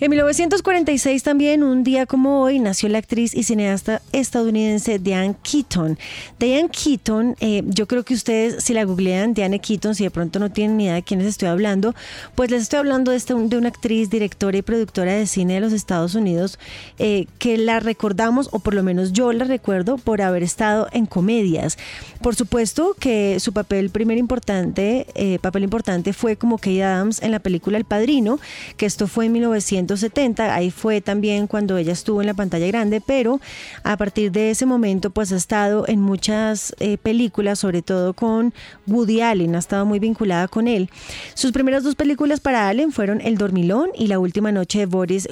En 0.00 0.10
1946 0.10 1.22
también, 1.22 1.62
un 1.62 1.84
día 1.84 2.04
como 2.04 2.42
hoy, 2.42 2.58
nació 2.58 2.88
la 2.88 2.98
actriz 2.98 3.32
y 3.32 3.44
cineasta 3.44 4.02
estadounidense 4.10 4.98
Diane 4.98 5.36
Keaton. 5.40 5.96
Diane 6.36 6.68
Keaton, 6.68 7.36
eh, 7.38 7.62
yo 7.66 7.86
creo 7.86 8.02
que 8.02 8.14
ustedes 8.14 8.64
si 8.64 8.74
la 8.74 8.82
googlean, 8.82 9.34
Diane 9.34 9.60
Keaton, 9.60 9.94
si 9.94 10.02
de 10.02 10.10
pronto 10.10 10.40
no 10.40 10.50
tienen 10.50 10.78
ni 10.78 10.84
idea 10.86 10.94
de 10.94 11.04
quién 11.04 11.20
les 11.20 11.28
estoy 11.28 11.48
hablando, 11.48 11.94
pues 12.34 12.50
les 12.50 12.62
estoy 12.62 12.80
hablando 12.80 13.12
de, 13.12 13.18
este, 13.18 13.34
de 13.34 13.56
una 13.56 13.68
actriz, 13.68 14.10
directora 14.10 14.58
y 14.58 14.62
productora 14.62 15.12
de 15.12 15.28
cine 15.28 15.54
de 15.54 15.60
los 15.60 15.72
Estados 15.72 16.16
Unidos 16.16 16.58
eh, 16.98 17.26
que 17.38 17.56
la 17.56 17.78
recordamos, 17.78 18.48
o 18.50 18.58
por 18.58 18.74
lo 18.74 18.82
menos 18.82 19.12
yo 19.12 19.32
la 19.32 19.44
recuerdo, 19.44 19.96
por 19.96 20.22
haber 20.22 20.42
estado 20.42 20.88
en 20.90 21.06
comedias. 21.06 21.78
Por 22.20 22.34
supuesto 22.34 22.96
que 22.98 23.38
su 23.38 23.52
papel 23.52 23.90
primer 23.90 24.18
importante, 24.18 25.06
eh, 25.14 25.38
papel 25.40 25.62
importante 25.62 26.12
fue 26.12 26.36
como 26.36 26.58
Kate 26.58 26.82
Adams 26.82 27.22
en 27.22 27.30
la 27.30 27.38
película 27.38 27.78
El 27.78 27.84
Padrino, 27.84 28.40
que 28.76 28.86
esto 28.86 29.06
fue 29.06 29.26
en 29.26 29.32
1900 29.32 29.83
70, 29.86 30.54
ahí 30.54 30.70
fue 30.70 31.00
también 31.00 31.46
cuando 31.46 31.76
ella 31.76 31.92
estuvo 31.92 32.20
en 32.20 32.26
la 32.26 32.34
pantalla 32.34 32.66
grande, 32.66 33.00
pero 33.00 33.40
a 33.82 33.96
partir 33.96 34.32
de 34.32 34.50
ese 34.50 34.66
momento 34.66 35.10
pues 35.10 35.32
ha 35.32 35.36
estado 35.36 35.86
en 35.88 36.00
muchas 36.00 36.74
eh, 36.80 36.98
películas, 36.98 37.58
sobre 37.58 37.82
todo 37.82 38.14
con 38.14 38.52
Woody 38.86 39.20
Allen, 39.20 39.54
ha 39.54 39.58
estado 39.58 39.86
muy 39.86 39.98
vinculada 39.98 40.48
con 40.48 40.68
él. 40.68 40.90
Sus 41.34 41.52
primeras 41.52 41.84
dos 41.84 41.94
películas 41.94 42.40
para 42.40 42.68
Allen 42.68 42.92
fueron 42.92 43.20
El 43.20 43.36
Dormilón 43.36 43.90
y 43.94 44.06
La 44.08 44.18
Última 44.18 44.52
Noche 44.52 44.80
de 44.80 44.86
Boris 44.86 45.28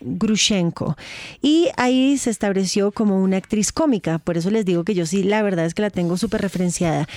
Grushenko. 0.00 0.96
Y 1.42 1.68
ahí 1.76 2.18
se 2.18 2.30
estableció 2.30 2.92
como 2.92 3.22
una 3.22 3.36
actriz 3.36 3.72
cómica, 3.72 4.18
por 4.18 4.36
eso 4.36 4.50
les 4.50 4.64
digo 4.64 4.84
que 4.84 4.94
yo 4.94 5.06
sí, 5.06 5.22
la 5.22 5.42
verdad 5.42 5.66
es 5.66 5.74
que 5.74 5.82
la 5.82 5.90
tengo 5.90 6.16
súper 6.16 6.40
referenciada 6.40 7.08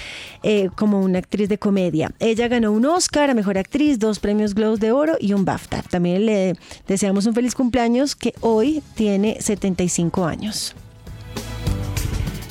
eh, 0.43 0.69
como 0.75 1.01
una 1.01 1.19
actriz 1.19 1.49
de 1.49 1.57
comedia. 1.57 2.11
Ella 2.19 2.47
ganó 2.47 2.71
un 2.71 2.85
Oscar 2.85 3.29
a 3.29 3.33
Mejor 3.33 3.57
Actriz, 3.57 3.99
dos 3.99 4.19
premios 4.19 4.53
Globos 4.53 4.79
de 4.79 4.91
Oro 4.91 5.17
y 5.19 5.33
un 5.33 5.45
BAFTA. 5.45 5.83
También 5.83 6.25
le 6.25 6.55
deseamos 6.87 7.25
un 7.25 7.33
feliz 7.33 7.55
cumpleaños 7.55 8.15
que 8.15 8.33
hoy 8.41 8.83
tiene 8.95 9.37
75 9.39 10.25
años. 10.25 10.75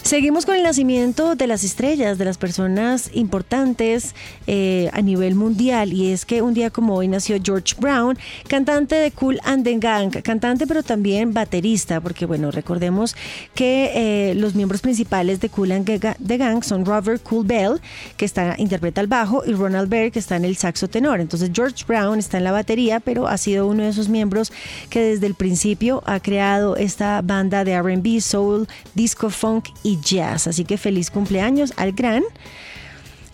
Seguimos 0.03 0.47
con 0.47 0.57
el 0.57 0.65
nacimiento 0.65 1.37
de 1.37 1.47
las 1.47 1.63
estrellas, 1.63 2.19
de 2.19 2.25
las 2.25 2.37
personas 2.37 3.09
importantes 3.15 4.15
eh, 4.49 4.91
a 4.93 5.01
nivel 5.01 5.37
mundial. 5.37 5.93
Y 5.93 6.11
es 6.11 6.27
que 6.27 6.43
un 6.43 6.55
día 6.55 6.71
como 6.71 6.97
hoy 6.97 7.07
nació 7.07 7.39
George 7.43 7.77
Brown, 7.79 8.19
cantante 8.49 8.97
de 8.97 9.13
Cool 9.13 9.39
and 9.45 9.65
the 9.65 9.79
Gang, 9.79 10.11
cantante 10.23 10.67
pero 10.67 10.83
también 10.83 11.33
baterista, 11.33 12.01
porque 12.01 12.27
bueno, 12.27 12.51
recordemos 12.51 13.15
que 13.55 13.93
eh, 13.95 14.35
los 14.35 14.57
miembros 14.57 14.81
principales 14.81 15.41
de 15.41 15.49
Cool 15.49 15.71
and 15.71 15.87
the 15.87 16.37
Gang 16.37 16.65
son 16.65 16.85
Robert 16.85 17.23
Cool 17.23 17.47
Bell, 17.47 17.81
que 18.17 18.25
está, 18.25 18.57
interpreta 18.59 19.01
el 19.01 19.07
bajo, 19.07 19.45
y 19.47 19.53
Ronald 19.53 19.89
Berg, 19.89 20.13
que 20.13 20.19
está 20.19 20.35
en 20.37 20.45
el 20.45 20.57
saxo 20.57 20.89
tenor. 20.89 21.21
Entonces 21.21 21.51
George 21.55 21.85
Brown 21.87 22.19
está 22.19 22.39
en 22.39 22.45
la 22.45 22.53
batería, 22.53 22.99
pero 22.99 23.29
ha 23.29 23.39
sido 23.39 23.69
uno 23.69 23.85
de 23.85 23.91
esos 23.91 24.09
miembros 24.09 24.53
que 24.91 25.01
desde 25.01 25.27
el 25.27 25.37
principio 25.37 26.03
ha 26.07 26.19
creado 26.19 26.77
esta 26.77 27.23
banda 27.23 27.65
de 27.65 27.81
RB, 27.81 28.21
soul, 28.21 28.67
disco, 28.95 29.31
funk 29.31 29.69
y 29.85 29.92
jazz. 30.01 30.47
Así 30.47 30.65
que 30.65 30.79
feliz 30.79 31.11
cumpleaños 31.11 31.73
al 31.77 31.93
gran 31.93 32.23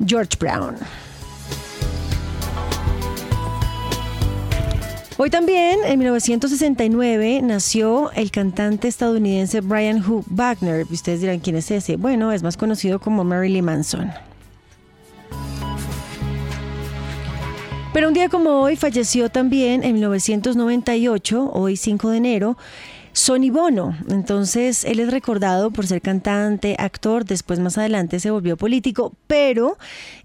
George 0.05 0.37
Brown. 0.39 0.77
Hoy 5.21 5.31
también, 5.31 5.81
en 5.85 5.99
1969, 5.99 7.41
nació 7.43 8.13
el 8.13 8.31
cantante 8.31 8.87
estadounidense 8.87 9.61
Brian 9.61 10.01
Hook 10.01 10.25
Wagner. 10.29 10.87
Ustedes 10.89 11.21
dirán, 11.21 11.41
¿quién 11.41 11.57
es 11.57 11.73
ese? 11.73 11.97
Bueno, 11.97 12.31
es 12.31 12.45
más 12.45 12.57
conocido 12.57 13.01
como 13.01 13.25
Marilyn 13.25 13.65
Manson. 13.65 14.13
Pero 17.93 18.07
un 18.07 18.15
día 18.15 18.29
como 18.29 18.61
hoy 18.61 18.77
falleció 18.77 19.29
también 19.29 19.83
en 19.83 19.95
1998, 19.95 21.51
hoy 21.53 21.77
5 21.77 22.11
de 22.11 22.17
enero, 22.17 22.57
Sonny 23.19 23.51
Bono. 23.51 23.97
Entonces, 24.09 24.85
él 24.85 25.01
es 25.01 25.11
recordado 25.11 25.73
por 25.73 25.89
ser 25.89 26.01
cantante, 26.01 26.77
actor, 26.79 27.25
después 27.25 27.59
más 27.59 27.77
adelante 27.77 28.21
se 28.21 28.31
volvió 28.31 28.57
político, 28.57 29.13
pero 29.27 29.77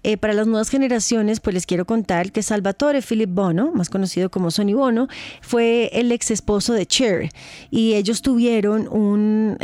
eh, 0.04 0.16
para 0.16 0.32
las 0.32 0.46
nuevas 0.46 0.68
generaciones, 0.68 1.40
pues 1.40 1.54
les 1.54 1.66
quiero 1.66 1.86
contar 1.86 2.30
que 2.30 2.40
Salvatore 2.40 3.02
Philip 3.02 3.28
Bono, 3.28 3.72
más 3.74 3.90
conocido 3.90 4.30
como 4.30 4.52
Sonny 4.52 4.74
Bono, 4.74 5.08
fue 5.40 5.90
el 5.92 6.12
ex 6.12 6.30
esposo 6.30 6.72
de 6.72 6.86
Cher. 6.86 7.30
Y 7.68 7.94
ellos 7.94 8.22
tuvieron 8.22 8.86
un, 8.88 9.58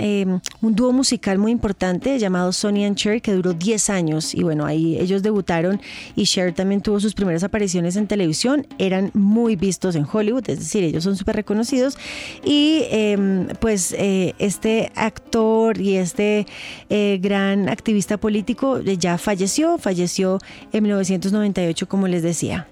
un 0.61 0.75
dúo 0.75 0.93
musical 0.93 1.39
muy 1.39 1.53
importante 1.53 2.19
llamado 2.19 2.53
Sonny 2.53 2.85
and 2.85 2.97
Cher 2.97 3.23
que 3.23 3.33
duró 3.33 3.53
10 3.53 3.91
años. 3.91 4.35
Y 4.35 4.43
bueno, 4.43 4.67
ahí 4.67 4.99
ellos 4.99 5.23
debutaron 5.23 5.81
y 6.17 6.25
Cher 6.25 6.53
también 6.53 6.81
tuvo 6.81 6.99
sus 6.99 7.15
primeras 7.15 7.45
apariciones 7.45 7.95
en 7.95 8.09
televisión, 8.09 8.67
eran 8.79 9.13
muy 9.15 9.55
vistos 9.55 9.95
en 9.95 10.05
Hollywood, 10.13 10.51
es 10.51 10.59
decir, 10.59 10.83
ellos 10.83 11.05
son 11.05 11.17
súper 11.17 11.37
reconocidos 11.37 11.97
y... 12.45 12.87
Em, 12.91 13.20
Em, 13.21 13.47
pues 13.61 13.95
eh, 13.97 14.35
este 14.39 14.91
actor 14.95 15.79
y 15.81 15.97
este 15.97 16.47
eh, 16.89 17.19
gran 17.21 17.69
activista 17.69 18.17
político 18.17 18.79
eh, 18.79 18.97
ya 18.97 19.19
falleció, 19.19 19.79
falleció 19.79 20.39
en 20.73 20.83
1998 20.85 21.89
como 21.89 22.09
les 22.09 22.23
decía. 22.23 22.67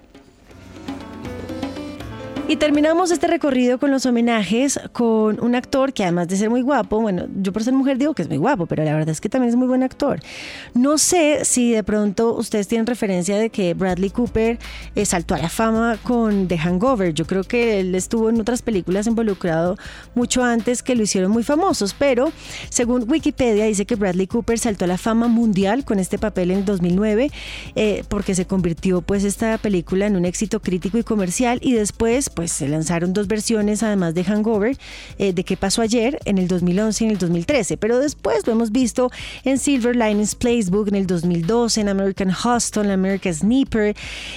Y 2.49 2.55
terminamos 2.55 3.11
este 3.11 3.27
recorrido 3.27 3.77
con 3.77 3.91
los 3.91 4.07
homenajes 4.07 4.79
con 4.91 5.39
un 5.39 5.53
actor 5.53 5.93
que 5.93 6.01
además 6.01 6.29
de 6.29 6.35
ser 6.35 6.49
muy 6.49 6.63
guapo, 6.63 6.99
bueno, 6.99 7.27
yo 7.35 7.53
por 7.53 7.63
ser 7.63 7.75
mujer 7.75 7.99
digo 7.99 8.15
que 8.15 8.23
es 8.23 8.27
muy 8.27 8.37
guapo, 8.37 8.65
pero 8.65 8.83
la 8.83 8.91
verdad 8.91 9.09
es 9.09 9.21
que 9.21 9.29
también 9.29 9.49
es 9.49 9.55
muy 9.55 9.67
buen 9.67 9.83
actor. 9.83 10.19
No 10.73 10.97
sé 10.97 11.45
si 11.45 11.71
de 11.71 11.83
pronto 11.83 12.33
ustedes 12.33 12.67
tienen 12.67 12.87
referencia 12.87 13.37
de 13.37 13.51
que 13.51 13.75
Bradley 13.75 14.09
Cooper 14.09 14.57
eh, 14.95 15.05
saltó 15.05 15.35
a 15.35 15.37
la 15.37 15.47
fama 15.47 15.99
con 16.01 16.47
The 16.47 16.57
Hangover. 16.57 17.13
Yo 17.13 17.27
creo 17.27 17.43
que 17.43 17.81
él 17.81 17.93
estuvo 17.93 18.31
en 18.31 18.41
otras 18.41 18.63
películas 18.63 19.05
involucrado 19.05 19.77
mucho 20.15 20.43
antes 20.43 20.81
que 20.81 20.95
lo 20.95 21.03
hicieron 21.03 21.29
muy 21.29 21.43
famosos, 21.43 21.93
pero 21.93 22.31
según 22.69 23.07
Wikipedia 23.07 23.65
dice 23.65 23.85
que 23.85 23.93
Bradley 23.93 24.25
Cooper 24.25 24.57
saltó 24.57 24.85
a 24.85 24.87
la 24.87 24.97
fama 24.97 25.27
mundial 25.27 25.85
con 25.85 25.99
este 25.99 26.17
papel 26.17 26.49
en 26.49 26.65
2009 26.65 27.29
eh, 27.75 28.03
porque 28.09 28.33
se 28.33 28.47
convirtió 28.47 29.03
pues 29.03 29.23
esta 29.23 29.59
película 29.59 30.07
en 30.07 30.15
un 30.15 30.25
éxito 30.25 30.63
crítico 30.63 30.97
y 30.97 31.03
comercial 31.03 31.59
y 31.61 31.73
después 31.73 32.31
pues 32.39 32.53
se 32.53 32.69
lanzaron 32.69 33.11
dos 33.11 33.27
versiones 33.27 33.83
además 33.83 34.13
de 34.13 34.23
Hangover, 34.23 34.77
eh, 35.17 35.33
de 35.33 35.43
qué 35.43 35.57
pasó 35.57 35.81
ayer 35.81 36.17
en 36.23 36.37
el 36.37 36.47
2011 36.47 37.03
y 37.03 37.07
en 37.07 37.11
el 37.11 37.17
2013, 37.17 37.75
pero 37.75 37.99
después 37.99 38.47
lo 38.47 38.53
hemos 38.53 38.71
visto 38.71 39.11
en 39.43 39.57
Silver 39.57 39.93
Linings 39.93 40.35
Playbook 40.35 40.87
en 40.87 40.95
el 40.95 41.05
2012, 41.05 41.81
en 41.81 41.89
American 41.89 42.29
Hustle, 42.29 42.83
en 42.83 42.91
American 42.91 43.33
Sniper, 43.33 43.93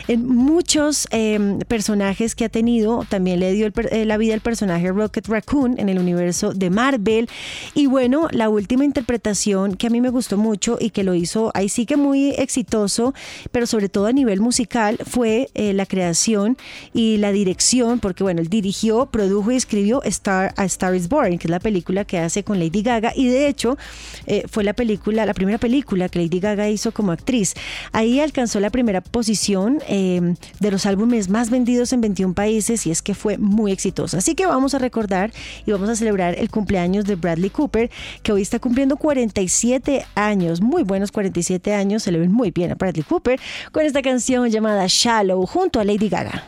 en 0.08 0.26
muchos 0.26 1.06
em, 1.12 1.60
personajes 1.60 2.34
que 2.34 2.46
ha 2.46 2.48
tenido, 2.48 3.06
también 3.08 3.38
le 3.38 3.52
dio 3.52 3.68
eh, 3.68 4.04
la 4.04 4.16
vida 4.16 4.34
al 4.34 4.40
personaje 4.40 4.90
Rocket 4.90 5.28
Raccoon 5.28 5.78
en 5.78 5.88
el 5.88 6.00
universo 6.00 6.54
de 6.54 6.70
Marvel. 6.70 7.28
Y 7.72 7.86
bueno, 7.86 8.26
la 8.32 8.48
última 8.48 8.84
interpretación 8.84 9.76
que 9.76 9.86
a 9.86 9.90
mí 9.90 10.00
me 10.00 10.10
gustó 10.10 10.36
mucho 10.36 10.76
y 10.80 10.90
que 10.90 11.04
lo 11.04 11.14
hizo 11.14 11.52
ahí 11.54 11.68
sí 11.68 11.86
que 11.86 11.96
muy 11.96 12.30
exitoso, 12.30 13.14
pero 13.52 13.68
sobre 13.68 13.88
todo 13.88 14.06
a 14.06 14.12
nivel 14.12 14.40
musical 14.40 14.98
fue 15.06 15.50
eh, 15.54 15.72
la 15.72 15.86
creación 15.86 16.56
y 16.92 17.18
la 17.18 17.30
dirección 17.30 17.91
porque 17.98 18.22
bueno, 18.22 18.40
él 18.40 18.48
dirigió, 18.48 19.06
produjo 19.06 19.52
y 19.52 19.56
escribió 19.56 20.02
Star, 20.04 20.54
A 20.56 20.64
Star 20.64 20.94
is 20.94 21.08
Born, 21.08 21.38
que 21.38 21.46
es 21.46 21.50
la 21.50 21.60
película 21.60 22.04
que 22.04 22.18
hace 22.18 22.44
con 22.44 22.58
Lady 22.58 22.82
Gaga, 22.82 23.12
y 23.14 23.26
de 23.28 23.48
hecho 23.48 23.76
eh, 24.26 24.44
fue 24.50 24.64
la 24.64 24.72
película, 24.72 25.26
la 25.26 25.34
primera 25.34 25.58
película 25.58 26.08
que 26.08 26.20
Lady 26.20 26.40
Gaga 26.40 26.68
hizo 26.68 26.92
como 26.92 27.12
actriz. 27.12 27.54
Ahí 27.92 28.20
alcanzó 28.20 28.60
la 28.60 28.70
primera 28.70 29.00
posición 29.00 29.80
em, 29.86 30.36
de 30.60 30.70
los 30.70 30.86
álbumes 30.86 31.28
más 31.28 31.50
vendidos 31.50 31.92
en 31.92 32.00
21 32.00 32.34
países 32.34 32.86
y 32.86 32.90
es 32.90 33.02
que 33.02 33.14
fue 33.14 33.38
muy 33.38 33.72
exitosa. 33.72 34.18
Así 34.18 34.34
que 34.34 34.46
vamos 34.46 34.74
a 34.74 34.78
recordar 34.78 35.32
y 35.66 35.72
vamos 35.72 35.88
a 35.88 35.96
celebrar 35.96 36.34
el 36.38 36.50
cumpleaños 36.50 37.04
de 37.04 37.16
Bradley 37.16 37.50
Cooper, 37.50 37.90
que 38.22 38.32
hoy 38.32 38.42
está 38.42 38.58
cumpliendo 38.58 38.96
47 38.96 40.06
años, 40.14 40.60
muy 40.60 40.82
buenos 40.82 41.12
47 41.12 41.74
años, 41.74 42.02
se 42.02 42.12
le 42.12 42.18
ven 42.18 42.32
muy 42.32 42.50
bien 42.50 42.72
a 42.72 42.74
Bradley 42.74 43.02
Cooper, 43.02 43.40
con 43.72 43.84
esta 43.84 44.02
canción 44.02 44.48
llamada 44.48 44.84
Shallow 44.88 45.44
junto 45.46 45.80
a 45.80 45.84
Lady 45.84 46.08
Gaga. 46.08 46.44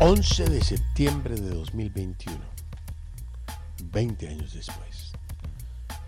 11 0.00 0.50
de 0.50 0.60
septiembre 0.60 1.36
de 1.36 1.50
2021, 1.50 2.36
20 3.92 4.28
años 4.28 4.52
después, 4.52 5.12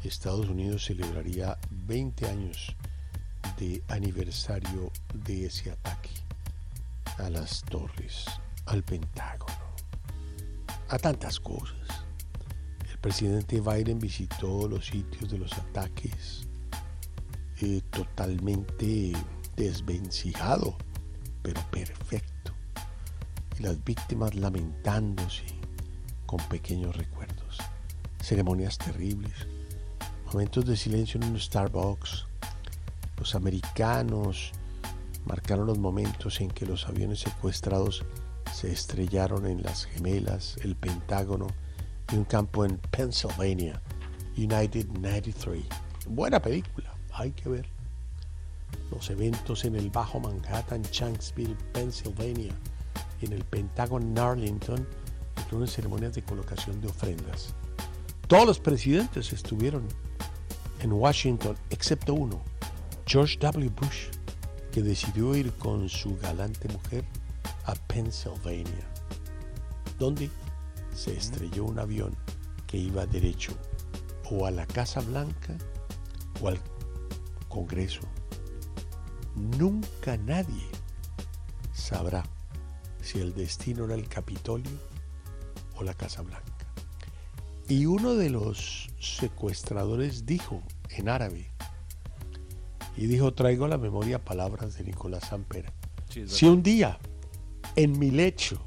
Estados 0.02 0.48
Unidos 0.48 0.86
celebraría 0.86 1.56
20 1.70 2.26
años 2.26 2.74
de 3.56 3.80
aniversario 3.86 4.90
de 5.14 5.46
ese 5.46 5.70
ataque 5.70 6.10
a 7.18 7.30
las 7.30 7.62
torres, 7.62 8.24
al 8.66 8.82
Pentágono, 8.82 9.54
a 10.88 10.98
tantas 10.98 11.38
cosas. 11.38 12.04
El 12.90 12.98
presidente 12.98 13.60
Biden 13.60 14.00
visitó 14.00 14.66
los 14.66 14.86
sitios 14.86 15.30
de 15.30 15.38
los 15.38 15.52
ataques 15.52 16.48
eh, 17.60 17.80
totalmente 17.90 19.12
desvencijado, 19.54 20.76
pero 21.40 21.62
perfecto 21.70 22.55
y 23.58 23.62
las 23.62 23.82
víctimas 23.84 24.34
lamentándose 24.34 25.44
con 26.26 26.38
pequeños 26.48 26.96
recuerdos, 26.96 27.58
ceremonias 28.20 28.78
terribles, 28.78 29.32
momentos 30.26 30.66
de 30.66 30.76
silencio 30.76 31.20
en 31.20 31.30
un 31.30 31.40
Starbucks. 31.40 32.26
Los 33.18 33.34
americanos 33.34 34.52
marcaron 35.24 35.66
los 35.66 35.78
momentos 35.78 36.40
en 36.40 36.50
que 36.50 36.66
los 36.66 36.86
aviones 36.86 37.20
secuestrados 37.20 38.04
se 38.52 38.72
estrellaron 38.72 39.46
en 39.46 39.62
las 39.62 39.84
gemelas, 39.86 40.56
el 40.62 40.76
Pentágono 40.76 41.46
y 42.12 42.16
un 42.16 42.24
campo 42.24 42.64
en 42.64 42.78
Pennsylvania, 42.90 43.80
United 44.36 44.86
93. 44.88 45.64
Buena 46.08 46.40
película, 46.40 46.94
hay 47.12 47.32
que 47.32 47.48
ver. 47.48 47.66
Los 48.90 49.10
eventos 49.10 49.64
en 49.64 49.76
el 49.76 49.90
Bajo 49.90 50.20
Manhattan, 50.20 50.82
Shanksville, 50.82 51.56
Pennsylvania, 51.72 52.54
en 53.22 53.32
el 53.32 53.44
Pentágono 53.44 54.06
en 54.06 54.18
Arlington 54.18 54.86
incluyen 55.38 55.68
ceremonias 55.68 56.14
de 56.14 56.22
colocación 56.22 56.80
de 56.80 56.88
ofrendas. 56.88 57.54
Todos 58.26 58.46
los 58.46 58.58
presidentes 58.58 59.32
estuvieron 59.32 59.86
en 60.80 60.92
Washington, 60.92 61.56
excepto 61.70 62.14
uno, 62.14 62.42
George 63.06 63.38
W. 63.38 63.70
Bush, 63.70 64.08
que 64.72 64.82
decidió 64.82 65.34
ir 65.34 65.52
con 65.54 65.88
su 65.88 66.16
galante 66.18 66.68
mujer 66.68 67.04
a 67.64 67.74
Pennsylvania, 67.74 68.86
donde 69.98 70.30
se 70.94 71.16
estrelló 71.16 71.64
un 71.64 71.78
avión 71.78 72.16
que 72.66 72.78
iba 72.78 73.06
derecho 73.06 73.52
o 74.30 74.46
a 74.46 74.50
la 74.50 74.66
Casa 74.66 75.00
Blanca 75.00 75.56
o 76.42 76.48
al 76.48 76.58
Congreso. 77.48 78.00
Nunca 79.34 80.16
nadie 80.16 80.66
sabrá 81.72 82.24
si 83.06 83.20
el 83.20 83.34
destino 83.34 83.84
era 83.84 83.94
el 83.94 84.08
Capitolio 84.08 84.70
o 85.76 85.84
la 85.84 85.94
Casa 85.94 86.22
Blanca. 86.22 86.42
Y 87.68 87.86
uno 87.86 88.14
de 88.14 88.30
los 88.30 88.90
secuestradores 89.00 90.26
dijo 90.26 90.62
en 90.90 91.08
árabe, 91.08 91.50
y 92.96 93.06
dijo, 93.06 93.32
traigo 93.34 93.66
a 93.66 93.68
la 93.68 93.78
memoria 93.78 94.24
palabras 94.24 94.76
de 94.76 94.84
Nicolás 94.84 95.28
Samper, 95.28 95.72
si 96.26 96.46
un 96.46 96.62
día 96.62 96.98
en 97.74 97.98
mi 97.98 98.10
lecho, 98.10 98.60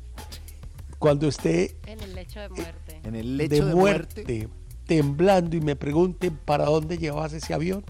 cuando 0.99 1.27
esté 1.27 1.77
en 1.85 1.99
el 2.01 2.13
lecho 2.13 2.39
de 2.39 2.49
muerte, 2.49 3.01
en 3.03 3.15
el 3.15 3.37
lecho 3.37 3.65
de, 3.65 3.75
muerte, 3.75 4.49
temblando 4.85 5.55
y 5.55 5.61
me 5.61 5.75
pregunten 5.75 6.37
para 6.37 6.65
dónde 6.65 6.97
llevas 6.97 7.33
ese 7.33 7.53
avión, 7.53 7.83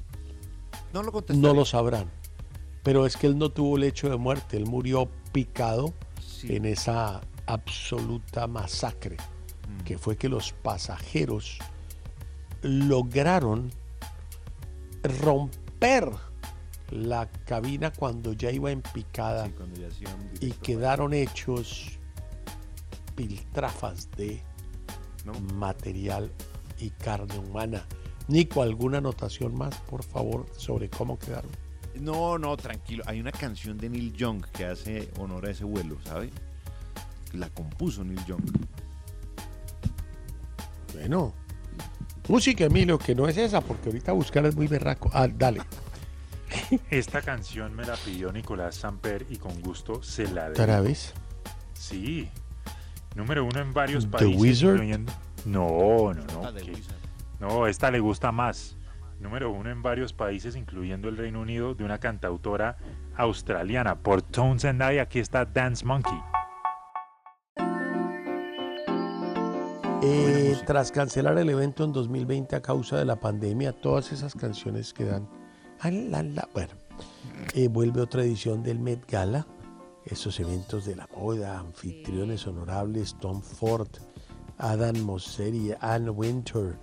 no 0.94 1.04
lo, 1.04 1.26
no 1.30 1.54
lo 1.54 1.66
sabrán. 1.66 2.10
Pero 2.84 3.06
es 3.06 3.18
que 3.18 3.28
él 3.28 3.38
no 3.38 3.52
tuvo 3.52 3.78
lecho 3.78 4.10
de 4.10 4.16
muerte, 4.16 4.56
él 4.56 4.66
murió 4.66 5.10
picado 5.32 5.94
en 6.44 6.66
esa 6.66 7.22
absoluta 7.46 8.48
masacre, 8.48 9.18
mm. 9.18 9.84
que 9.84 9.98
fue 9.98 10.18
que 10.18 10.30
los 10.30 10.54
pasajeros 10.54 11.60
lograron 12.62 13.72
romper 15.22 16.10
la 16.92 17.30
cabina 17.46 17.92
cuando 17.92 18.34
ya 18.34 18.52
iba 18.52 18.72
en 18.72 18.82
picada 18.82 19.50
y 20.40 20.52
quedaron 20.52 21.14
hechos 21.14 22.00
piltrafas 23.16 24.10
de 24.12 24.42
material 25.54 26.32
y 26.80 26.90
carne 26.90 27.38
humana. 27.38 27.86
Nico, 28.28 28.62
¿alguna 28.62 29.00
anotación 29.00 29.56
más, 29.56 29.76
por 29.90 30.04
favor, 30.04 30.46
sobre 30.56 30.90
cómo 30.90 31.18
quedaron? 31.18 31.52
No, 32.00 32.38
no, 32.38 32.56
tranquilo. 32.58 33.04
Hay 33.08 33.20
una 33.20 33.32
canción 33.32 33.78
de 33.78 33.90
Neil 33.90 34.14
Young 34.14 34.46
que 34.52 34.66
hace 34.66 35.10
honor 35.18 35.46
a 35.46 35.52
ese 35.52 35.64
vuelo, 35.64 35.98
¿sabe? 36.04 36.30
La 37.34 37.50
compuso 37.50 38.04
Neil 38.04 38.24
Young. 38.26 38.44
Bueno. 40.94 41.34
Música, 42.28 42.66
Emilio, 42.66 43.00
que 43.00 43.16
no 43.16 43.28
es 43.28 43.38
esa, 43.38 43.60
porque 43.60 43.90
ahorita 43.90 44.12
buscar 44.12 44.46
es 44.46 44.56
muy 44.56 44.68
berraco. 44.68 45.10
Ah, 45.14 45.28
dale. 45.28 45.62
Esta 46.90 47.22
canción 47.22 47.76
me 47.76 47.86
la 47.86 47.96
pidió 47.96 48.32
Nicolás 48.32 48.76
Samper 48.76 49.26
y 49.30 49.38
con 49.38 49.60
gusto 49.62 50.04
se 50.04 50.28
la 50.32 50.46
de. 50.46 50.52
¿Otra 50.52 50.82
vez? 50.82 51.14
Sí. 51.74 52.30
Número 53.16 53.44
uno 53.44 53.60
en 53.60 53.74
varios 53.74 54.06
¿The 54.06 54.10
países. 54.12 54.40
Wizard? 54.40 55.00
No, 55.46 56.14
no, 56.14 56.14
no. 56.14 56.52
No, 57.40 57.68
esta 57.68 57.90
le 57.90 58.00
gusta 58.00 58.32
más 58.32 58.76
número 59.20 59.52
uno 59.52 59.70
en 59.70 59.82
varios 59.82 60.14
países, 60.14 60.56
incluyendo 60.56 61.10
el 61.10 61.18
Reino 61.18 61.42
Unido, 61.42 61.76
de 61.76 61.84
una 61.84 62.00
cantautora 62.00 62.78
australiana 63.16 63.96
por 64.00 64.22
Tones 64.22 64.66
and 64.66 64.82
I. 64.82 65.00
Aquí 65.00 65.20
está 65.20 65.46
Dance 65.46 65.86
Monkey. 65.86 66.20
Eh, 70.02 70.58
tras 70.66 70.94
cancelar 70.94 71.38
el 71.38 71.50
evento 71.50 71.84
en 71.84 71.92
2020 71.92 72.56
a 72.56 72.62
causa 72.62 72.98
de 72.98 73.04
la 73.04 73.20
pandemia, 73.20 73.74
todas 73.74 74.14
esas 74.14 74.34
canciones 74.34 74.94
quedan. 74.94 75.28
Bueno, 76.54 76.74
eh, 77.54 77.68
vuelve 77.68 78.02
otra 78.02 78.24
edición 78.24 78.64
del 78.64 78.80
Met 78.80 79.10
Gala. 79.10 79.46
Esos 80.06 80.40
eventos 80.40 80.86
de 80.86 80.96
la 80.96 81.08
moda, 81.16 81.60
anfitriones 81.60 82.48
honorables, 82.48 83.18
Tom 83.20 83.42
Ford, 83.42 83.90
Adam 84.58 84.98
Mosseri, 85.00 85.74
Anne 85.82 86.10
Winter, 86.10 86.78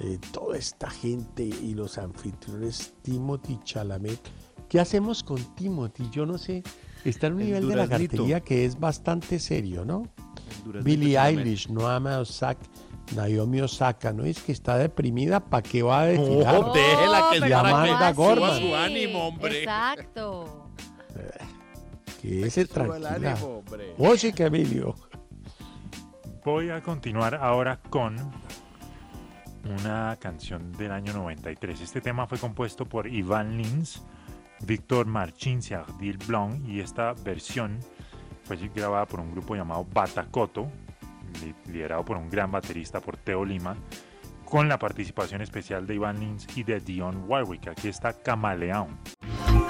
eh, 0.00 0.18
toda 0.32 0.56
esta 0.56 0.90
gente 0.90 1.44
y 1.44 1.74
los 1.74 1.98
anfitriones 1.98 2.94
Timothy 3.02 3.58
Chalamet 3.64 4.20
¿Qué 4.70 4.78
hacemos 4.78 5.24
con 5.24 5.42
Timothy? 5.56 6.08
Yo 6.12 6.24
no 6.24 6.38
sé. 6.38 6.62
Está 7.04 7.26
en 7.26 7.34
un 7.34 7.40
El 7.40 7.46
nivel 7.46 7.68
de 7.68 7.76
la 7.76 7.88
cartería 7.88 8.40
que 8.40 8.64
es 8.64 8.78
bastante 8.78 9.40
serio, 9.40 9.84
¿no? 9.84 10.04
Billie. 10.84 11.18
Eilish, 11.18 11.68
Noama 11.68 12.20
Osaka, 12.20 12.60
Naomi 13.16 13.62
Osaka, 13.62 14.12
¿no? 14.12 14.24
Es 14.24 14.40
que 14.40 14.52
está 14.52 14.78
deprimida, 14.78 15.40
¿para 15.40 15.62
qué 15.64 15.82
va 15.82 16.02
a 16.02 16.04
desfilar? 16.04 16.60
No, 16.60 16.72
déjela 16.72 17.28
que 17.32 17.40
para 17.40 17.60
Amanda 17.60 18.12
Gorman. 18.12 18.60
su 18.60 18.76
ánimo, 18.76 19.26
hombre. 19.26 19.58
Exacto. 19.58 20.70
Que 22.22 22.48
se 22.48 22.60
el 22.60 22.68
tranquila. 22.68 23.36
Oye, 23.98 24.32
que 24.32 24.44
Emilio. 24.44 24.94
Voy 26.44 26.70
a 26.70 26.80
continuar 26.80 27.34
ahora 27.34 27.80
con 27.90 28.16
una 29.68 30.16
canción 30.20 30.72
del 30.72 30.92
año 30.92 31.12
93. 31.12 31.80
Este 31.80 32.00
tema 32.00 32.26
fue 32.26 32.38
compuesto 32.38 32.84
por 32.86 33.06
Ivan 33.06 33.56
Lins, 33.58 34.02
Víctor 34.66 35.06
Marchins 35.06 35.70
y 35.70 35.74
Ardil 35.74 36.18
Blanc 36.26 36.66
y 36.66 36.80
esta 36.80 37.12
versión 37.24 37.78
fue 38.44 38.56
grabada 38.74 39.06
por 39.06 39.20
un 39.20 39.30
grupo 39.32 39.54
llamado 39.54 39.86
Batacoto, 39.92 40.70
li- 41.42 41.54
liderado 41.72 42.04
por 42.04 42.16
un 42.16 42.28
gran 42.28 42.50
baterista 42.50 43.00
por 43.00 43.16
Teo 43.16 43.44
Lima, 43.44 43.76
con 44.44 44.68
la 44.68 44.78
participación 44.78 45.42
especial 45.42 45.86
de 45.86 45.94
Ivan 45.94 46.18
Lins 46.18 46.46
y 46.56 46.64
de 46.64 46.80
Dion 46.80 47.24
Warwick. 47.28 47.68
Aquí 47.68 47.88
está 47.88 48.12
Camaleón. 48.12 48.98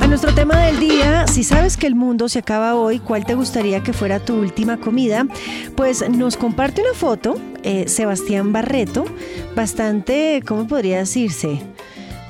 A 0.01 0.07
nuestro 0.07 0.35
tema 0.35 0.65
del 0.65 0.81
día, 0.81 1.27
si 1.27 1.45
sabes 1.45 1.77
que 1.77 1.87
el 1.87 1.95
mundo 1.95 2.29
se 2.29 2.39
acaba 2.39 2.75
hoy, 2.75 2.99
¿cuál 2.99 3.27
te 3.27 3.35
gustaría 3.35 3.83
que 3.83 3.93
fuera 3.93 4.19
tu 4.19 4.35
última 4.35 4.79
comida? 4.79 5.27
Pues 5.77 6.09
nos 6.09 6.37
comparte 6.37 6.81
una 6.81 6.95
foto, 6.95 7.37
eh, 7.63 7.87
Sebastián 7.87 8.53
Barreto, 8.53 9.05
bastante, 9.55 10.43
¿cómo 10.47 10.67
podría 10.67 10.99
decirse? 10.99 11.61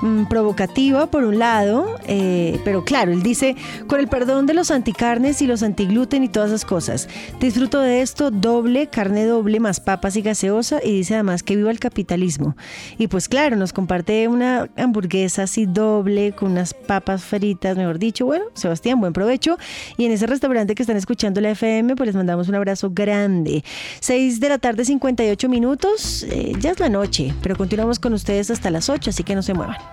Mm, 0.03 0.25
provocativa 0.25 1.11
por 1.11 1.25
un 1.25 1.39
lado, 1.39 1.99
eh, 2.07 2.59
pero 2.65 2.85
claro, 2.85 3.13
él 3.13 3.23
dice, 3.23 3.55
con 3.87 4.01
el 4.01 4.09
perdón 4.09 4.47
de 4.47 4.55
los 4.55 4.71
anticarnes 4.71 5.43
y 5.43 5.47
los 5.47 5.63
antigluten 5.63 6.25
y 6.25 6.29
todas 6.29 6.51
esas 6.51 6.65
cosas, 6.65 7.07
disfruto 7.39 7.81
de 7.81 8.01
esto 8.01 8.31
doble, 8.31 8.87
carne 8.87 9.27
doble, 9.27 9.61
más 9.61 9.79
papas 9.79 10.17
y 10.17 10.23
gaseosa, 10.23 10.81
y 10.83 10.93
dice 10.93 11.15
además 11.15 11.43
que 11.43 11.55
viva 11.55 11.71
el 11.71 11.79
capitalismo. 11.79 12.57
Y 12.97 13.09
pues 13.09 13.29
claro, 13.29 13.57
nos 13.57 13.75
comparte 13.75 14.27
una 14.29 14.71
hamburguesa 14.77 15.43
así 15.43 15.67
doble, 15.67 16.33
con 16.33 16.53
unas 16.53 16.73
papas 16.73 17.23
fritas, 17.23 17.77
mejor 17.77 17.99
dicho. 17.99 18.25
Bueno, 18.25 18.47
Sebastián, 18.55 19.01
buen 19.01 19.13
provecho. 19.13 19.59
Y 19.99 20.07
en 20.07 20.13
ese 20.13 20.27
restaurante 20.27 20.75
que 20.75 20.83
están 20.83 20.97
escuchando 20.97 21.43
la 21.43 21.51
FM, 21.51 21.97
pues 21.97 22.07
les 22.07 22.17
mandamos 22.17 22.49
un 22.49 22.55
abrazo 22.55 22.91
grande. 22.91 23.65
6 24.01 24.41
de 24.41 24.49
la 24.49 24.59
tarde, 24.59 24.85
58 24.85 25.49
minutos, 25.51 26.25
eh, 26.31 26.55
ya 26.59 26.71
es 26.71 26.81
la 26.81 26.89
noche, 26.89 27.35
pero 27.43 27.57
continuamos 27.57 27.99
con 27.99 28.15
ustedes 28.15 28.51
hasta 28.51 28.71
las 28.71 28.89
8, 28.89 29.11
así 29.11 29.25
que 29.25 29.35
no 29.35 29.43
se 29.43 29.53
muevan. 29.53 29.90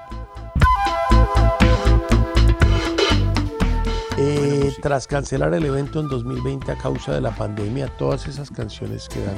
Eh, 4.67 4.73
tras 4.81 5.07
cancelar 5.07 5.53
el 5.53 5.63
evento 5.63 6.01
en 6.01 6.09
2020 6.09 6.73
a 6.73 6.77
causa 6.77 7.13
de 7.13 7.21
la 7.21 7.33
pandemia, 7.33 7.87
todas 7.97 8.27
esas 8.27 8.51
canciones 8.51 9.07
quedan. 9.07 9.37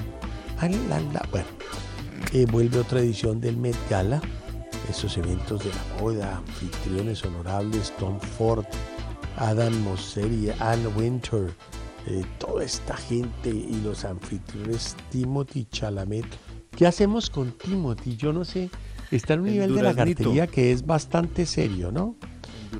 La. 0.89 1.21
Bueno, 1.30 1.47
eh, 2.34 2.47
vuelve 2.49 2.80
otra 2.80 2.99
edición 2.99 3.39
del 3.39 3.55
Met 3.55 3.75
Gala. 3.91 4.21
Esos 4.89 5.17
eventos 5.17 5.63
de 5.63 5.69
la 5.69 6.01
moda, 6.01 6.38
anfitriones 6.38 7.23
honorables, 7.23 7.93
Tom 7.99 8.19
Ford, 8.19 8.65
Adam 9.38 9.73
Mosseri, 9.84 10.49
Ann 10.59 10.80
Winter, 10.97 11.51
eh, 12.07 12.25
toda 12.39 12.63
esta 12.63 12.97
gente 12.97 13.49
y 13.49 13.80
los 13.84 14.05
anfitriones 14.05 14.95
Timothy 15.11 15.65
Chalamet. 15.65 16.25
¿Qué 16.75 16.88
hacemos 16.88 17.30
con 17.30 17.51
Timothy? 17.51 18.17
Yo 18.17 18.34
no 18.34 18.45
sé. 18.45 18.71
Está 19.11 19.36
en 19.36 19.41
un 19.41 19.47
El 19.49 19.53
nivel 19.53 19.75
de 19.75 19.84
la 19.84 19.93
cartería 19.93 20.47
que 20.47 20.71
es 20.71 20.84
bastante 20.84 21.45
serio, 21.45 21.91
¿no? 21.91 22.15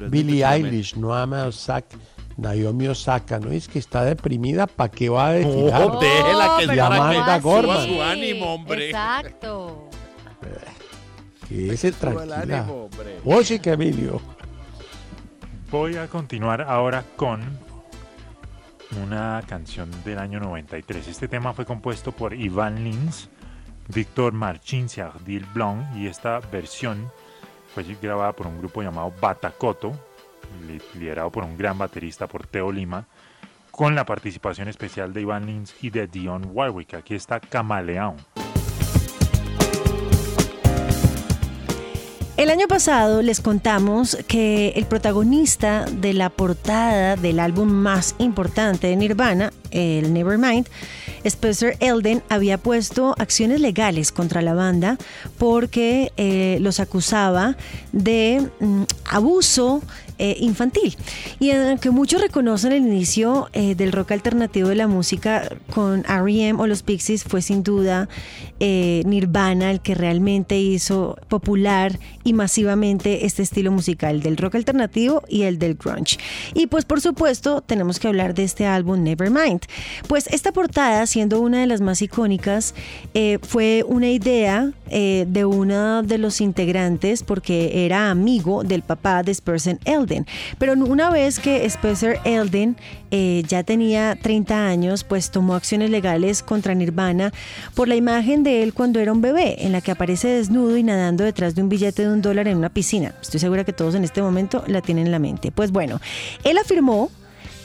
Billie. 0.10 0.44
Eilish, 0.44 0.96
Noama 0.96 1.46
Osaka, 1.46 1.98
Naomi 2.40 2.88
Osaka, 2.88 3.40
¿no? 3.40 3.52
Es 3.52 3.68
que 3.68 3.80
está 3.80 4.04
deprimida, 4.04 4.68
¿para 4.68 4.90
qué 4.90 5.10
va 5.10 5.28
a 5.28 5.32
desfilar? 5.34 5.82
No, 5.82 6.00
déjela 6.00 6.56
que 6.60 6.66
para 6.66 6.76
que 6.76 6.82
Amanda 6.82 7.40
Gorman. 7.40 7.88
su 7.88 8.02
ánimo, 8.02 8.54
hombre. 8.54 8.86
Exacto. 8.88 9.90
Que 11.48 11.76
se 11.78 11.92
Suba 11.92 12.24
el 12.24 12.34
ánimo, 12.34 12.86
hombre. 12.86 13.20
Oye, 13.26 13.60
que 13.60 13.72
Emilio. 13.72 14.22
Voy 15.72 15.98
a 15.98 16.08
continuar 16.08 16.62
ahora 16.62 17.04
con 17.16 17.42
una 19.04 19.42
canción 19.48 19.90
del 20.04 20.20
año 20.20 20.40
93. 20.40 21.08
Este 21.08 21.28
tema 21.28 21.54
fue 21.54 21.66
compuesto 21.66 22.12
por 22.12 22.34
Ivan 22.34 22.84
Lins, 22.84 23.30
Víctor 23.88 24.34
Marchins 24.34 24.98
y 24.98 25.02
Ardil 25.02 25.46
Blanc 25.54 25.96
y 25.96 26.08
esta 26.08 26.40
versión 26.40 27.12
fue 27.74 27.84
grabada 28.02 28.34
por 28.34 28.48
un 28.48 28.58
grupo 28.60 28.82
llamado 28.82 29.14
Batacoto, 29.22 29.92
liderado 30.94 31.32
por 31.32 31.44
un 31.44 31.58
gran 31.58 31.78
baterista 31.78 32.28
por 32.28 32.48
Teo 32.48 32.72
Lima, 32.72 33.06
con 33.72 33.96
la 33.96 34.06
participación 34.06 34.68
especial 34.68 35.14
de 35.14 35.22
Ivan 35.22 35.46
Lins 35.46 35.74
y 35.82 35.90
de 35.90 36.08
Dion 36.08 36.50
Warwick. 36.52 36.96
Aquí 36.96 37.16
está 37.16 37.40
Camaleón. 37.40 38.18
El 42.40 42.50
año 42.50 42.70
pasado 42.70 43.22
les 43.22 43.42
contamos 43.42 44.18
que 44.26 44.70
el 44.78 44.86
protagonista 44.86 45.84
de 45.84 46.14
la 46.14 46.30
portada 46.30 47.18
del 47.18 47.38
álbum 47.38 47.70
más 47.70 48.16
importante 48.18 48.88
de 48.88 48.96
Nirvana, 48.96 49.52
el 49.72 50.14
Nevermind, 50.14 50.66
Spencer 51.26 51.76
Elden, 51.82 52.24
había 52.30 52.58
puesto 52.58 53.14
acciones 53.18 53.60
legales 53.60 54.14
contra 54.14 54.42
la 54.42 54.54
banda 54.54 54.98
porque 55.38 56.14
eh, 56.16 56.60
los 56.62 56.80
acusaba 56.80 57.58
de 57.92 58.50
mm, 58.62 58.84
abuso 59.04 59.82
eh, 60.20 60.38
infantil. 60.40 60.96
Y 61.40 61.52
aunque 61.52 61.90
muchos 61.90 62.22
reconocen 62.22 62.72
el 62.72 62.80
inicio 62.80 63.50
eh, 63.54 63.76
del 63.76 63.92
rock 63.92 64.12
alternativo 64.12 64.70
de 64.70 64.76
la 64.76 64.88
música 64.88 65.50
con 65.74 66.06
R.E.M. 66.08 66.62
o 66.62 66.68
los 66.68 66.84
Pixies, 66.84 67.24
fue 67.24 67.42
sin 67.42 67.64
duda 67.64 68.08
eh, 68.60 69.04
Nirvana 69.06 69.72
el 69.72 69.80
que 69.80 69.96
realmente 69.96 70.60
hizo 70.60 71.18
popular 71.30 71.98
y 72.24 72.34
masivamente 72.34 73.26
este 73.26 73.42
estilo 73.42 73.72
musical 73.72 74.22
del 74.22 74.38
rock 74.38 74.56
alternativo 74.56 75.24
y 75.30 75.44
el 75.44 75.58
del 75.60 75.76
grunge. 75.76 76.18
Y 76.54 76.68
pues 76.68 76.86
por 76.86 77.02
supuesto 77.02 77.62
tenemos 77.62 78.00
que 78.00 78.08
hablar 78.08 78.34
de 78.34 78.44
este 78.44 78.66
álbum 78.66 79.04
Nevermind. 79.04 79.62
Pues 80.08 80.28
esta 80.28 80.52
portada, 80.52 81.06
siendo 81.08 81.40
una 81.40 81.62
de 81.62 81.68
las 81.68 81.82
más 81.82 82.02
icónicas, 82.02 82.76
eh, 83.14 83.40
fue 83.42 83.84
una 83.88 84.10
idea 84.10 84.72
eh, 84.90 85.26
de 85.28 85.46
uno 85.46 86.04
de 86.04 86.18
los 86.18 86.42
integrantes 86.42 87.24
porque 87.24 87.86
era 87.86 88.10
amigo 88.10 88.64
del 88.64 88.82
papá 88.82 89.24
de 89.24 89.32
Spencer 89.32 89.80
Pero 90.58 90.74
una 90.74 91.10
vez 91.10 91.40
que 91.40 91.66
Spencer 91.66 92.20
Elden 92.24 92.76
eh, 93.12 93.44
ya 93.48 93.64
tenía 93.64 94.18
30 94.22 94.68
años, 94.68 95.04
pues 95.04 95.32
tomó 95.32 95.56
acciones 95.56 95.90
legales 95.90 96.44
contra 96.44 96.74
Nirvana 96.74 97.32
por 97.76 97.88
la 97.88 97.96
imagen 97.96 98.44
de 98.44 98.64
él 98.64 98.74
cuando 98.74 99.00
era 99.00 99.12
un 99.12 99.22
bebé, 99.22 99.66
en 99.66 99.72
la 99.72 99.82
que 99.82 99.92
aparece 99.92 100.28
desnudo 100.28 100.78
y 100.78 100.84
nadando 100.84 101.24
detrás 101.24 101.56
de 101.56 101.62
un 101.62 101.70
billete 101.70 102.04
de 102.04 102.12
un 102.12 102.22
dólar 102.22 102.48
en 102.48 102.58
una 102.58 102.70
piscina. 102.70 103.14
Estoy 103.22 103.40
segura 103.40 103.64
que 103.64 103.74
todos 103.74 103.96
en 103.96 104.04
este 104.04 104.22
momento 104.22 104.64
la 104.68 104.82
tienen 104.82 105.06
en 105.06 105.12
la 105.12 105.20
mente. 105.20 105.52
Pues 105.52 105.72
bueno, 105.72 106.00
él 106.44 106.58
afirmó 106.58 107.10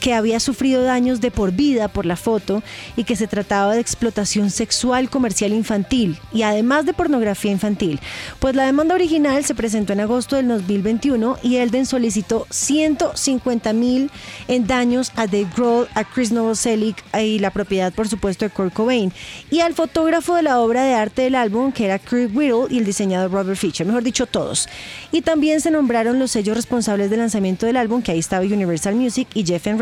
que 0.01 0.15
había 0.15 0.41
sufrido 0.41 0.83
daños 0.83 1.21
de 1.21 1.31
por 1.31 1.53
vida 1.53 1.89
por 1.89 2.07
la 2.07 2.17
foto 2.17 2.63
y 2.97 3.05
que 3.05 3.17
se 3.17 3.27
trataba 3.27 3.75
de 3.75 3.81
explotación 3.81 4.51
sexual 4.51 5.11
comercial 5.11 5.53
infantil 5.53 6.19
y 6.33 6.43
además 6.43 6.87
de 6.87 6.95
pornografía 6.95 7.53
infantil. 7.53 8.01
Pues 8.39 8.55
la 8.55 8.67
demanda 8.67 8.95
original 8.95 9.45
se 9.45 9.55
presentó 9.55 9.93
en 9.93 10.01
agosto 10.01 10.37
del 10.37 10.49
2021 10.49 11.39
y 11.43 11.57
Elden 11.57 11.87
solicitó 11.87 12.47
150 12.51 13.73
mil 13.73 14.11
en 14.49 14.67
daños 14.67 15.13
a 15.17 15.27
Dave 15.27 15.49
Grohl, 15.57 15.89
a 15.95 16.05
Chris 16.05 16.33
Novoselic 16.33 17.03
y 17.19 17.39
la 17.39 17.51
propiedad 17.51 17.93
por 17.93 18.09
supuesto 18.09 18.45
de 18.45 18.51
Kurt 18.51 18.73
Cobain 18.73 19.13
y 19.51 19.61
al 19.61 19.75
fotógrafo 19.75 20.35
de 20.35 20.43
la 20.43 20.61
obra 20.61 20.83
de 20.85 20.95
arte 20.95 21.23
del 21.23 21.35
álbum 21.35 21.73
que 21.73 21.85
era 21.87 21.99
Craig 21.99 22.31
Whittle 22.35 22.67
y 22.71 22.79
el 22.79 22.85
diseñador 22.85 23.31
Robert 23.31 23.59
Fisher, 23.59 23.87
mejor 23.87 24.03
dicho 24.03 24.27
todos. 24.27 24.69
Y 25.13 25.23
también 25.23 25.61
se 25.61 25.71
nombraron 25.71 26.19
los 26.19 26.31
sellos 26.31 26.57
responsables 26.57 27.11
del 27.11 27.21
lanzamiento 27.21 27.67
del 27.67 27.77
álbum 27.77 28.03
que 28.03 28.13
ahí 28.13 28.19
estaba 28.19 28.45
Universal 28.45 28.95
Music 28.95 29.29
y 29.35 29.45
Geffen 29.45 29.79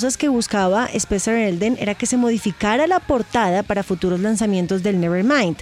Cosas 0.00 0.16
que 0.16 0.30
buscaba 0.30 0.86
Spencer 0.94 1.34
Elden 1.34 1.76
era 1.78 1.94
que 1.94 2.06
se 2.06 2.16
modificara 2.16 2.86
la 2.86 3.00
portada 3.00 3.62
para 3.62 3.82
futuros 3.82 4.18
lanzamientos 4.18 4.82
del 4.82 4.98
Nevermind. 4.98 5.58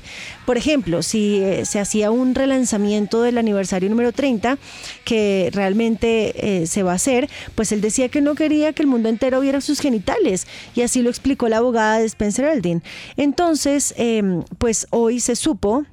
Por 0.47 0.57
ejemplo, 0.57 1.03
si 1.03 1.41
eh, 1.43 1.65
se 1.65 1.81
hacía 1.81 2.13
un 2.13 2.37
relanzamiento 2.37 3.23
del 3.23 3.37
aniversario 3.37 3.91
número 3.91 4.13
30, 4.13 4.57
que 5.05 5.51
realmente 5.53 6.61
eh, 6.63 6.69
se 6.69 6.85
va 6.85 6.93
a 6.93 6.95
hacer, 6.95 7.29
pues 7.57 7.73
él 7.73 7.81
decía 7.81 8.11
que 8.11 8.21
no 8.21 8.37
quería 8.37 8.73
que 8.73 8.83
el 8.83 8.87
mundo 8.87 9.09
entero 9.09 9.41
viera 9.41 9.61
sus 9.61 9.81
genitales. 9.81 10.47
Y 10.77 10.83
así 10.83 11.03
lo 11.03 11.11
explicó 11.11 11.49
la 11.49 11.57
abogada 11.57 11.99
de 11.99 12.05
Spencer 12.05 12.45
Elden. 12.45 12.85
Entonces, 13.17 13.93
em, 13.97 14.45
pues 14.59 14.87
hoy 14.91 15.19
se 15.19 15.35
supo 15.35 15.85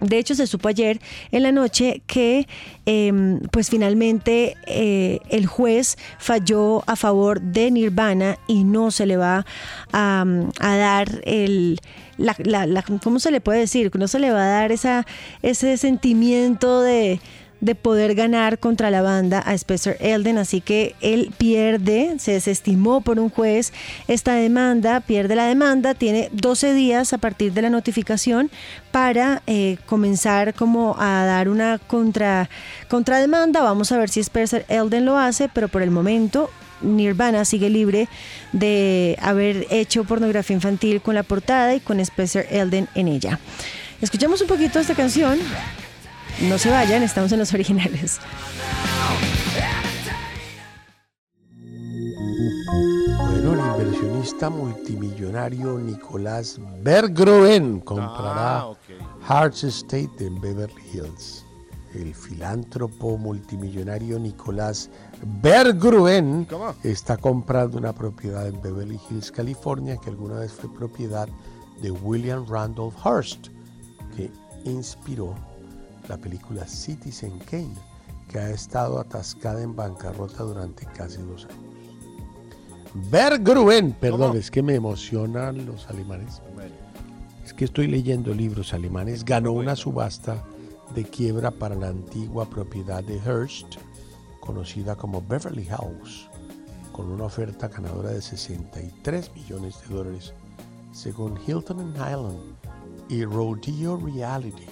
de 0.00 0.18
hecho, 0.18 0.34
se 0.34 0.46
supo 0.46 0.68
ayer 0.68 1.00
en 1.32 1.42
la 1.42 1.52
noche 1.52 2.02
que, 2.06 2.46
em, 2.84 3.40
pues 3.50 3.70
finalmente, 3.70 4.56
eh, 4.66 5.20
el 5.30 5.46
juez 5.46 5.96
falló 6.18 6.82
a 6.86 6.96
favor 6.96 7.40
de 7.40 7.70
Nirvana 7.70 8.38
y 8.46 8.64
no 8.64 8.90
se 8.90 9.06
le 9.06 9.16
va 9.16 9.46
a, 9.92 10.24
a 10.60 10.76
dar 10.76 11.22
el, 11.24 11.80
la- 12.18 12.36
la- 12.66 12.84
¿cómo 13.02 13.18
se 13.20 13.30
le 13.30 13.40
puede 13.40 13.60
decir? 13.60 13.90
No 13.96 14.08
se 14.08 14.18
le 14.18 14.30
va 14.30 14.42
a 14.44 14.60
dar 14.60 14.72
esa, 14.72 15.06
ese 15.42 15.76
sentimiento 15.76 16.82
de, 16.82 17.20
de 17.60 17.74
poder 17.74 18.14
ganar 18.14 18.58
contra 18.58 18.90
la 18.90 19.02
banda 19.02 19.42
a 19.44 19.54
Spencer 19.54 19.96
Elden, 20.00 20.38
así 20.38 20.60
que 20.60 20.94
él 21.00 21.32
pierde, 21.36 22.16
se 22.18 22.32
desestimó 22.32 23.00
por 23.00 23.18
un 23.18 23.30
juez 23.30 23.72
esta 24.08 24.34
demanda, 24.34 25.00
pierde 25.00 25.36
la 25.36 25.46
demanda, 25.46 25.94
tiene 25.94 26.28
12 26.32 26.74
días 26.74 27.12
a 27.12 27.18
partir 27.18 27.52
de 27.52 27.62
la 27.62 27.70
notificación 27.70 28.50
para 28.92 29.42
eh, 29.46 29.78
comenzar 29.86 30.54
como 30.54 30.96
a 30.98 31.24
dar 31.24 31.48
una 31.48 31.78
contra, 31.78 32.50
contrademanda, 32.88 33.62
vamos 33.62 33.90
a 33.92 33.98
ver 33.98 34.10
si 34.10 34.20
Spencer 34.20 34.64
Elden 34.68 35.04
lo 35.04 35.18
hace, 35.18 35.48
pero 35.48 35.68
por 35.68 35.82
el 35.82 35.90
momento 35.90 36.50
Nirvana 36.82 37.44
sigue 37.44 37.70
libre 37.70 38.08
de 38.52 39.16
haber 39.22 39.66
hecho 39.70 40.04
pornografía 40.04 40.54
infantil 40.54 41.00
con 41.00 41.14
la 41.14 41.22
portada 41.22 41.74
y 41.74 41.80
con 41.80 42.00
Spencer 42.00 42.46
Elden 42.50 42.88
en 42.94 43.08
ella. 43.08 43.40
Escuchamos 44.00 44.42
un 44.42 44.48
poquito 44.48 44.78
esta 44.78 44.94
canción. 44.94 45.38
No 46.40 46.58
se 46.58 46.70
vayan, 46.70 47.02
estamos 47.02 47.32
en 47.32 47.38
los 47.38 47.52
originales. 47.54 48.20
Bueno, 53.18 53.52
el 53.52 53.84
inversionista 53.84 54.50
multimillonario 54.50 55.78
Nicolás 55.78 56.58
Berggruen 56.82 57.80
comprará 57.80 58.58
Ah. 58.62 58.72
Hearts 59.28 59.64
Estate 59.64 60.10
en 60.26 60.40
Beverly 60.40 60.82
Hills. 60.92 61.44
El 61.94 62.14
filántropo 62.14 63.16
multimillonario 63.16 64.18
Nicolás 64.18 64.90
Berggruen 65.42 66.44
¿Cómo? 66.44 66.74
está 66.82 67.16
comprando 67.16 67.78
una 67.78 67.92
propiedad 67.94 68.46
en 68.46 68.60
Beverly 68.60 69.00
Hills, 69.10 69.30
California, 69.32 69.96
que 69.96 70.10
alguna 70.10 70.40
vez 70.40 70.52
fue 70.52 70.72
propiedad 70.72 71.28
de 71.80 71.90
William 71.90 72.44
Randolph 72.48 72.94
Hearst, 73.04 73.48
que 74.16 74.30
inspiró 74.64 75.34
la 76.08 76.16
película 76.16 76.66
Citizen 76.66 77.38
Kane, 77.50 77.74
que 78.28 78.38
ha 78.38 78.50
estado 78.50 78.98
atascada 78.98 79.62
en 79.62 79.74
bancarrota 79.74 80.42
durante 80.42 80.86
casi 80.86 81.22
dos 81.22 81.44
años. 81.44 81.66
Berggruen, 83.10 83.92
perdón, 83.92 84.20
¿Cómo? 84.28 84.34
es 84.34 84.50
que 84.50 84.62
me 84.62 84.74
emocionan 84.74 85.66
los 85.66 85.88
alemanes. 85.88 86.40
Es 87.44 87.52
que 87.52 87.66
estoy 87.66 87.86
leyendo 87.86 88.34
libros 88.34 88.72
alemanes. 88.72 89.24
Ganó 89.24 89.52
una 89.52 89.76
subasta 89.76 90.42
de 90.94 91.04
quiebra 91.04 91.50
para 91.50 91.74
la 91.74 91.88
antigua 91.88 92.48
propiedad 92.48 93.04
de 93.04 93.18
Hearst, 93.18 93.76
conocida 94.40 94.96
como 94.96 95.20
Beverly 95.20 95.66
House, 95.66 96.28
con 96.92 97.10
una 97.10 97.24
oferta 97.24 97.68
ganadora 97.68 98.10
de 98.10 98.22
63 98.22 99.30
millones 99.34 99.76
de 99.86 99.94
dólares, 99.94 100.32
según 100.92 101.38
Hilton 101.46 101.80
and 101.80 101.96
Highland 101.96 102.56
y 103.08 103.24
Rodeo 103.24 103.98
Reality, 103.98 104.66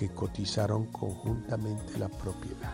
que 0.00 0.08
cotizaron 0.08 0.86
conjuntamente 0.86 1.98
la 1.98 2.08
propiedad. 2.08 2.72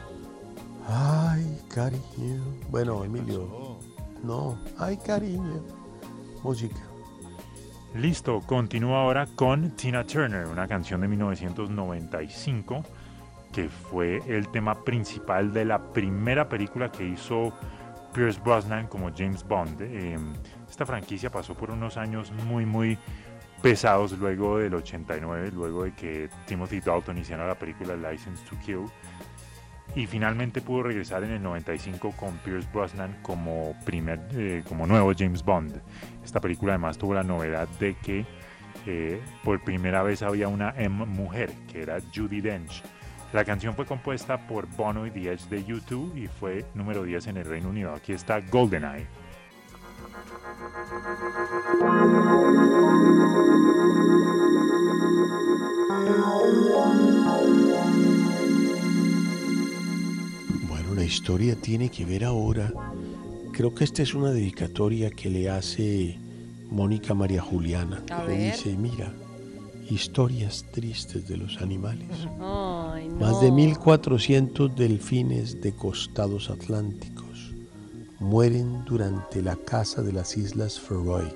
Ay, 0.87 1.61
cariño. 1.74 2.41
Bueno, 2.70 3.03
Emilio. 3.03 3.79
No, 4.22 4.57
ay, 4.79 4.97
cariño. 4.97 5.61
Música. 6.45 6.77
Listo, 7.97 8.41
continúo 8.43 8.95
ahora 8.95 9.27
con 9.35 9.72
Tina 9.72 10.05
Turner, 10.05 10.47
una 10.47 10.68
canción 10.68 11.01
de 11.01 11.09
1995 11.09 12.85
que 13.53 13.68
fue 13.68 14.22
el 14.29 14.49
tema 14.49 14.85
principal 14.85 15.53
de 15.53 15.64
la 15.64 15.93
primera 15.93 16.49
película 16.49 16.93
que 16.93 17.09
hizo 17.09 17.53
Pierce 18.14 18.41
Brosnan 18.41 18.87
como 18.87 19.11
James 19.11 19.43
Bond. 19.43 19.81
Eh, 19.81 20.16
esta 20.70 20.87
franquicia 20.87 21.31
pasó 21.31 21.55
por 21.55 21.70
unos 21.70 21.97
años 21.97 22.31
muy, 22.47 22.66
muy 22.66 22.99
pesados 23.63 24.13
luego 24.13 24.59
del 24.59 24.75
89, 24.75 25.51
luego 25.53 25.85
de 25.85 25.93
que 25.93 26.29
Timothy 26.47 26.81
Dalton 26.81 27.19
hiciera 27.19 27.47
la 27.47 27.55
película 27.55 27.97
License 27.97 28.45
to 28.49 28.57
Kill. 28.65 28.87
Y 29.95 30.07
finalmente 30.07 30.61
pudo 30.61 30.83
regresar 30.83 31.25
en 31.25 31.31
el 31.31 31.43
95 31.43 32.13
con 32.13 32.37
Pierce 32.39 32.69
Brosnan 32.73 33.17
como, 33.23 33.75
primer, 33.85 34.21
eh, 34.33 34.63
como 34.69 34.87
nuevo 34.87 35.13
James 35.17 35.43
Bond. 35.43 35.81
Esta 36.23 36.41
película 36.41 36.75
además 36.75 36.99
tuvo 36.99 37.15
la 37.15 37.23
novedad 37.23 37.67
de 37.81 37.95
que 37.95 38.27
eh, 38.85 39.21
por 39.43 39.63
primera 39.65 40.03
vez 40.03 40.23
había 40.23 40.49
una 40.49 40.75
M 40.77 41.07
mujer, 41.07 41.51
que 41.73 41.83
era 41.83 41.99
Judy 42.15 42.41
Dench. 42.41 42.83
La 43.33 43.45
canción 43.45 43.75
fue 43.75 43.87
compuesta 43.87 44.47
por 44.47 44.67
Bono 44.67 45.07
y 45.07 45.11
The 45.11 45.33
Edge 45.33 45.49
de 45.49 45.65
U2 45.67 46.17
y 46.17 46.29
fue 46.29 46.65
número 46.75 47.03
10 47.03 47.27
en 47.29 47.37
el 47.39 47.45
Reino 47.45 47.69
Unido. 47.71 47.93
Aquí 47.95 48.13
está 48.13 48.41
GoldenEye. 48.41 49.07
Historia 61.07 61.57
tiene 61.57 61.89
que 61.89 62.05
ver 62.05 62.25
ahora. 62.25 62.73
Creo 63.53 63.75
que 63.75 63.85
esta 63.85 64.03
es 64.03 64.15
una 64.15 64.31
dedicatoria 64.31 65.11
que 65.11 65.31
le 65.31 65.49
hace 65.49 66.19
Mónica 66.71 67.15
María 67.15 67.41
Juliana. 67.41 68.03
A 68.11 68.23
que 68.23 68.29
le 68.33 68.39
ver. 68.39 68.53
dice, 68.53 68.77
mira, 68.77 69.13
historias 69.89 70.65
tristes 70.73 71.27
de 71.27 71.37
los 71.37 71.63
animales. 71.63 72.09
Ay, 72.41 73.09
Más 73.09 73.41
de 73.41 73.51
1.400 73.51 74.75
delfines 74.75 75.61
de 75.61 75.73
costados 75.73 76.51
atlánticos 76.51 77.53
mueren 78.19 78.85
durante 78.85 79.43
la 79.43 79.57
caza 79.57 80.03
de 80.03 80.13
las 80.13 80.37
Islas 80.37 80.81
Feroe. 80.81 81.35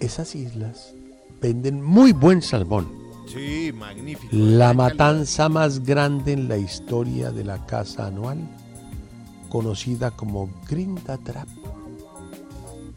Esas 0.00 0.34
islas 0.34 0.94
venden 1.40 1.82
muy 1.82 2.12
buen 2.12 2.42
salmón. 2.42 2.88
Sí, 3.32 3.72
magnífico. 3.72 4.28
La 4.34 4.72
matanza 4.74 5.48
más 5.48 5.82
grande 5.82 6.32
en 6.32 6.48
la 6.48 6.56
historia 6.58 7.30
de 7.30 7.44
la 7.44 7.64
caza 7.66 8.06
anual, 8.06 8.38
conocida 9.48 10.10
como 10.10 10.48
Grinda 10.68 11.16
Trap. 11.18 11.48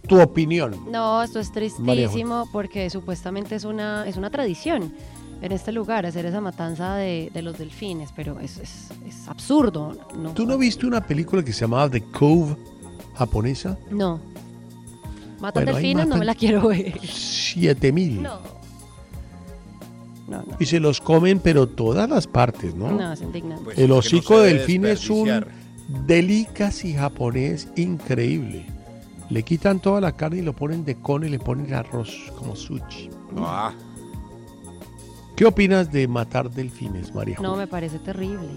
Tu 0.08 0.20
opinión. 0.22 0.76
No, 0.92 1.24
esto 1.24 1.40
es 1.40 1.52
tristísimo 1.52 2.48
porque 2.52 2.90
supuestamente 2.90 3.56
es 3.56 3.64
una, 3.64 4.06
es 4.08 4.18
una 4.18 4.30
tradición 4.30 4.94
en 5.42 5.52
este 5.52 5.72
lugar 5.72 6.06
hacer 6.06 6.26
esa 6.28 6.42
matanza 6.42 6.96
de, 6.96 7.32
de 7.34 7.42
los 7.42 7.58
delfines, 7.58 8.12
pero 8.16 8.40
es, 8.40 8.58
es- 8.58 8.90
es 9.08 9.28
absurdo. 9.28 9.98
No, 10.18 10.32
¿Tú 10.32 10.46
no 10.46 10.58
viste 10.58 10.86
una 10.86 11.02
película 11.06 11.44
que 11.44 11.52
se 11.54 11.62
llamaba 11.62 11.90
The 11.90 12.02
Cove 12.04 12.56
japonesa? 13.16 13.78
no. 13.90 14.20
Matan 15.40 15.66
Bueno, 15.66 15.78
delfines, 15.78 16.08
no 16.08 16.16
me 16.18 16.24
la 16.26 16.34
quiero 16.34 16.70
ver. 16.70 16.98
7000. 17.06 18.24
No. 18.24 18.40
No, 20.28 20.38
no. 20.38 20.58
Y 20.60 20.66
se 20.66 20.80
los 20.80 21.02
comen, 21.02 21.40
pero 21.40 21.68
todas 21.68 22.10
las 22.10 22.28
partes, 22.28 22.76
¿no? 22.76 22.92
No, 22.92 23.14
es 23.14 23.22
indignante. 23.22 23.64
Pues 23.64 23.78
El 23.78 23.90
no 23.90 23.98
hocico 23.98 24.40
de 24.40 24.54
delfín 24.54 24.86
es 24.86 25.10
un 25.10 25.46
delicacy 26.08 26.94
japonés 26.94 27.70
increíble. 27.76 28.66
Le 29.30 29.44
quitan 29.44 29.80
toda 29.80 30.02
la 30.02 30.12
carne 30.12 30.40
y 30.40 30.42
lo 30.42 30.54
ponen 30.54 30.86
de 30.86 30.96
cono 30.96 31.26
y 31.26 31.30
le 31.30 31.40
ponen 31.40 31.74
arroz 31.74 32.32
como 32.38 32.56
sushi. 32.56 33.10
Ah, 33.38 33.74
¿Qué 35.36 35.46
opinas 35.46 35.92
de 35.92 36.08
matar 36.08 36.50
delfines, 36.50 37.14
María? 37.14 37.36
No, 37.42 37.50
Julia? 37.50 37.66
me 37.66 37.68
parece 37.68 38.00
terrible. 38.00 38.48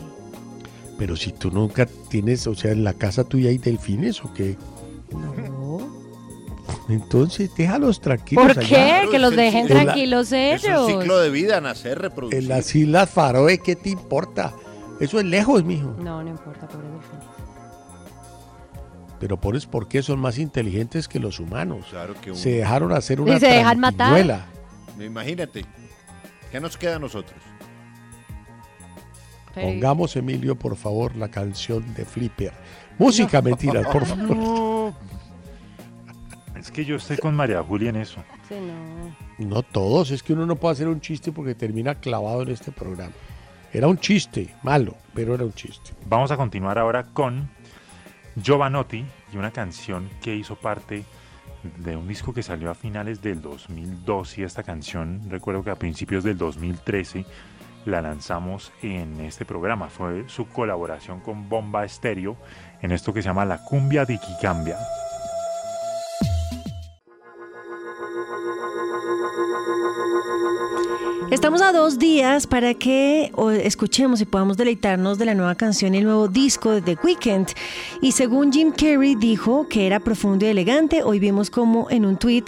Pero 0.96 1.16
si 1.16 1.32
tú 1.32 1.50
nunca 1.50 1.86
tienes, 1.86 2.46
o 2.46 2.54
sea, 2.54 2.72
en 2.72 2.84
la 2.84 2.92
casa 2.92 3.24
tuya 3.24 3.50
hay 3.50 3.58
delfines 3.58 4.24
o 4.24 4.32
qué? 4.32 4.56
No. 5.12 5.32
Entonces 6.88 7.54
déjalos 7.54 8.00
tranquilos. 8.00 8.46
¿Por 8.54 8.58
qué? 8.64 8.76
allá. 8.76 9.10
Que 9.10 9.18
los 9.18 9.36
dejen 9.36 9.68
la- 9.68 9.82
tranquilos 9.82 10.32
es 10.32 10.64
un 10.64 10.70
ellos. 10.70 10.86
ciclo 10.86 11.18
de 11.18 11.30
vida, 11.30 11.60
nacer, 11.60 11.98
reproducir. 11.98 12.38
En 12.38 12.48
las 12.48 12.74
Islas 12.74 13.10
Faroe, 13.10 13.58
¿qué 13.58 13.76
te 13.76 13.90
importa? 13.90 14.54
Eso 15.00 15.18
es 15.18 15.24
lejos, 15.26 15.62
mijo. 15.64 15.94
No, 16.00 16.22
no 16.22 16.30
importa, 16.30 16.66
pobre 16.66 16.88
delfines. 16.88 17.24
Pero 19.20 19.36
por 19.40 19.56
es 19.56 19.66
porque 19.66 20.02
son 20.02 20.18
más 20.20 20.38
inteligentes 20.38 21.08
que 21.08 21.18
los 21.18 21.40
humanos. 21.40 21.86
Claro 21.90 22.14
que 22.20 22.34
Se 22.34 22.48
uno. 22.50 22.58
dejaron 22.58 22.92
hacer 22.92 23.18
¿Y 23.18 23.22
una 23.22 23.38
se 23.40 23.46
dejan 23.48 23.80
matar? 23.80 24.40
Imagínate. 25.00 25.64
¿Qué 26.50 26.60
nos 26.60 26.76
queda 26.76 26.96
a 26.96 26.98
nosotros? 26.98 27.38
Pongamos, 29.54 30.14
Emilio, 30.16 30.56
por 30.56 30.76
favor, 30.76 31.16
la 31.16 31.28
canción 31.28 31.94
de 31.94 32.04
Flipper. 32.04 32.52
Música, 32.98 33.42
mentiras, 33.42 33.86
por 33.88 34.06
favor. 34.06 34.36
No. 34.36 34.67
Es 36.58 36.70
que 36.70 36.84
yo 36.84 36.96
estoy 36.96 37.18
con 37.18 37.34
María 37.34 37.62
Julia 37.62 37.90
en 37.90 37.96
eso. 37.96 38.22
Sí, 38.48 38.54
no. 39.38 39.46
No 39.46 39.62
todos, 39.62 40.10
es 40.10 40.22
que 40.22 40.32
uno 40.32 40.46
no 40.46 40.56
puede 40.56 40.72
hacer 40.72 40.88
un 40.88 41.00
chiste 41.00 41.30
porque 41.32 41.54
termina 41.54 41.94
clavado 41.94 42.42
en 42.42 42.48
este 42.48 42.72
programa. 42.72 43.12
Era 43.72 43.86
un 43.86 43.98
chiste, 43.98 44.54
malo, 44.62 44.96
pero 45.14 45.34
era 45.34 45.44
un 45.44 45.52
chiste. 45.52 45.92
Vamos 46.06 46.30
a 46.30 46.36
continuar 46.36 46.78
ahora 46.78 47.04
con 47.04 47.48
Giovanotti 48.42 49.04
y 49.32 49.36
una 49.36 49.50
canción 49.50 50.08
que 50.22 50.34
hizo 50.34 50.56
parte 50.56 51.04
de 51.78 51.96
un 51.96 52.08
disco 52.08 52.32
que 52.32 52.42
salió 52.42 52.70
a 52.70 52.74
finales 52.74 53.20
del 53.20 53.42
2012 53.42 54.40
y 54.40 54.44
esta 54.44 54.62
canción 54.62 55.22
recuerdo 55.28 55.62
que 55.62 55.70
a 55.70 55.74
principios 55.76 56.24
del 56.24 56.38
2013 56.38 57.24
la 57.84 58.00
lanzamos 58.00 58.72
en 58.82 59.20
este 59.20 59.44
programa. 59.44 59.88
Fue 59.88 60.24
su 60.28 60.46
colaboración 60.46 61.20
con 61.20 61.48
Bomba 61.48 61.84
Estéreo 61.84 62.36
en 62.80 62.92
esto 62.92 63.12
que 63.12 63.22
se 63.22 63.28
llama 63.28 63.44
La 63.44 63.64
Cumbia 63.64 64.04
de 64.04 64.18
Quicambia. 64.18 64.78
Estamos 71.30 71.60
a 71.60 71.72
dos 71.72 71.98
días 71.98 72.46
para 72.46 72.72
que 72.72 73.30
escuchemos 73.62 74.22
y 74.22 74.24
podamos 74.24 74.56
deleitarnos 74.56 75.18
de 75.18 75.26
la 75.26 75.34
nueva 75.34 75.54
canción 75.56 75.94
y 75.94 75.98
el 75.98 76.04
nuevo 76.04 76.26
disco 76.26 76.70
de 76.72 76.80
The 76.80 76.96
Weeknd. 77.04 77.48
Y 78.00 78.12
según 78.12 78.50
Jim 78.50 78.72
Carrey 78.72 79.14
dijo 79.14 79.68
que 79.68 79.86
era 79.86 80.00
profundo 80.00 80.46
y 80.46 80.48
elegante, 80.48 81.02
hoy 81.02 81.18
vimos 81.18 81.50
como 81.50 81.90
en 81.90 82.06
un 82.06 82.16
tweet, 82.16 82.44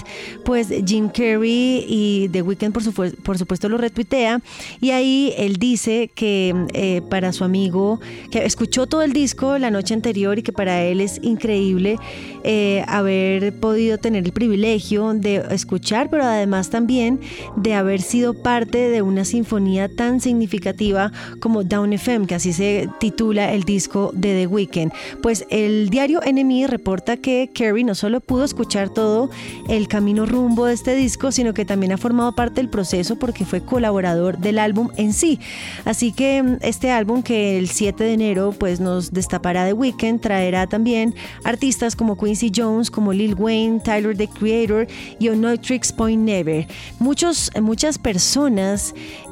pues 0.46 0.68
Jim 0.86 1.10
Carrey 1.10 1.84
y 1.86 2.30
The 2.32 2.40
Weeknd 2.40 2.72
por, 2.72 2.82
su- 2.82 2.94
por 2.94 3.36
supuesto 3.36 3.68
lo 3.68 3.76
retuitea 3.76 4.40
y 4.80 4.92
ahí 4.92 5.34
él 5.36 5.56
dice 5.58 6.10
que 6.14 6.54
eh, 6.72 7.02
para 7.10 7.34
su 7.34 7.44
amigo, 7.44 8.00
que 8.30 8.46
escuchó 8.46 8.86
todo 8.86 9.02
el 9.02 9.12
disco 9.12 9.58
la 9.58 9.70
noche 9.70 9.92
anterior 9.92 10.38
y 10.38 10.42
que 10.42 10.52
para 10.52 10.82
él 10.84 11.02
es 11.02 11.20
increíble 11.22 11.98
eh, 12.44 12.82
haber 12.88 13.54
podido 13.60 13.98
tener 13.98 14.24
el 14.24 14.32
privilegio 14.32 15.12
de 15.12 15.44
escuchar, 15.50 16.08
pero 16.08 16.24
además 16.24 16.70
también 16.70 17.20
de 17.56 17.74
haber 17.74 18.00
sido 18.00 18.32
parte 18.32 18.69
de 18.78 19.02
una 19.02 19.24
sinfonía 19.24 19.88
tan 19.88 20.20
significativa 20.20 21.12
como 21.40 21.64
Down 21.64 21.92
FM, 21.92 22.26
que 22.26 22.34
así 22.34 22.52
se 22.52 22.88
titula 22.98 23.52
el 23.52 23.64
disco 23.64 24.10
de 24.14 24.40
The 24.40 24.46
Weeknd. 24.46 24.92
Pues 25.22 25.46
el 25.50 25.90
diario 25.90 26.20
NME 26.20 26.66
reporta 26.66 27.16
que 27.16 27.50
Carey 27.54 27.84
no 27.84 27.94
solo 27.94 28.20
pudo 28.20 28.44
escuchar 28.44 28.90
todo 28.90 29.30
el 29.68 29.88
camino 29.88 30.26
rumbo 30.26 30.66
de 30.66 30.74
este 30.74 30.94
disco, 30.94 31.32
sino 31.32 31.54
que 31.54 31.64
también 31.64 31.92
ha 31.92 31.98
formado 31.98 32.32
parte 32.34 32.60
del 32.60 32.68
proceso 32.68 33.16
porque 33.16 33.44
fue 33.44 33.60
colaborador 33.60 34.38
del 34.38 34.58
álbum 34.58 34.90
en 34.96 35.12
sí. 35.12 35.40
Así 35.84 36.12
que 36.12 36.42
mm, 36.42 36.58
este 36.62 36.90
álbum 36.90 37.22
que 37.22 37.58
el 37.58 37.68
7 37.68 38.04
de 38.04 38.12
enero 38.12 38.54
pues 38.56 38.80
nos 38.80 39.12
destapará 39.12 39.66
The 39.66 39.72
Weeknd 39.72 40.20
traerá 40.20 40.66
también 40.66 41.14
artistas 41.44 41.96
como 41.96 42.16
Quincy 42.16 42.52
Jones, 42.54 42.90
como 42.90 43.12
Lil 43.12 43.34
Wayne, 43.34 43.80
Tyler 43.80 44.16
the 44.16 44.28
Creator 44.28 44.86
y 45.18 45.28
Onotrix 45.28 45.92
Point 45.92 46.22
Never. 46.22 46.66
Muchos, 46.98 47.50
muchas 47.60 47.98
personas 47.98 48.59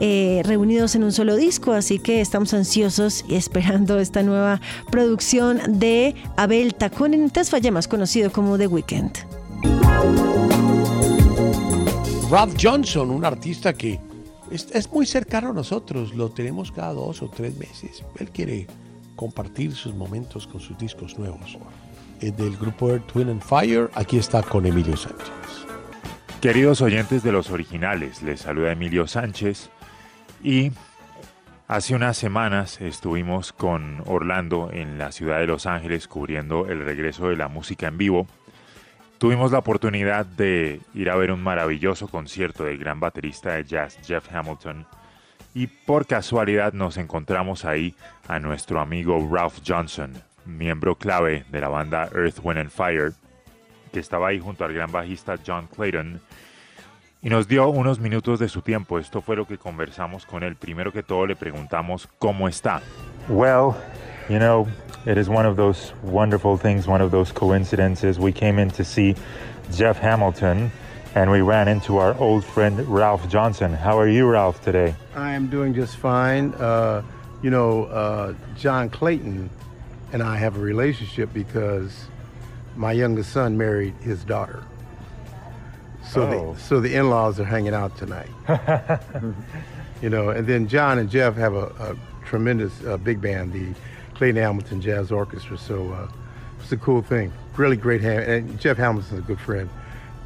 eh, 0.01 0.43
reunidos 0.45 0.95
en 0.95 1.05
un 1.05 1.13
solo 1.13 1.37
disco, 1.37 1.73
así 1.73 1.99
que 1.99 2.21
estamos 2.21 2.55
ansiosos 2.55 3.25
y 3.29 3.35
esperando 3.35 3.99
esta 3.99 4.23
nueva 4.23 4.61
producción 4.91 5.61
de 5.79 6.15
Abel 6.37 6.75
Tacón 6.75 7.15
en 7.15 7.31
Tesfalla, 7.31 7.71
más 7.71 7.89
conocido 7.89 8.31
como 8.31 8.59
The 8.59 8.67
Weeknd. 8.67 9.13
Ralph 12.31 12.57
Johnson, 12.61 13.11
un 13.11 13.25
artista 13.25 13.73
que 13.73 13.99
es, 14.51 14.93
muy 14.93 15.07
cercano 15.07 15.51
a 15.51 15.53
nosotros, 15.53 16.15
lo 16.15 16.31
tenemos 16.31 16.73
cada 16.73 16.93
dos 16.93 17.23
o 17.23 17.29
tres 17.29 17.57
meses. 17.57 18.05
Él 18.19 18.31
quiere 18.31 18.67
compartir 19.17 19.75
sus 19.75 19.95
momentos 19.95 20.47
con 20.47 20.61
sus 20.61 20.77
discos 20.79 21.19
nuevos. 21.19 21.59
Del 22.21 22.57
grupo 22.57 22.99
Twin 23.13 23.29
and 23.29 23.43
Fire, 23.43 23.91
aquí 23.95 24.19
está 24.19 24.43
con 24.43 24.67
Emilio 24.67 24.97
Sánchez. 24.97 25.48
Queridos 26.41 26.83
oyentes 26.83 27.25
de 27.25 27.33
los 27.33 27.51
originales, 27.51 28.23
les 28.23 28.43
saluda 28.43 28.71
Emilio 28.71 29.09
Sánchez 29.09 29.71
y 30.41 30.71
hace 31.67 31.97
unas 31.97 32.17
semanas 32.17 32.81
estuvimos 32.81 33.53
con 33.53 34.05
Orlando 34.07 34.71
en 34.73 34.99
la 34.99 35.11
ciudad 35.11 35.41
de 35.41 35.49
Los 35.49 35.67
Ángeles 35.67 36.07
cubriendo 36.07 36.69
el 36.69 36.85
regreso 36.85 37.29
de 37.29 37.37
la 37.37 37.49
música 37.49 37.89
en 37.89 37.99
vivo. 37.99 38.29
Tuvimos 39.19 39.51
la 39.51 39.59
oportunidad 39.59 40.27
de 40.27 40.81
ir 40.95 41.11
a 41.11 41.17
ver 41.17 41.33
un 41.33 41.43
maravilloso 41.43 42.07
concierto 42.07 42.63
del 42.63 42.79
gran 42.79 43.01
baterista 43.01 43.55
de 43.55 43.65
jazz 43.65 43.99
Jeff 44.07 44.33
Hamilton 44.33 44.87
y 45.55 45.67
por 45.67 46.07
casualidad 46.07 46.73
nos 46.73 46.99
encontramos 46.99 47.65
ahí 47.65 47.97
a 48.29 48.39
nuestro 48.39 48.81
amigo 48.81 49.29
Ralph 49.29 49.59
Johnson, 49.67 50.13
miembro 50.47 50.95
clave 50.95 51.45
de 51.51 51.61
la 51.61 51.69
banda 51.69 52.09
Earth, 52.15 52.39
Wind 52.45 52.61
and 52.61 52.71
Fire, 52.71 53.13
que 53.89 54.01
estaba 54.01 54.29
ahí 54.29 54.39
junto 54.39 54.65
al 54.65 54.73
gran 54.73 54.93
bajista 54.93 55.37
John 55.45 55.69
Clayton 55.75 56.21
y 57.21 57.31
nos 57.31 57.49
dio 57.49 57.69
unos 57.69 57.99
minutos 57.99 58.39
de 58.39 58.49
su 58.49 58.63
tiempo. 58.63 58.99
Esto 58.99 59.21
fue 59.21 59.37
lo 59.37 59.47
que 59.47 59.59
conversamos 59.59 60.25
con 60.25 60.43
él. 60.43 60.57
Primero 60.57 60.93
que 60.93 61.03
todo 61.03 61.27
le 61.27 61.35
preguntamos 61.35 62.09
cómo 62.19 62.49
está. 62.49 62.81
Well, 63.29 63.75
you 64.29 64.39
know, 64.39 64.69
it 65.05 65.19
is 65.19 65.29
one 65.29 65.47
of 65.47 65.57
those 65.57 65.93
wonderful 66.03 66.57
things, 66.57 66.87
one 66.87 67.03
of 67.03 67.11
those 67.11 67.33
coincidences. 67.33 68.19
We 68.19 68.33
came 68.33 68.59
in 68.61 68.71
to 68.73 68.85
see 68.85 69.15
Jeff 69.73 69.99
Hamilton 69.99 70.71
and 71.15 71.31
we 71.31 71.41
ran 71.41 71.69
into 71.69 71.99
our 71.99 72.15
old 72.19 72.45
friend 72.45 72.79
Ralph 72.87 73.29
Johnson. 73.29 73.73
How 73.75 73.99
are 73.99 74.09
you, 74.09 74.27
Ralph, 74.29 74.63
today? 74.63 74.95
I 75.17 75.33
am 75.33 75.49
doing 75.49 75.75
just 75.75 75.97
fine. 75.97 76.55
Uh, 76.55 77.03
you 77.43 77.51
know, 77.51 77.85
uh, 77.87 78.35
John 78.57 78.89
Clayton 78.89 79.51
and 80.13 80.23
I 80.23 80.37
have 80.37 80.57
a 80.57 80.61
relationship 80.61 81.33
because 81.35 82.07
my 82.79 82.93
youngest 82.93 83.33
son 83.33 83.59
married 83.59 83.95
his 83.97 84.25
daughter. 84.25 84.63
So 86.11 86.23
Oh. 86.23 86.55
the 86.55 86.61
so 86.61 86.81
the 86.81 86.95
in-laws 86.95 87.39
are 87.41 87.45
hanging 87.45 87.75
out 87.75 87.97
tonight. 87.99 88.31
you 90.03 90.09
know, 90.09 90.31
and 90.31 90.47
then 90.47 90.69
John 90.69 90.99
and 90.99 91.11
Jeff 91.11 91.35
have 91.37 91.55
a, 91.55 91.67
a 91.81 91.97
tremendous 92.25 92.73
uh, 92.85 92.97
big 92.97 93.21
band, 93.21 93.53
the 93.53 93.75
Clayton 94.15 94.41
Hamilton 94.41 94.81
Jazz 94.81 95.11
Orchestra. 95.13 95.59
So 95.59 95.93
uh, 95.93 96.09
it's 96.61 96.73
a 96.73 96.77
cool 96.77 97.03
thing. 97.03 97.33
Really 97.57 97.77
great 97.77 98.01
hand. 98.01 98.23
And 98.25 98.61
Jeff 98.61 98.77
Hamilton's 98.77 99.19
a 99.19 99.23
good 99.23 99.41
friend, 99.41 99.69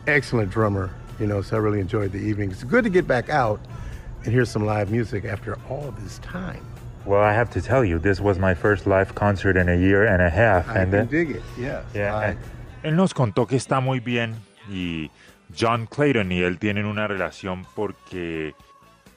excellent 0.06 0.50
drummer. 0.50 0.90
You 1.18 1.26
know, 1.26 1.40
so 1.42 1.56
I 1.56 1.60
really 1.60 1.80
enjoyed 1.80 2.12
the 2.12 2.18
evening. 2.18 2.50
It's 2.50 2.64
good 2.64 2.84
to 2.84 2.90
get 2.90 3.06
back 3.06 3.28
out 3.28 3.60
and 4.24 4.32
hear 4.32 4.44
some 4.44 4.64
live 4.66 4.90
music 4.90 5.24
after 5.24 5.58
all 5.68 5.92
this 5.98 6.18
time. 6.18 6.64
Well, 7.04 7.22
I 7.22 7.32
have 7.34 7.50
to 7.50 7.60
tell 7.60 7.84
you, 7.84 7.98
this 7.98 8.20
was 8.20 8.38
my 8.38 8.54
first 8.54 8.86
live 8.86 9.14
concert 9.14 9.56
in 9.56 9.68
a 9.68 9.74
year 9.76 10.06
and 10.06 10.22
a 10.22 10.30
half. 10.30 10.68
I 10.68 10.82
and 10.82 10.92
can 10.92 11.08
dig 11.08 11.30
it. 11.30 11.42
Yes. 11.58 11.82
Yeah, 11.94 12.16
I- 12.32 12.36
Él 12.86 12.96
nos 12.96 13.12
contó 13.14 13.46
que 13.46 13.56
está 13.56 13.80
muy 13.80 14.00
bien 14.00 14.36
y 14.70 15.10
John 15.56 15.86
Clayton 15.86 16.30
y 16.32 16.42
él 16.42 16.58
tienen 16.58 16.86
una 16.86 17.06
relación 17.06 17.64
porque 17.74 18.54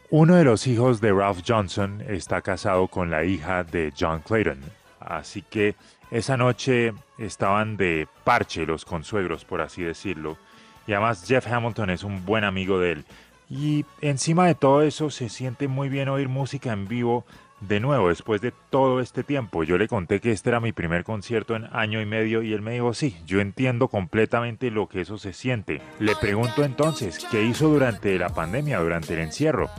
uno 0.09 0.35
de 0.35 0.43
los 0.43 0.67
hijos 0.67 0.99
de 1.01 1.11
Ralph 1.11 1.41
Johnson 1.47 2.03
está 2.07 2.41
casado 2.41 2.87
con 2.87 3.09
la 3.09 3.23
hija 3.23 3.63
de 3.63 3.91
John 3.97 4.21
Clayton. 4.21 4.59
Así 4.99 5.41
que 5.43 5.75
esa 6.11 6.37
noche 6.37 6.93
estaban 7.17 7.77
de 7.77 8.07
parche 8.23 8.65
los 8.65 8.85
consuegros, 8.85 9.45
por 9.45 9.61
así 9.61 9.81
decirlo. 9.83 10.37
Y 10.87 10.93
además 10.93 11.23
Jeff 11.27 11.47
Hamilton 11.51 11.89
es 11.91 12.03
un 12.03 12.23
buen 12.25 12.43
amigo 12.43 12.79
de 12.79 12.91
él. 12.93 13.05
Y 13.49 13.85
encima 14.01 14.47
de 14.47 14.55
todo 14.55 14.81
eso 14.83 15.09
se 15.11 15.29
siente 15.29 15.67
muy 15.67 15.89
bien 15.89 16.09
oír 16.09 16.29
música 16.29 16.71
en 16.71 16.87
vivo 16.87 17.25
de 17.61 17.79
nuevo 17.79 18.09
después 18.09 18.41
de 18.41 18.53
todo 18.69 18.99
este 18.99 19.23
tiempo. 19.23 19.63
Yo 19.63 19.77
le 19.77 19.87
conté 19.87 20.19
que 20.19 20.31
este 20.31 20.49
era 20.49 20.59
mi 20.59 20.71
primer 20.71 21.03
concierto 21.03 21.55
en 21.55 21.67
año 21.71 22.01
y 22.01 22.05
medio 22.05 22.41
y 22.41 22.53
él 22.53 22.61
me 22.61 22.73
dijo, 22.73 22.93
sí, 22.93 23.17
yo 23.25 23.39
entiendo 23.39 23.87
completamente 23.87 24.71
lo 24.71 24.87
que 24.87 25.01
eso 25.01 25.17
se 25.17 25.33
siente. 25.33 25.81
Le 25.99 26.15
pregunto 26.15 26.63
entonces, 26.63 27.25
¿qué 27.31 27.43
hizo 27.43 27.69
durante 27.69 28.17
la 28.19 28.29
pandemia, 28.29 28.79
durante 28.79 29.13
el 29.13 29.19
encierro? 29.21 29.69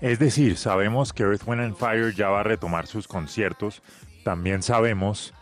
Es 0.00 0.18
decir, 0.18 0.56
sabemos 0.56 1.12
que 1.12 1.22
Earth, 1.22 1.46
Wind 1.46 1.62
and 1.62 1.76
Fire 1.76 2.14
ya 2.14 2.28
va 2.28 2.40
a 2.40 2.44
retomar 2.44 2.86
sus 2.86 3.08
conciertos. 3.08 3.82
También 4.24 4.62
sabemos 4.62 5.32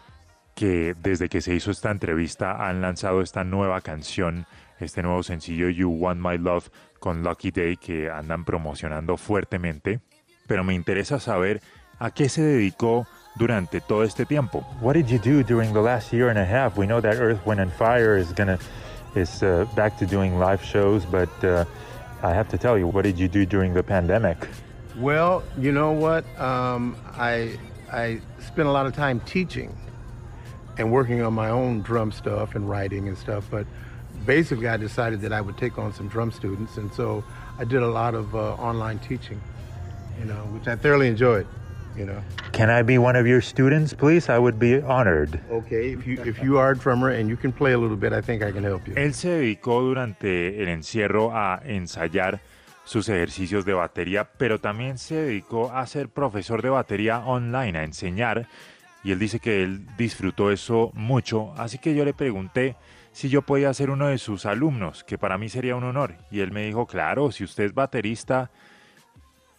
que 0.54 0.94
desde 1.02 1.28
que 1.28 1.40
se 1.40 1.54
hizo 1.54 1.70
esta 1.70 1.90
entrevista 1.90 2.68
han 2.68 2.80
lanzado 2.80 3.20
esta 3.20 3.42
nueva 3.42 3.80
canción, 3.80 4.46
este 4.78 5.02
nuevo 5.02 5.22
sencillo 5.22 5.68
You 5.68 5.90
Want 5.90 6.20
My 6.20 6.38
Love 6.38 6.68
con 7.00 7.22
Lucky 7.22 7.50
Day 7.50 7.76
que 7.76 8.10
andan 8.10 8.44
promocionando 8.44 9.16
fuertemente. 9.16 10.00
Pero 10.46 10.62
me 10.62 10.74
interesa 10.74 11.18
saber 11.18 11.60
a 12.04 12.10
qué 12.10 12.28
se 12.28 12.42
dedicó 12.42 13.06
durante 13.34 13.80
todo 13.80 14.02
este 14.02 14.26
tiempo. 14.26 14.60
what 14.80 14.92
did 14.92 15.08
you 15.08 15.18
do 15.18 15.42
during 15.42 15.72
the 15.72 15.80
last 15.80 16.12
year 16.12 16.28
and 16.28 16.38
a 16.38 16.44
half? 16.44 16.76
We 16.76 16.86
know 16.86 17.00
that 17.00 17.16
Earth, 17.16 17.44
Wind, 17.46 17.60
and 17.60 17.72
Fire 17.72 18.16
is 18.16 18.30
gonna 18.32 18.58
is 19.14 19.42
uh, 19.42 19.64
back 19.74 19.96
to 19.98 20.06
doing 20.06 20.38
live 20.38 20.62
shows, 20.62 21.06
but 21.06 21.30
uh, 21.42 21.64
I 22.22 22.30
have 22.34 22.48
to 22.50 22.58
tell 22.58 22.76
you, 22.76 22.86
what 22.86 23.04
did 23.04 23.18
you 23.18 23.28
do 23.28 23.46
during 23.46 23.72
the 23.72 23.82
pandemic? 23.82 24.36
Well, 24.96 25.42
you 25.58 25.72
know 25.72 25.92
what? 25.92 26.24
Um, 26.38 26.96
I 27.16 27.58
I 27.90 28.20
spent 28.38 28.68
a 28.68 28.70
lot 28.70 28.86
of 28.86 28.94
time 28.94 29.20
teaching 29.20 29.74
and 30.76 30.92
working 30.92 31.22
on 31.22 31.32
my 31.32 31.48
own 31.48 31.80
drum 31.82 32.12
stuff 32.12 32.54
and 32.54 32.68
writing 32.68 33.08
and 33.08 33.16
stuff. 33.16 33.48
But 33.50 33.66
basically, 34.26 34.68
I 34.68 34.76
decided 34.76 35.22
that 35.22 35.32
I 35.32 35.40
would 35.40 35.56
take 35.56 35.78
on 35.78 35.94
some 35.94 36.08
drum 36.08 36.32
students, 36.32 36.76
and 36.76 36.92
so 36.92 37.24
I 37.58 37.64
did 37.64 37.82
a 37.82 37.88
lot 37.88 38.14
of 38.14 38.34
uh, 38.34 38.54
online 38.54 38.98
teaching. 38.98 39.40
You 40.18 40.26
know, 40.26 40.42
which 40.52 40.68
I 40.68 40.76
thoroughly 40.76 41.08
enjoyed. 41.08 41.46
You 41.96 42.06
know. 42.06 42.20
Can 42.52 42.70
I 42.70 42.82
be 42.82 42.98
one 42.98 43.16
of 43.16 43.26
your 43.26 43.40
students, 43.40 43.94
please? 43.94 44.28
I 44.28 44.38
would 44.38 44.58
be 44.58 44.80
honored. 44.80 45.40
Okay, 45.50 45.92
if 45.92 46.06
you 46.06 46.20
if 46.24 46.42
you 46.42 46.58
are 46.58 46.72
a 46.72 46.76
drummer 46.76 47.10
and 47.10 47.28
you 47.28 47.36
can 47.36 47.52
play 47.52 47.72
a 47.72 47.78
little 47.78 47.96
bit, 47.96 48.12
I 48.12 48.20
think 48.20 48.42
I 48.42 48.52
can 48.52 48.64
help 48.64 48.86
you. 48.86 48.94
Él 48.96 49.14
se 49.14 49.28
dedicó 49.30 49.80
durante 49.82 50.62
el 50.62 50.68
encierro 50.68 51.32
a 51.34 51.60
ensayar 51.64 52.40
sus 52.84 53.08
ejercicios 53.08 53.64
de 53.64 53.72
batería, 53.72 54.28
pero 54.36 54.60
también 54.60 54.98
se 54.98 55.14
dedicó 55.14 55.72
a 55.72 55.86
ser 55.86 56.08
profesor 56.08 56.62
de 56.62 56.68
batería 56.68 57.20
online, 57.20 57.78
a 57.78 57.84
enseñar, 57.84 58.46
y 59.02 59.12
él 59.12 59.18
dice 59.18 59.40
que 59.40 59.62
él 59.62 59.86
disfrutó 59.96 60.50
eso 60.50 60.90
mucho, 60.94 61.54
así 61.56 61.78
que 61.78 61.94
yo 61.94 62.04
le 62.04 62.12
pregunté 62.12 62.76
si 63.12 63.28
yo 63.28 63.42
podía 63.42 63.72
ser 63.72 63.90
uno 63.90 64.08
de 64.08 64.18
sus 64.18 64.44
alumnos, 64.44 65.02
que 65.04 65.16
para 65.16 65.38
mí 65.38 65.48
sería 65.48 65.76
un 65.76 65.84
honor, 65.84 66.16
y 66.30 66.40
él 66.40 66.52
me 66.52 66.66
dijo, 66.66 66.86
claro, 66.86 67.32
si 67.32 67.44
usted 67.44 67.64
es 67.64 67.74
baterista 67.74 68.50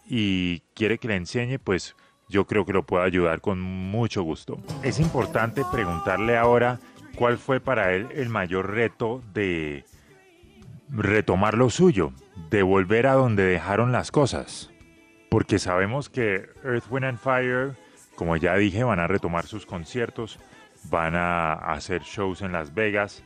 y 0.07 0.59
quiere 0.75 0.99
que 0.99 1.07
le 1.07 1.15
enseñe, 1.15 1.57
pues 1.57 1.95
yo 2.27 2.45
creo 2.45 2.65
que 2.65 2.73
lo 2.73 2.83
puedo 2.83 3.03
ayudar 3.03 3.41
con 3.41 3.61
mucho 3.61 4.23
gusto. 4.23 4.57
Es 4.83 4.99
importante 4.99 5.63
preguntarle 5.71 6.37
ahora 6.37 6.79
cuál 7.15 7.37
fue 7.37 7.59
para 7.59 7.93
él 7.93 8.07
el 8.13 8.29
mayor 8.29 8.71
reto 8.71 9.21
de 9.33 9.85
retomar 10.89 11.55
lo 11.55 11.69
suyo, 11.69 12.13
de 12.49 12.63
volver 12.63 13.07
a 13.07 13.13
donde 13.13 13.43
dejaron 13.43 13.91
las 13.91 14.11
cosas. 14.11 14.71
Porque 15.29 15.59
sabemos 15.59 16.09
que 16.09 16.47
Earth, 16.63 16.85
Wind 16.89 17.05
and 17.05 17.19
Fire, 17.19 17.75
como 18.15 18.37
ya 18.37 18.55
dije, 18.55 18.83
van 18.83 18.99
a 18.99 19.07
retomar 19.07 19.45
sus 19.45 19.65
conciertos, 19.65 20.39
van 20.89 21.15
a 21.15 21.53
hacer 21.53 22.01
shows 22.03 22.41
en 22.41 22.51
Las 22.51 22.73
Vegas. 22.73 23.23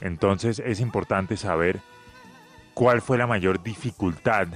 Entonces 0.00 0.58
es 0.58 0.80
importante 0.80 1.36
saber 1.36 1.80
cuál 2.74 3.00
fue 3.00 3.16
la 3.16 3.26
mayor 3.26 3.62
dificultad 3.62 4.48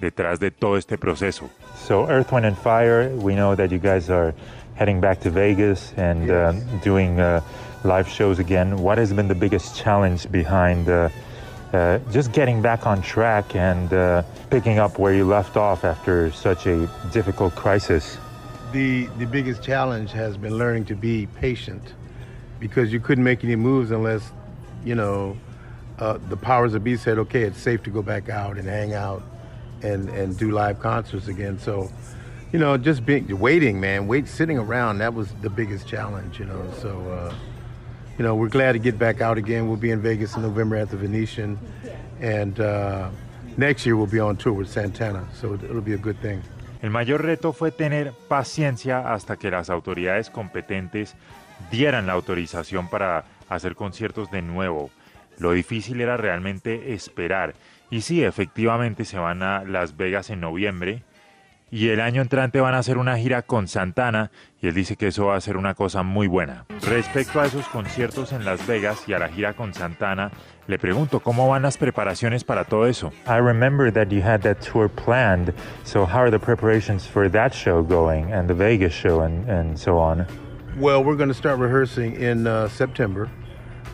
detrás 0.00 0.38
de 0.38 0.50
todo 0.50 0.76
este 0.76 0.96
proceso. 0.98 1.50
So, 1.76 2.08
Earth, 2.08 2.32
Wind, 2.32 2.46
and 2.46 2.56
Fire, 2.56 3.08
we 3.16 3.34
know 3.34 3.54
that 3.54 3.70
you 3.70 3.78
guys 3.78 4.10
are 4.10 4.34
heading 4.74 5.00
back 5.00 5.20
to 5.20 5.30
Vegas 5.30 5.92
and 5.96 6.30
uh, 6.30 6.52
doing 6.82 7.20
uh, 7.20 7.40
live 7.84 8.08
shows 8.08 8.38
again. 8.38 8.78
What 8.78 8.98
has 8.98 9.12
been 9.12 9.28
the 9.28 9.34
biggest 9.34 9.76
challenge 9.76 10.30
behind 10.30 10.88
uh, 10.88 11.10
uh, 11.72 11.98
just 12.10 12.32
getting 12.32 12.62
back 12.62 12.86
on 12.86 13.02
track 13.02 13.54
and 13.54 13.92
uh, 13.92 14.22
picking 14.50 14.78
up 14.78 14.98
where 14.98 15.14
you 15.14 15.24
left 15.24 15.56
off 15.56 15.84
after 15.84 16.32
such 16.32 16.66
a 16.66 16.88
difficult 17.12 17.54
crisis? 17.54 18.18
The 18.72 19.06
the 19.18 19.26
biggest 19.26 19.62
challenge 19.62 20.12
has 20.12 20.36
been 20.36 20.56
learning 20.56 20.86
to 20.86 20.94
be 20.94 21.26
patient, 21.40 21.94
because 22.58 22.92
you 22.92 23.00
couldn't 23.00 23.24
make 23.24 23.42
any 23.42 23.56
moves 23.56 23.90
unless, 23.90 24.22
you 24.84 24.94
know, 24.94 25.36
uh, 25.98 26.18
the 26.28 26.36
powers 26.36 26.72
that 26.72 26.80
be 26.80 26.96
said, 26.96 27.18
okay, 27.18 27.42
it's 27.42 27.58
safe 27.58 27.82
to 27.82 27.90
go 27.90 28.02
back 28.02 28.28
out 28.28 28.58
and 28.58 28.68
hang 28.68 28.94
out, 28.94 29.22
and 29.82 30.08
and 30.10 30.36
do 30.36 30.50
live 30.50 30.80
concerts 30.80 31.28
again. 31.28 31.58
So, 31.58 31.90
you 32.52 32.58
know, 32.58 32.76
just 32.76 33.04
being 33.04 33.38
waiting, 33.38 33.80
man, 33.80 34.06
wait, 34.06 34.28
sitting 34.28 34.58
around, 34.58 34.98
that 34.98 35.14
was 35.14 35.32
the 35.42 35.50
biggest 35.50 35.86
challenge, 35.86 36.38
you 36.38 36.46
know. 36.46 36.62
So. 36.80 37.00
Uh, 37.10 37.34
you 38.18 38.26
know, 38.26 38.34
we're 38.34 38.50
glad 38.50 38.72
to 38.72 38.78
get 38.78 38.98
back 38.98 39.22
out 39.22 39.38
again. 39.38 39.66
We'll 39.66 39.78
be 39.78 39.92
in 39.92 40.02
Vegas 40.02 40.36
in 40.36 40.42
November 40.42 40.76
at 40.76 40.90
the 40.90 40.96
Venetian, 40.98 41.58
and 42.20 42.60
uh, 42.60 43.08
next 43.56 43.86
year 43.86 43.96
we'll 43.96 44.12
be 44.12 44.20
on 44.20 44.36
tour 44.36 44.52
with 44.52 44.68
Santana, 44.68 45.26
so 45.32 45.54
it'll 45.54 45.80
be 45.80 45.94
a 45.94 45.96
good 45.96 46.20
thing. 46.20 46.42
El 46.82 46.90
mayor 46.90 47.22
reto 47.22 47.54
fue 47.54 47.70
tener 47.70 48.12
paciencia 48.28 49.10
hasta 49.10 49.36
que 49.36 49.50
las 49.50 49.70
autoridades 49.70 50.28
competentes 50.28 51.14
dieran 51.70 52.06
la 52.06 52.12
autorización 52.12 52.88
para 52.88 53.24
hacer 53.48 53.74
conciertos 53.74 54.30
de 54.30 54.42
nuevo. 54.42 54.90
Lo 55.38 55.52
difícil 55.52 56.02
era 56.02 56.18
realmente 56.18 56.92
esperar. 56.92 57.54
Y 57.90 58.02
sí, 58.02 58.22
efectivamente 58.22 59.04
se 59.04 59.18
van 59.18 59.42
a 59.42 59.64
Las 59.64 59.96
Vegas 59.96 60.30
en 60.30 60.40
noviembre 60.40 61.02
y 61.72 61.88
el 61.88 62.00
año 62.00 62.20
entrante 62.20 62.60
van 62.60 62.74
a 62.74 62.78
hacer 62.78 62.98
una 62.98 63.16
gira 63.16 63.42
con 63.42 63.68
Santana 63.68 64.30
y 64.60 64.68
él 64.68 64.74
dice 64.74 64.96
que 64.96 65.08
eso 65.08 65.26
va 65.26 65.36
a 65.36 65.40
ser 65.40 65.56
una 65.56 65.74
cosa 65.74 66.02
muy 66.02 66.26
buena. 66.26 66.66
Respecto 66.82 67.40
a 67.40 67.46
esos 67.46 67.66
conciertos 67.68 68.32
en 68.32 68.44
Las 68.44 68.66
Vegas 68.66 69.08
y 69.08 69.12
a 69.12 69.18
la 69.18 69.28
gira 69.28 69.54
con 69.54 69.72
Santana, 69.72 70.30
le 70.66 70.78
pregunto 70.78 71.20
cómo 71.20 71.48
van 71.48 71.62
las 71.62 71.78
preparaciones 71.78 72.44
para 72.44 72.64
todo 72.64 72.86
eso. 72.86 73.12
I 73.26 73.38
remember 73.38 73.92
that 73.92 74.08
you 74.10 74.20
had 74.20 74.40
that 74.42 74.60
tour 74.60 74.88
planned, 74.88 75.52
so 75.84 76.04
how 76.04 76.20
are 76.20 76.30
the 76.30 76.38
preparations 76.38 77.06
for 77.06 77.28
that 77.30 77.52
show 77.52 77.82
going 77.82 78.32
and 78.32 78.48
the 78.48 78.54
Vegas 78.54 78.92
show 78.92 79.22
and, 79.22 79.48
and 79.48 79.78
so 79.78 79.98
on? 79.98 80.26
Well, 80.78 81.02
we're 81.02 81.16
going 81.16 81.28
to 81.28 81.34
start 81.34 81.58
rehearsing 81.58 82.16
in 82.20 82.46
uh, 82.46 82.68
September 82.68 83.28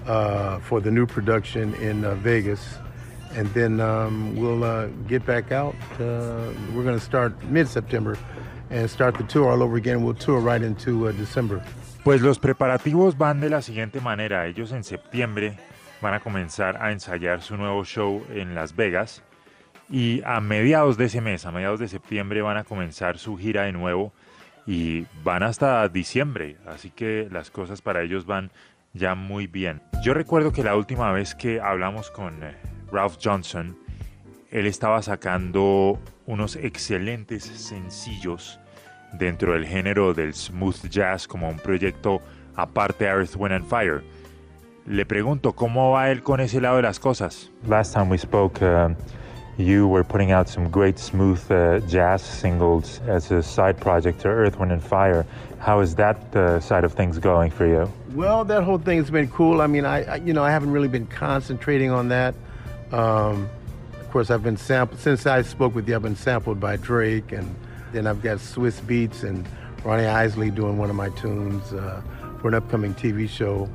uh, 0.07 0.61
for 0.61 0.81
the 0.81 0.91
new 0.91 1.07
production 1.07 1.75
in 1.75 2.05
uh, 2.05 2.15
Vegas. 2.17 2.79
And 3.37 3.53
then 3.53 3.81
um, 3.81 4.35
we'll 4.35 4.65
uh, 4.65 4.87
get 5.07 5.27
back 5.27 5.53
out. 5.53 5.75
Uh, 6.01 6.51
we're 6.75 6.83
going 6.83 6.99
to 6.99 7.05
start 7.05 7.33
mid 7.45 7.69
September 7.69 8.17
and 8.71 8.89
start 8.89 9.17
the 9.19 9.25
tour 9.25 9.51
all 9.51 9.63
over 9.63 9.77
again. 9.77 10.03
We'll 10.03 10.15
tour 10.15 10.41
right 10.41 10.63
into 10.63 11.09
uh, 11.09 11.13
December. 11.13 11.63
Pues 12.03 12.23
los 12.23 12.39
preparativos 12.39 13.19
van 13.19 13.41
de 13.41 13.51
la 13.51 13.61
siguiente 13.61 14.01
manera. 14.01 14.47
Ellos 14.47 14.73
en 14.73 14.85
septiembre 14.85 15.59
van 16.01 16.15
a 16.15 16.21
comenzar 16.21 16.83
a 16.83 16.93
ensayar 16.93 17.43
su 17.43 17.57
nuevo 17.57 17.85
show 17.85 18.25
en 18.31 18.55
Las 18.55 18.75
Vegas 18.75 19.23
y 19.91 20.23
a 20.25 20.41
mediados 20.41 20.97
de 20.97 21.07
ese 21.07 21.21
mes, 21.21 21.47
a 21.47 21.53
mediados 21.53 21.81
de 21.81 21.89
septiembre, 21.89 22.43
van 22.43 22.57
a 22.57 22.65
comenzar 22.65 23.19
su 23.19 23.37
gira 23.37 23.65
de 23.65 23.73
nuevo 23.73 24.13
y 24.67 25.07
van 25.23 25.43
hasta 25.43 25.89
diciembre. 25.89 26.57
Así 26.67 26.91
que 26.91 27.29
las 27.31 27.51
cosas 27.51 27.83
para 27.83 28.03
ellos 28.03 28.27
van 28.27 28.51
ya 28.93 29.15
muy 29.15 29.47
bien. 29.47 29.83
Yo 30.03 30.15
recuerdo 30.15 30.53
que 30.53 30.65
la 30.65 30.77
última 30.77 31.13
vez 31.13 31.35
que 31.35 31.61
hablamos 31.61 32.11
con 32.11 32.43
eh, 32.43 32.57
Ralph 32.91 33.19
Johnson, 33.23 33.77
él 34.51 34.67
estaba 34.67 35.03
sacando 35.03 35.99
unos 36.27 36.57
excelentes 36.57 37.45
sencillos 37.45 38.59
dentro 39.19 39.53
del 39.53 39.67
género 39.67 40.15
del 40.15 40.35
smooth 40.35 40.89
jazz 40.89 41.27
como 41.27 41.49
un 41.49 41.59
proyecto 41.59 42.21
aparte 42.55 43.05
de 43.05 43.11
Earth, 43.11 43.37
Wind 43.37 43.55
and 43.55 43.67
Fire. 43.67 44.03
Le 44.87 45.05
pregunto, 45.05 45.53
¿cómo 45.53 45.93
va 45.93 46.11
él 46.11 46.23
con 46.23 46.41
ese 46.41 46.61
lado 46.61 46.77
de 46.77 46.83
las 46.83 47.01
cosas? 47.01 47.51
Last 47.67 47.93
time 47.93 48.09
we 48.09 48.19
spoke, 48.19 48.63
uh, 48.63 48.91
you 49.59 49.89
were 49.89 50.05
putting 50.05 50.31
out 50.31 50.49
some 50.49 50.69
great 50.71 50.97
smooth 50.99 51.41
uh, 51.51 51.81
jazz 51.89 52.23
singles 52.23 53.01
as 53.09 53.33
a 53.33 53.43
side 53.43 53.79
project 53.81 54.21
to 54.21 54.29
Earth, 54.29 54.59
Wind 54.59 54.71
and 54.71 54.83
Fire. 54.83 55.27
How 55.59 55.81
is 55.81 55.97
that 55.97 56.17
uh, 56.37 56.61
side 56.61 56.85
of 56.85 56.93
things 56.93 57.19
going 57.19 57.51
for 57.51 57.67
you? 57.67 57.91
Well, 58.15 58.45
that 58.45 58.63
whole 58.63 58.79
thing's 58.79 59.11
been 59.11 59.29
cool. 59.29 59.61
I 59.61 59.67
mean, 59.67 59.85
I, 59.85 60.05
I 60.05 60.17
you 60.17 60.33
know 60.33 60.45
I 60.45 60.53
haven't 60.53 60.71
really 60.71 60.89
been 60.89 61.07
concentrating 61.07 61.91
on 61.91 62.09
that. 62.11 62.35
Um, 62.93 63.49
of 64.01 64.11
course, 64.11 64.31
I've 64.31 64.43
been 64.43 64.57
sampled 64.57 65.01
since 65.01 65.27
I 65.27 65.43
spoke 65.43 65.75
with 65.75 65.89
you. 65.89 65.97
I've 65.97 66.03
been 66.03 66.17
sampled 66.17 66.61
by 66.61 66.77
Drake, 66.77 67.33
and 67.33 67.55
then 67.93 68.07
I've 68.07 68.23
got 68.23 68.41
Swiss 68.41 68.81
Beats 68.81 69.23
and 69.23 69.47
Ronnie 69.85 70.07
Isley 70.07 70.51
doing 70.51 70.79
one 70.79 70.91
of 70.91 70.97
my 70.97 71.11
tunes 71.11 71.73
uh, 71.73 72.03
for 72.41 72.49
an 72.49 72.55
upcoming 72.55 72.95
TV 72.95 73.29
show. 73.29 73.69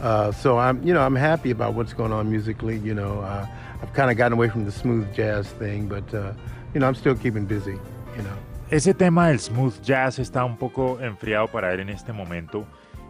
Uh, 0.00 0.32
so 0.32 0.58
I'm, 0.58 0.82
you 0.82 0.94
know, 0.94 1.02
I'm 1.02 1.16
happy 1.16 1.50
about 1.50 1.74
what's 1.74 1.92
going 1.92 2.12
on 2.12 2.30
musically. 2.30 2.78
You 2.78 2.94
know, 2.94 3.20
uh, 3.20 3.46
I've 3.82 3.92
kind 3.92 4.10
of 4.10 4.16
gotten 4.16 4.32
away 4.32 4.48
from 4.48 4.64
the 4.64 4.72
smooth 4.72 5.12
jazz 5.14 5.48
thing, 5.52 5.88
but 5.88 6.12
uh, 6.14 6.32
you 6.72 6.80
know, 6.80 6.86
I'm 6.86 6.94
still 6.94 7.14
keeping 7.14 7.46
busy. 7.46 7.78
You 8.16 8.22
know. 8.22 8.36
Ese 8.70 8.94
tema 8.94 9.28
del 9.28 9.40
smooth 9.40 9.82
jazz 9.82 10.18
está 10.18 10.44
un 10.44 10.56
poco 10.56 11.00
enfriado 11.00 11.48
para 11.48 11.72
él 11.72 11.80
en 11.80 11.88
este 11.88 12.12
momento. 12.12 12.66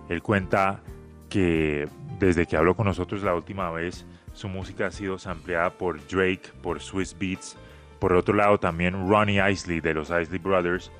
Él 0.09 0.23
cuenta 0.23 0.81
que 1.29 1.87
desde 2.19 2.47
que 2.47 2.57
habló 2.57 2.75
con 2.75 2.87
nosotros 2.87 3.23
la 3.23 3.35
última 3.35 3.71
vez, 3.71 4.07
su 4.33 4.49
música 4.49 4.87
ha 4.87 4.91
sido 4.91 5.19
sampleada 5.19 5.71
por 5.71 6.05
Drake, 6.07 6.51
por 6.63 6.81
Swiss 6.81 7.17
Beats. 7.19 7.57
Por 7.99 8.13
otro 8.13 8.35
lado, 8.35 8.59
también 8.59 9.09
Ronnie 9.09 9.41
Isley 9.51 9.81
de 9.81 9.95
los 9.95 10.11
Isley 10.11 10.39
Brothers 10.39 10.91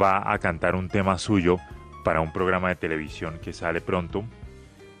va 0.00 0.32
a 0.32 0.38
cantar 0.38 0.74
un 0.74 0.88
tema 0.88 1.18
suyo 1.18 1.58
para 2.04 2.20
un 2.20 2.32
programa 2.32 2.68
de 2.68 2.76
televisión 2.76 3.38
que 3.42 3.52
sale 3.52 3.80
pronto. 3.80 4.24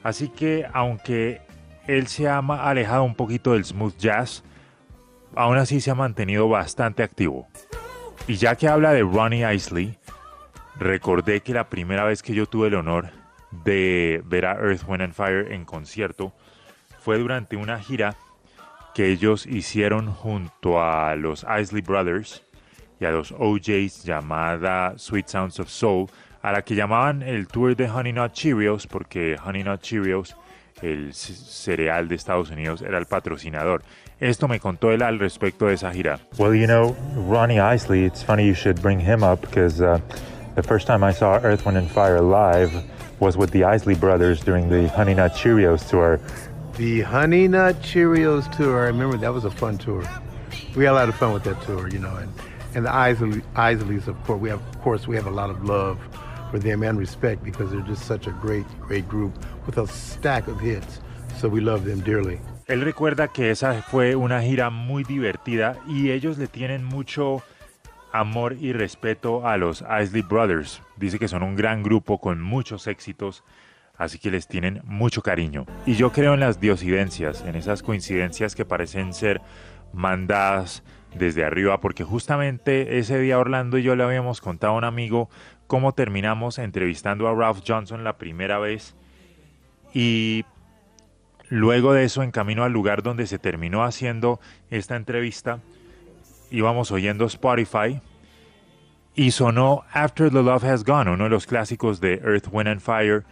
Así 0.02 0.28
que, 0.28 0.66
aunque 0.72 1.40
él 1.86 2.06
se 2.08 2.28
ha 2.28 2.38
alejado 2.38 3.04
un 3.04 3.14
poquito 3.14 3.52
del 3.52 3.64
smooth 3.64 3.96
jazz, 3.96 4.44
aún 5.34 5.56
así 5.56 5.80
se 5.80 5.90
ha 5.90 5.94
mantenido 5.94 6.48
bastante 6.48 7.02
activo. 7.02 7.46
Y 8.26 8.36
ya 8.36 8.56
que 8.56 8.68
habla 8.68 8.92
de 8.92 9.02
Ronnie 9.02 9.54
Isley, 9.54 9.98
recordé 10.78 11.40
que 11.40 11.54
la 11.54 11.68
primera 11.68 12.04
vez 12.04 12.22
que 12.22 12.34
yo 12.34 12.46
tuve 12.46 12.68
el 12.68 12.74
honor 12.74 13.10
de 13.64 14.22
ver 14.24 14.46
a 14.46 14.52
Earth, 14.54 14.82
Wind 14.86 15.02
and 15.02 15.14
Fire 15.14 15.52
en 15.52 15.64
concierto 15.64 16.32
fue 17.04 17.18
durante 17.18 17.56
una 17.56 17.78
gira 17.78 18.16
que 18.94 19.10
ellos 19.10 19.46
hicieron 19.46 20.10
junto 20.10 20.82
a 20.82 21.14
los 21.16 21.44
Isley 21.60 21.82
Brothers 21.82 22.42
y 22.98 23.04
a 23.04 23.10
los 23.10 23.32
OJs 23.32 24.04
llamada 24.04 24.94
Sweet 24.96 25.28
Sounds 25.28 25.60
of 25.60 25.68
Soul, 25.68 26.06
a 26.40 26.52
la 26.52 26.62
que 26.62 26.74
llamaban 26.74 27.22
el 27.22 27.46
tour 27.46 27.76
de 27.76 27.90
Honey 27.90 28.14
Nut 28.14 28.32
Cheerios 28.32 28.86
porque 28.86 29.36
Honey 29.44 29.64
Nut 29.64 29.82
Cheerios, 29.82 30.34
el 30.80 31.12
cereal 31.12 32.08
de 32.08 32.14
Estados 32.14 32.50
Unidos, 32.50 32.80
era 32.80 32.96
el 32.96 33.04
patrocinador. 33.04 33.82
Esto 34.18 34.48
me 34.48 34.58
contó 34.58 34.90
él 34.90 35.02
al 35.02 35.18
respecto 35.18 35.66
de 35.66 35.74
esa 35.74 35.92
gira. 35.92 36.20
Well, 36.38 36.54
you 36.54 36.66
know, 36.66 36.96
Ronnie 37.28 37.60
Isley, 37.60 38.06
it's 38.06 38.22
funny 38.22 38.46
you 38.46 38.54
should 38.54 38.80
bring 38.80 38.98
him 38.98 39.22
up 39.22 39.42
because 39.42 39.82
uh, 39.82 40.00
the 40.54 40.62
first 40.62 40.86
time 40.86 41.04
I 41.04 41.12
saw 41.12 41.38
Earth, 41.42 41.66
Wind 41.66 41.76
and 41.76 41.90
Fire 41.90 42.22
live 42.22 42.72
was 43.20 43.36
with 43.36 43.50
the 43.50 43.64
Isley 43.64 43.94
Brothers 43.94 44.40
during 44.40 44.70
the 44.70 44.88
Honey 44.88 45.14
Nut 45.14 45.32
Cheerios 45.32 45.86
tour. 45.88 46.18
The 46.76 47.02
Honey 47.02 47.46
Nut 47.46 47.76
Cheerios 47.82 48.50
tour, 48.56 48.82
I 48.82 48.86
remember 48.86 49.16
that 49.18 49.32
was 49.32 49.44
a 49.44 49.50
fun 49.50 49.78
tour. 49.78 50.02
We 50.74 50.84
had 50.84 50.92
a 50.92 50.94
lot 50.94 51.08
of 51.08 51.14
fun 51.14 51.32
with 51.32 51.44
that 51.44 51.62
tour, 51.62 51.88
you 51.88 52.00
know, 52.00 52.16
and, 52.16 52.32
And 52.74 52.84
the 52.84 52.92
Isley, 52.92 53.42
Isleys, 53.54 54.08
of 54.08 54.20
course, 54.24 54.40
we 54.40 54.48
have, 54.48 54.60
of 54.60 54.80
course, 54.80 55.06
we 55.06 55.14
have 55.14 55.26
a 55.26 55.30
lot 55.30 55.48
of 55.48 55.62
love 55.64 55.96
for 56.50 56.58
them 56.58 56.82
and 56.82 56.98
respect 56.98 57.44
because 57.44 57.70
they're 57.70 57.86
just 57.86 58.04
such 58.04 58.26
a 58.26 58.32
great, 58.32 58.66
great 58.80 59.08
group 59.08 59.32
with 59.64 59.78
a 59.78 59.86
stack 59.86 60.48
of 60.48 60.58
hits. 60.58 61.00
So 61.38 61.48
we 61.48 61.60
love 61.60 61.84
them 61.84 62.00
dearly. 62.00 62.40
Él 62.66 62.80
recuerda 62.80 63.28
que 63.28 63.50
esa 63.50 63.80
fue 63.82 64.16
una 64.16 64.42
gira 64.42 64.70
muy 64.70 65.04
divertida 65.04 65.76
y 65.86 66.10
ellos 66.10 66.38
le 66.38 66.48
tienen 66.48 66.82
mucho 66.82 67.42
amor 68.12 68.56
y 68.60 68.72
respeto 68.72 69.46
a 69.46 69.56
los 69.56 69.84
Isley 70.02 70.22
Brothers. 70.22 70.80
Dice 70.96 71.20
que 71.20 71.28
son 71.28 71.44
un 71.44 71.54
gran 71.54 71.84
grupo 71.84 72.18
con 72.18 72.42
muchos 72.42 72.88
éxitos, 72.88 73.44
así 73.96 74.18
que 74.18 74.30
les 74.30 74.48
tienen 74.48 74.80
mucho 74.84 75.22
cariño. 75.22 75.66
Y 75.86 75.94
yo 75.94 76.12
creo 76.12 76.34
en 76.34 76.40
las 76.40 76.60
diosidencias, 76.60 77.44
en 77.46 77.56
esas 77.56 77.82
coincidencias 77.82 78.54
que 78.54 78.64
parecen 78.64 79.12
ser 79.12 79.40
mandadas 79.92 80.82
desde 81.14 81.44
arriba, 81.44 81.80
porque 81.80 82.02
justamente 82.02 82.98
ese 82.98 83.18
día 83.18 83.38
Orlando 83.38 83.78
y 83.78 83.82
yo 83.82 83.94
le 83.94 84.02
habíamos 84.02 84.40
contado 84.40 84.72
a 84.72 84.76
un 84.76 84.84
amigo 84.84 85.28
cómo 85.66 85.92
terminamos 85.92 86.58
entrevistando 86.58 87.28
a 87.28 87.34
Ralph 87.34 87.62
Johnson 87.66 88.02
la 88.02 88.18
primera 88.18 88.58
vez 88.58 88.96
y 89.92 90.44
Luego 91.54 91.92
de 91.92 92.04
eso, 92.04 92.22
en 92.22 92.30
camino 92.30 92.64
al 92.64 92.72
lugar 92.72 93.02
donde 93.02 93.26
se 93.26 93.38
terminó 93.38 93.84
haciendo 93.84 94.40
esta 94.70 94.96
entrevista, 94.96 95.60
íbamos 96.50 96.90
oyendo 96.90 97.26
Spotify 97.26 98.00
y 99.14 99.30
sonó 99.30 99.84
After 99.92 100.30
the 100.30 100.42
Love 100.42 100.64
Has 100.64 100.84
Gone, 100.84 101.10
uno 101.10 101.24
de 101.24 101.30
los 101.30 101.46
clásicos 101.46 102.00
de 102.00 102.14
Earth, 102.14 102.48
Wind 102.50 102.68
and 102.68 102.80
Fire. 102.80 103.24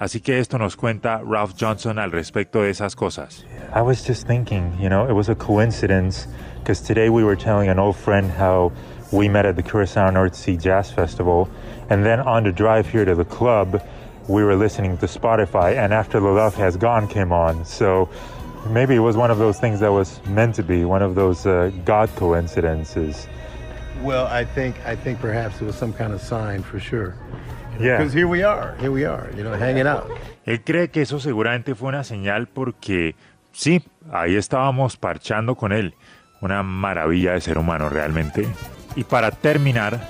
Así 0.00 0.22
que 0.22 0.38
esto 0.38 0.56
nos 0.56 0.76
cuenta 0.76 1.20
Ralph 1.22 1.52
Johnson 1.60 1.98
al 1.98 2.10
respecto 2.10 2.62
de 2.62 2.70
esas 2.70 2.96
cosas. 2.96 3.44
I 3.74 3.82
was 3.82 4.02
just 4.02 4.26
thinking, 4.26 4.72
you 4.80 4.88
know, 4.88 5.06
it 5.06 5.12
was 5.12 5.28
a 5.28 5.34
coincidence 5.34 6.26
because 6.58 6.80
today 6.80 7.10
we 7.10 7.22
were 7.22 7.36
telling 7.36 7.68
an 7.68 7.78
old 7.78 7.96
friend 7.96 8.30
how 8.30 8.72
we 9.12 9.28
met 9.28 9.44
at 9.44 9.56
the 9.56 9.62
Curacao 9.62 10.08
North 10.08 10.34
Sea 10.34 10.56
Jazz 10.56 10.90
Festival, 10.90 11.50
and 11.90 12.02
then 12.02 12.18
on 12.20 12.44
the 12.44 12.50
drive 12.50 12.88
here 12.88 13.04
to 13.04 13.14
the 13.14 13.26
club, 13.26 13.82
we 14.26 14.42
were 14.42 14.56
listening 14.56 14.96
to 14.98 15.06
Spotify, 15.06 15.76
and 15.76 15.92
After 15.92 16.18
the 16.18 16.28
Love 16.28 16.54
Has 16.54 16.78
Gone 16.78 17.06
came 17.06 17.30
on. 17.30 17.66
So 17.66 18.08
maybe 18.70 18.94
it 18.94 19.00
was 19.00 19.18
one 19.18 19.30
of 19.30 19.36
those 19.36 19.60
things 19.60 19.80
that 19.80 19.92
was 19.92 20.18
meant 20.24 20.54
to 20.54 20.62
be, 20.62 20.86
one 20.86 21.02
of 21.02 21.14
those 21.14 21.44
uh, 21.44 21.70
God 21.84 22.08
coincidences. 22.16 23.26
Well, 24.00 24.26
I 24.28 24.46
think 24.46 24.76
I 24.86 24.96
think 24.96 25.20
perhaps 25.20 25.60
it 25.60 25.66
was 25.66 25.76
some 25.76 25.92
kind 25.92 26.14
of 26.14 26.22
sign 26.22 26.62
for 26.62 26.80
sure. 26.80 27.14
Yeah. 27.80 27.98
Because 27.98 28.12
here 28.12 28.26
we 28.26 28.44
are, 28.44 28.76
here 28.78 28.90
we 28.90 29.06
are, 29.06 29.30
you 29.34 29.42
know, 29.42 29.54
hanging 29.54 29.86
out. 29.86 30.04
Él 30.44 30.62
cree 30.62 30.90
que 30.90 31.02
eso 31.02 31.18
seguramente 31.18 31.74
fue 31.74 31.88
una 31.88 32.04
señal 32.04 32.46
porque 32.46 33.14
sí, 33.52 33.82
ahí 34.12 34.36
estábamos 34.36 34.96
parchando 34.96 35.56
con 35.56 35.72
él. 35.72 35.94
Una 36.42 36.62
maravilla 36.62 37.32
de 37.32 37.40
ser 37.40 37.58
humano 37.58 37.88
realmente. 37.88 38.46
Y 38.96 39.04
para 39.04 39.30
terminar, 39.30 40.00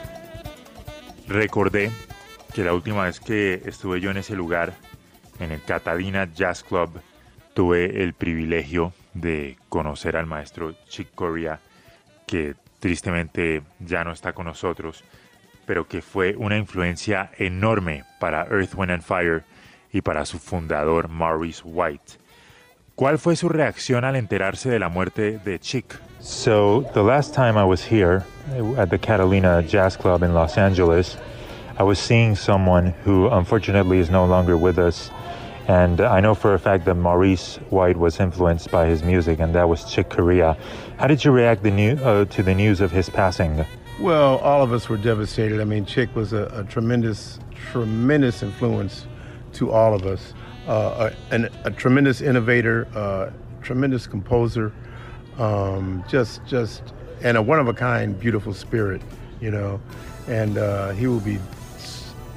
recordé 1.29 1.91
que 2.55 2.65
la 2.65 2.75
última 2.75 3.05
vez 3.05 3.21
que 3.21 3.63
estuve 3.65 4.01
yo 4.01 4.11
en 4.11 4.17
ese 4.17 4.35
lugar, 4.35 4.73
en 5.39 5.53
el 5.53 5.63
Catadina 5.63 6.29
Jazz 6.33 6.65
Club, 6.65 7.01
tuve 7.55 8.03
el 8.03 8.15
privilegio 8.15 8.93
de 9.15 9.57
conocer 9.69 10.17
al 10.17 10.27
maestro 10.27 10.75
Chick 10.89 11.15
Corea, 11.15 11.61
que 12.27 12.55
tristemente 12.79 13.63
ya 13.81 14.03
no 14.05 14.13
está 14.13 14.33
con 14.33 14.47
nosotros, 14.47 15.05
pero 15.71 15.87
que 15.87 16.03
fue 16.03 16.35
una 16.37 16.57
influencia 16.57 17.31
enorme 17.39 18.03
para 18.19 18.45
Earth, 18.51 18.75
Wind 18.75 18.91
and 18.91 19.05
Fire 19.05 19.45
y 19.93 20.01
para 20.01 20.27
su 20.27 20.41
fundador 20.41 21.09
Maurice 21.09 21.63
White. 21.65 22.19
¿Cuál 22.97 23.21
fue 23.21 23.37
su 23.37 23.49
reacción 23.49 24.05
al 24.05 24.17
enterarse 24.17 24.69
de 24.69 24.81
la 24.81 24.89
muerte 24.89 25.39
de 25.45 25.61
Chick? 25.61 25.97
So 26.19 26.85
the 26.93 27.05
last 27.05 27.37
time 27.37 27.57
I 27.57 27.63
was 27.63 27.85
here 27.89 28.25
at 28.79 28.91
the 28.91 28.99
Catalina 28.99 29.63
Jazz 29.63 29.97
Club 29.97 30.25
in 30.25 30.35
Los 30.35 30.59
Angeles, 30.59 31.17
I 31.79 31.85
was 31.85 32.01
seeing 32.01 32.35
someone 32.35 32.93
who 33.05 33.29
unfortunately 33.29 34.01
is 34.01 34.11
no 34.11 34.27
longer 34.27 34.57
with 34.57 34.77
us. 34.77 35.09
And 35.69 36.01
I 36.01 36.19
know 36.19 36.35
for 36.35 36.53
a 36.53 36.59
fact 36.59 36.85
that 36.87 36.97
Maurice 36.97 37.61
White 37.71 37.97
was 37.97 38.19
influenced 38.19 38.73
by 38.73 38.87
his 38.87 39.05
music, 39.05 39.39
and 39.39 39.55
that 39.55 39.69
was 39.69 39.85
Chick 39.85 40.09
Corea. 40.09 40.57
How 40.99 41.07
did 41.07 41.25
you 41.25 41.31
react 41.31 41.63
the 41.63 41.71
new, 41.71 41.93
uh, 42.03 42.25
to 42.25 42.43
the 42.43 42.57
news 42.57 42.81
of 42.81 42.91
his 42.91 43.09
passing? 43.09 43.65
Well, 44.01 44.39
all 44.39 44.63
of 44.63 44.73
us 44.73 44.89
were 44.89 44.97
devastated. 44.97 45.61
I 45.61 45.65
mean, 45.65 45.85
Chick 45.85 46.17
was 46.17 46.33
a, 46.33 46.51
a 46.55 46.65
tremendous, 46.65 47.39
tremendous 47.71 48.43
influence 48.43 49.07
to 49.53 49.71
all 49.71 49.95
of 49.95 50.07
us. 50.07 50.33
Uh, 50.67 51.11
a, 51.31 51.35
an, 51.35 51.51
a 51.65 51.71
tremendous 51.71 52.23
innovator, 52.23 52.89
uh, 52.95 53.31
tremendous 53.61 54.07
composer, 54.07 54.73
um, 55.37 56.03
just, 56.09 56.41
just, 56.47 56.83
and 57.23 57.37
a 57.37 57.43
one-of-a-kind, 57.43 58.19
beautiful 58.19 58.55
spirit, 58.55 59.03
you 59.39 59.51
know. 59.51 59.79
And 60.29 60.57
uh, 60.57 60.93
he 60.93 61.07
will 61.07 61.21
be 61.21 61.39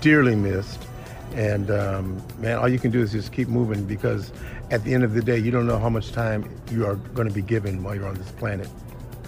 dearly 0.02 0.36
missed. 0.36 0.86
And 1.34 1.72
um, 1.72 2.22
man, 2.40 2.58
all 2.58 2.68
you 2.68 2.78
can 2.78 2.92
do 2.92 3.02
is 3.02 3.14
just 3.14 3.32
keep 3.32 3.48
moving 3.48 3.86
because 3.86 4.34
at 4.70 4.84
the 4.84 4.94
end 4.94 5.06
of 5.06 5.14
the 5.14 5.22
day, 5.22 5.38
you 5.38 5.50
don't 5.50 5.66
know 5.66 5.80
how 5.80 5.90
much 5.90 6.12
time 6.12 6.44
you 6.70 6.86
are 6.86 6.96
going 6.96 7.28
to 7.30 7.34
be 7.34 7.42
given 7.42 7.84
while 7.84 7.96
you're 7.96 8.08
on 8.08 8.16
this 8.16 8.32
planet. 8.32 8.68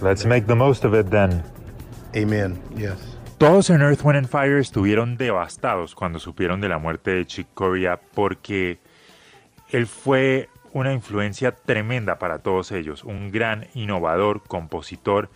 Let's 0.02 0.26
make 0.26 0.48
the 0.48 0.56
most 0.56 0.84
of 0.84 0.94
it 0.94 1.10
then. 1.10 1.42
Todos 3.38 3.70
en 3.70 3.82
Earth, 3.82 4.02
Wind 4.04 4.18
and 4.18 4.28
Fire 4.28 4.58
estuvieron 4.58 5.18
devastados 5.18 5.94
cuando 5.96 6.20
supieron 6.20 6.62
de 6.62 6.70
la 6.70 6.78
muerte 6.78 7.12
de 7.12 7.26
Chick 7.26 7.48
Corea 7.54 8.00
porque 8.14 8.80
él 9.70 9.88
fue 9.88 10.50
una 10.72 10.94
influencia 10.94 11.54
tremenda 11.54 12.18
para 12.18 12.40
todos 12.40 12.72
ellos, 12.72 13.04
un 13.04 13.32
gran 13.32 13.68
innovador, 13.74 14.44
compositor, 14.44 15.30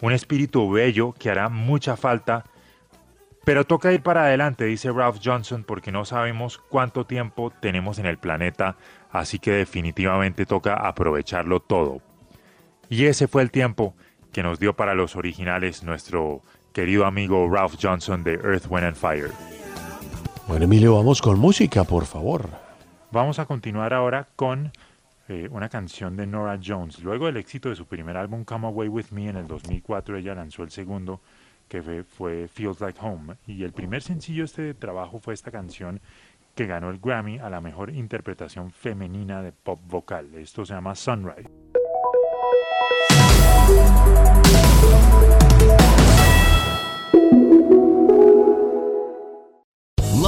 un 0.00 0.12
espíritu 0.12 0.70
bello 0.70 1.12
que 1.12 1.30
hará 1.30 1.48
mucha 1.48 1.96
falta 1.96 2.44
pero 3.44 3.64
toca 3.64 3.92
ir 3.92 4.02
para 4.02 4.24
adelante, 4.24 4.64
dice 4.64 4.92
Ralph 4.92 5.18
Johnson, 5.22 5.64
porque 5.64 5.90
no 5.90 6.04
sabemos 6.04 6.58
cuánto 6.58 7.06
tiempo 7.06 7.50
tenemos 7.50 7.98
en 7.98 8.06
el 8.06 8.18
planeta, 8.18 8.76
así 9.10 9.40
que 9.40 9.50
definitivamente 9.50 10.46
toca 10.46 10.74
aprovecharlo 10.74 11.58
todo. 11.60 12.00
Y 12.88 13.06
ese 13.06 13.26
fue 13.26 13.42
el 13.42 13.50
tiempo 13.50 13.94
que 14.32 14.42
nos 14.42 14.58
dio 14.58 14.74
para 14.74 14.94
los 14.94 15.14
originales 15.16 15.82
nuestro 15.82 16.42
querido 16.72 17.04
amigo 17.04 17.48
Ralph 17.50 17.74
Johnson 17.80 18.24
de 18.24 18.34
Earth, 18.34 18.66
Wind 18.68 18.86
and 18.86 18.96
Fire. 18.96 19.30
Bueno, 20.48 20.64
Emilio, 20.64 20.96
vamos 20.96 21.22
con 21.22 21.38
música, 21.38 21.84
por 21.84 22.04
favor. 22.04 22.48
Vamos 23.10 23.38
a 23.38 23.44
continuar 23.44 23.92
ahora 23.92 24.28
con 24.34 24.72
eh, 25.28 25.48
una 25.50 25.68
canción 25.68 26.16
de 26.16 26.26
Nora 26.26 26.58
Jones. 26.64 27.00
Luego 27.00 27.26
del 27.26 27.36
éxito 27.36 27.68
de 27.68 27.76
su 27.76 27.86
primer 27.86 28.16
álbum 28.16 28.44
Come 28.44 28.66
Away 28.66 28.88
With 28.88 29.10
Me 29.10 29.28
en 29.28 29.36
el 29.36 29.46
2004, 29.46 30.16
ella 30.16 30.34
lanzó 30.34 30.62
el 30.62 30.70
segundo 30.70 31.20
que 31.68 31.82
fue, 31.82 32.02
fue, 32.04 32.48
Feels 32.48 32.80
Like 32.80 32.98
Home. 33.00 33.36
Y 33.46 33.64
el 33.64 33.72
primer 33.72 34.02
sencillo 34.02 34.42
de 34.42 34.46
este 34.46 34.74
trabajo 34.74 35.18
fue 35.18 35.34
esta 35.34 35.50
canción 35.50 36.00
que 36.54 36.66
ganó 36.66 36.90
el 36.90 36.98
Grammy 36.98 37.38
a 37.38 37.48
la 37.48 37.60
mejor 37.60 37.90
interpretación 37.90 38.70
femenina 38.72 39.42
de 39.42 39.52
pop 39.52 39.80
vocal. 39.88 40.34
Esto 40.34 40.66
se 40.66 40.74
llama 40.74 40.94
Sunrise. 40.94 41.48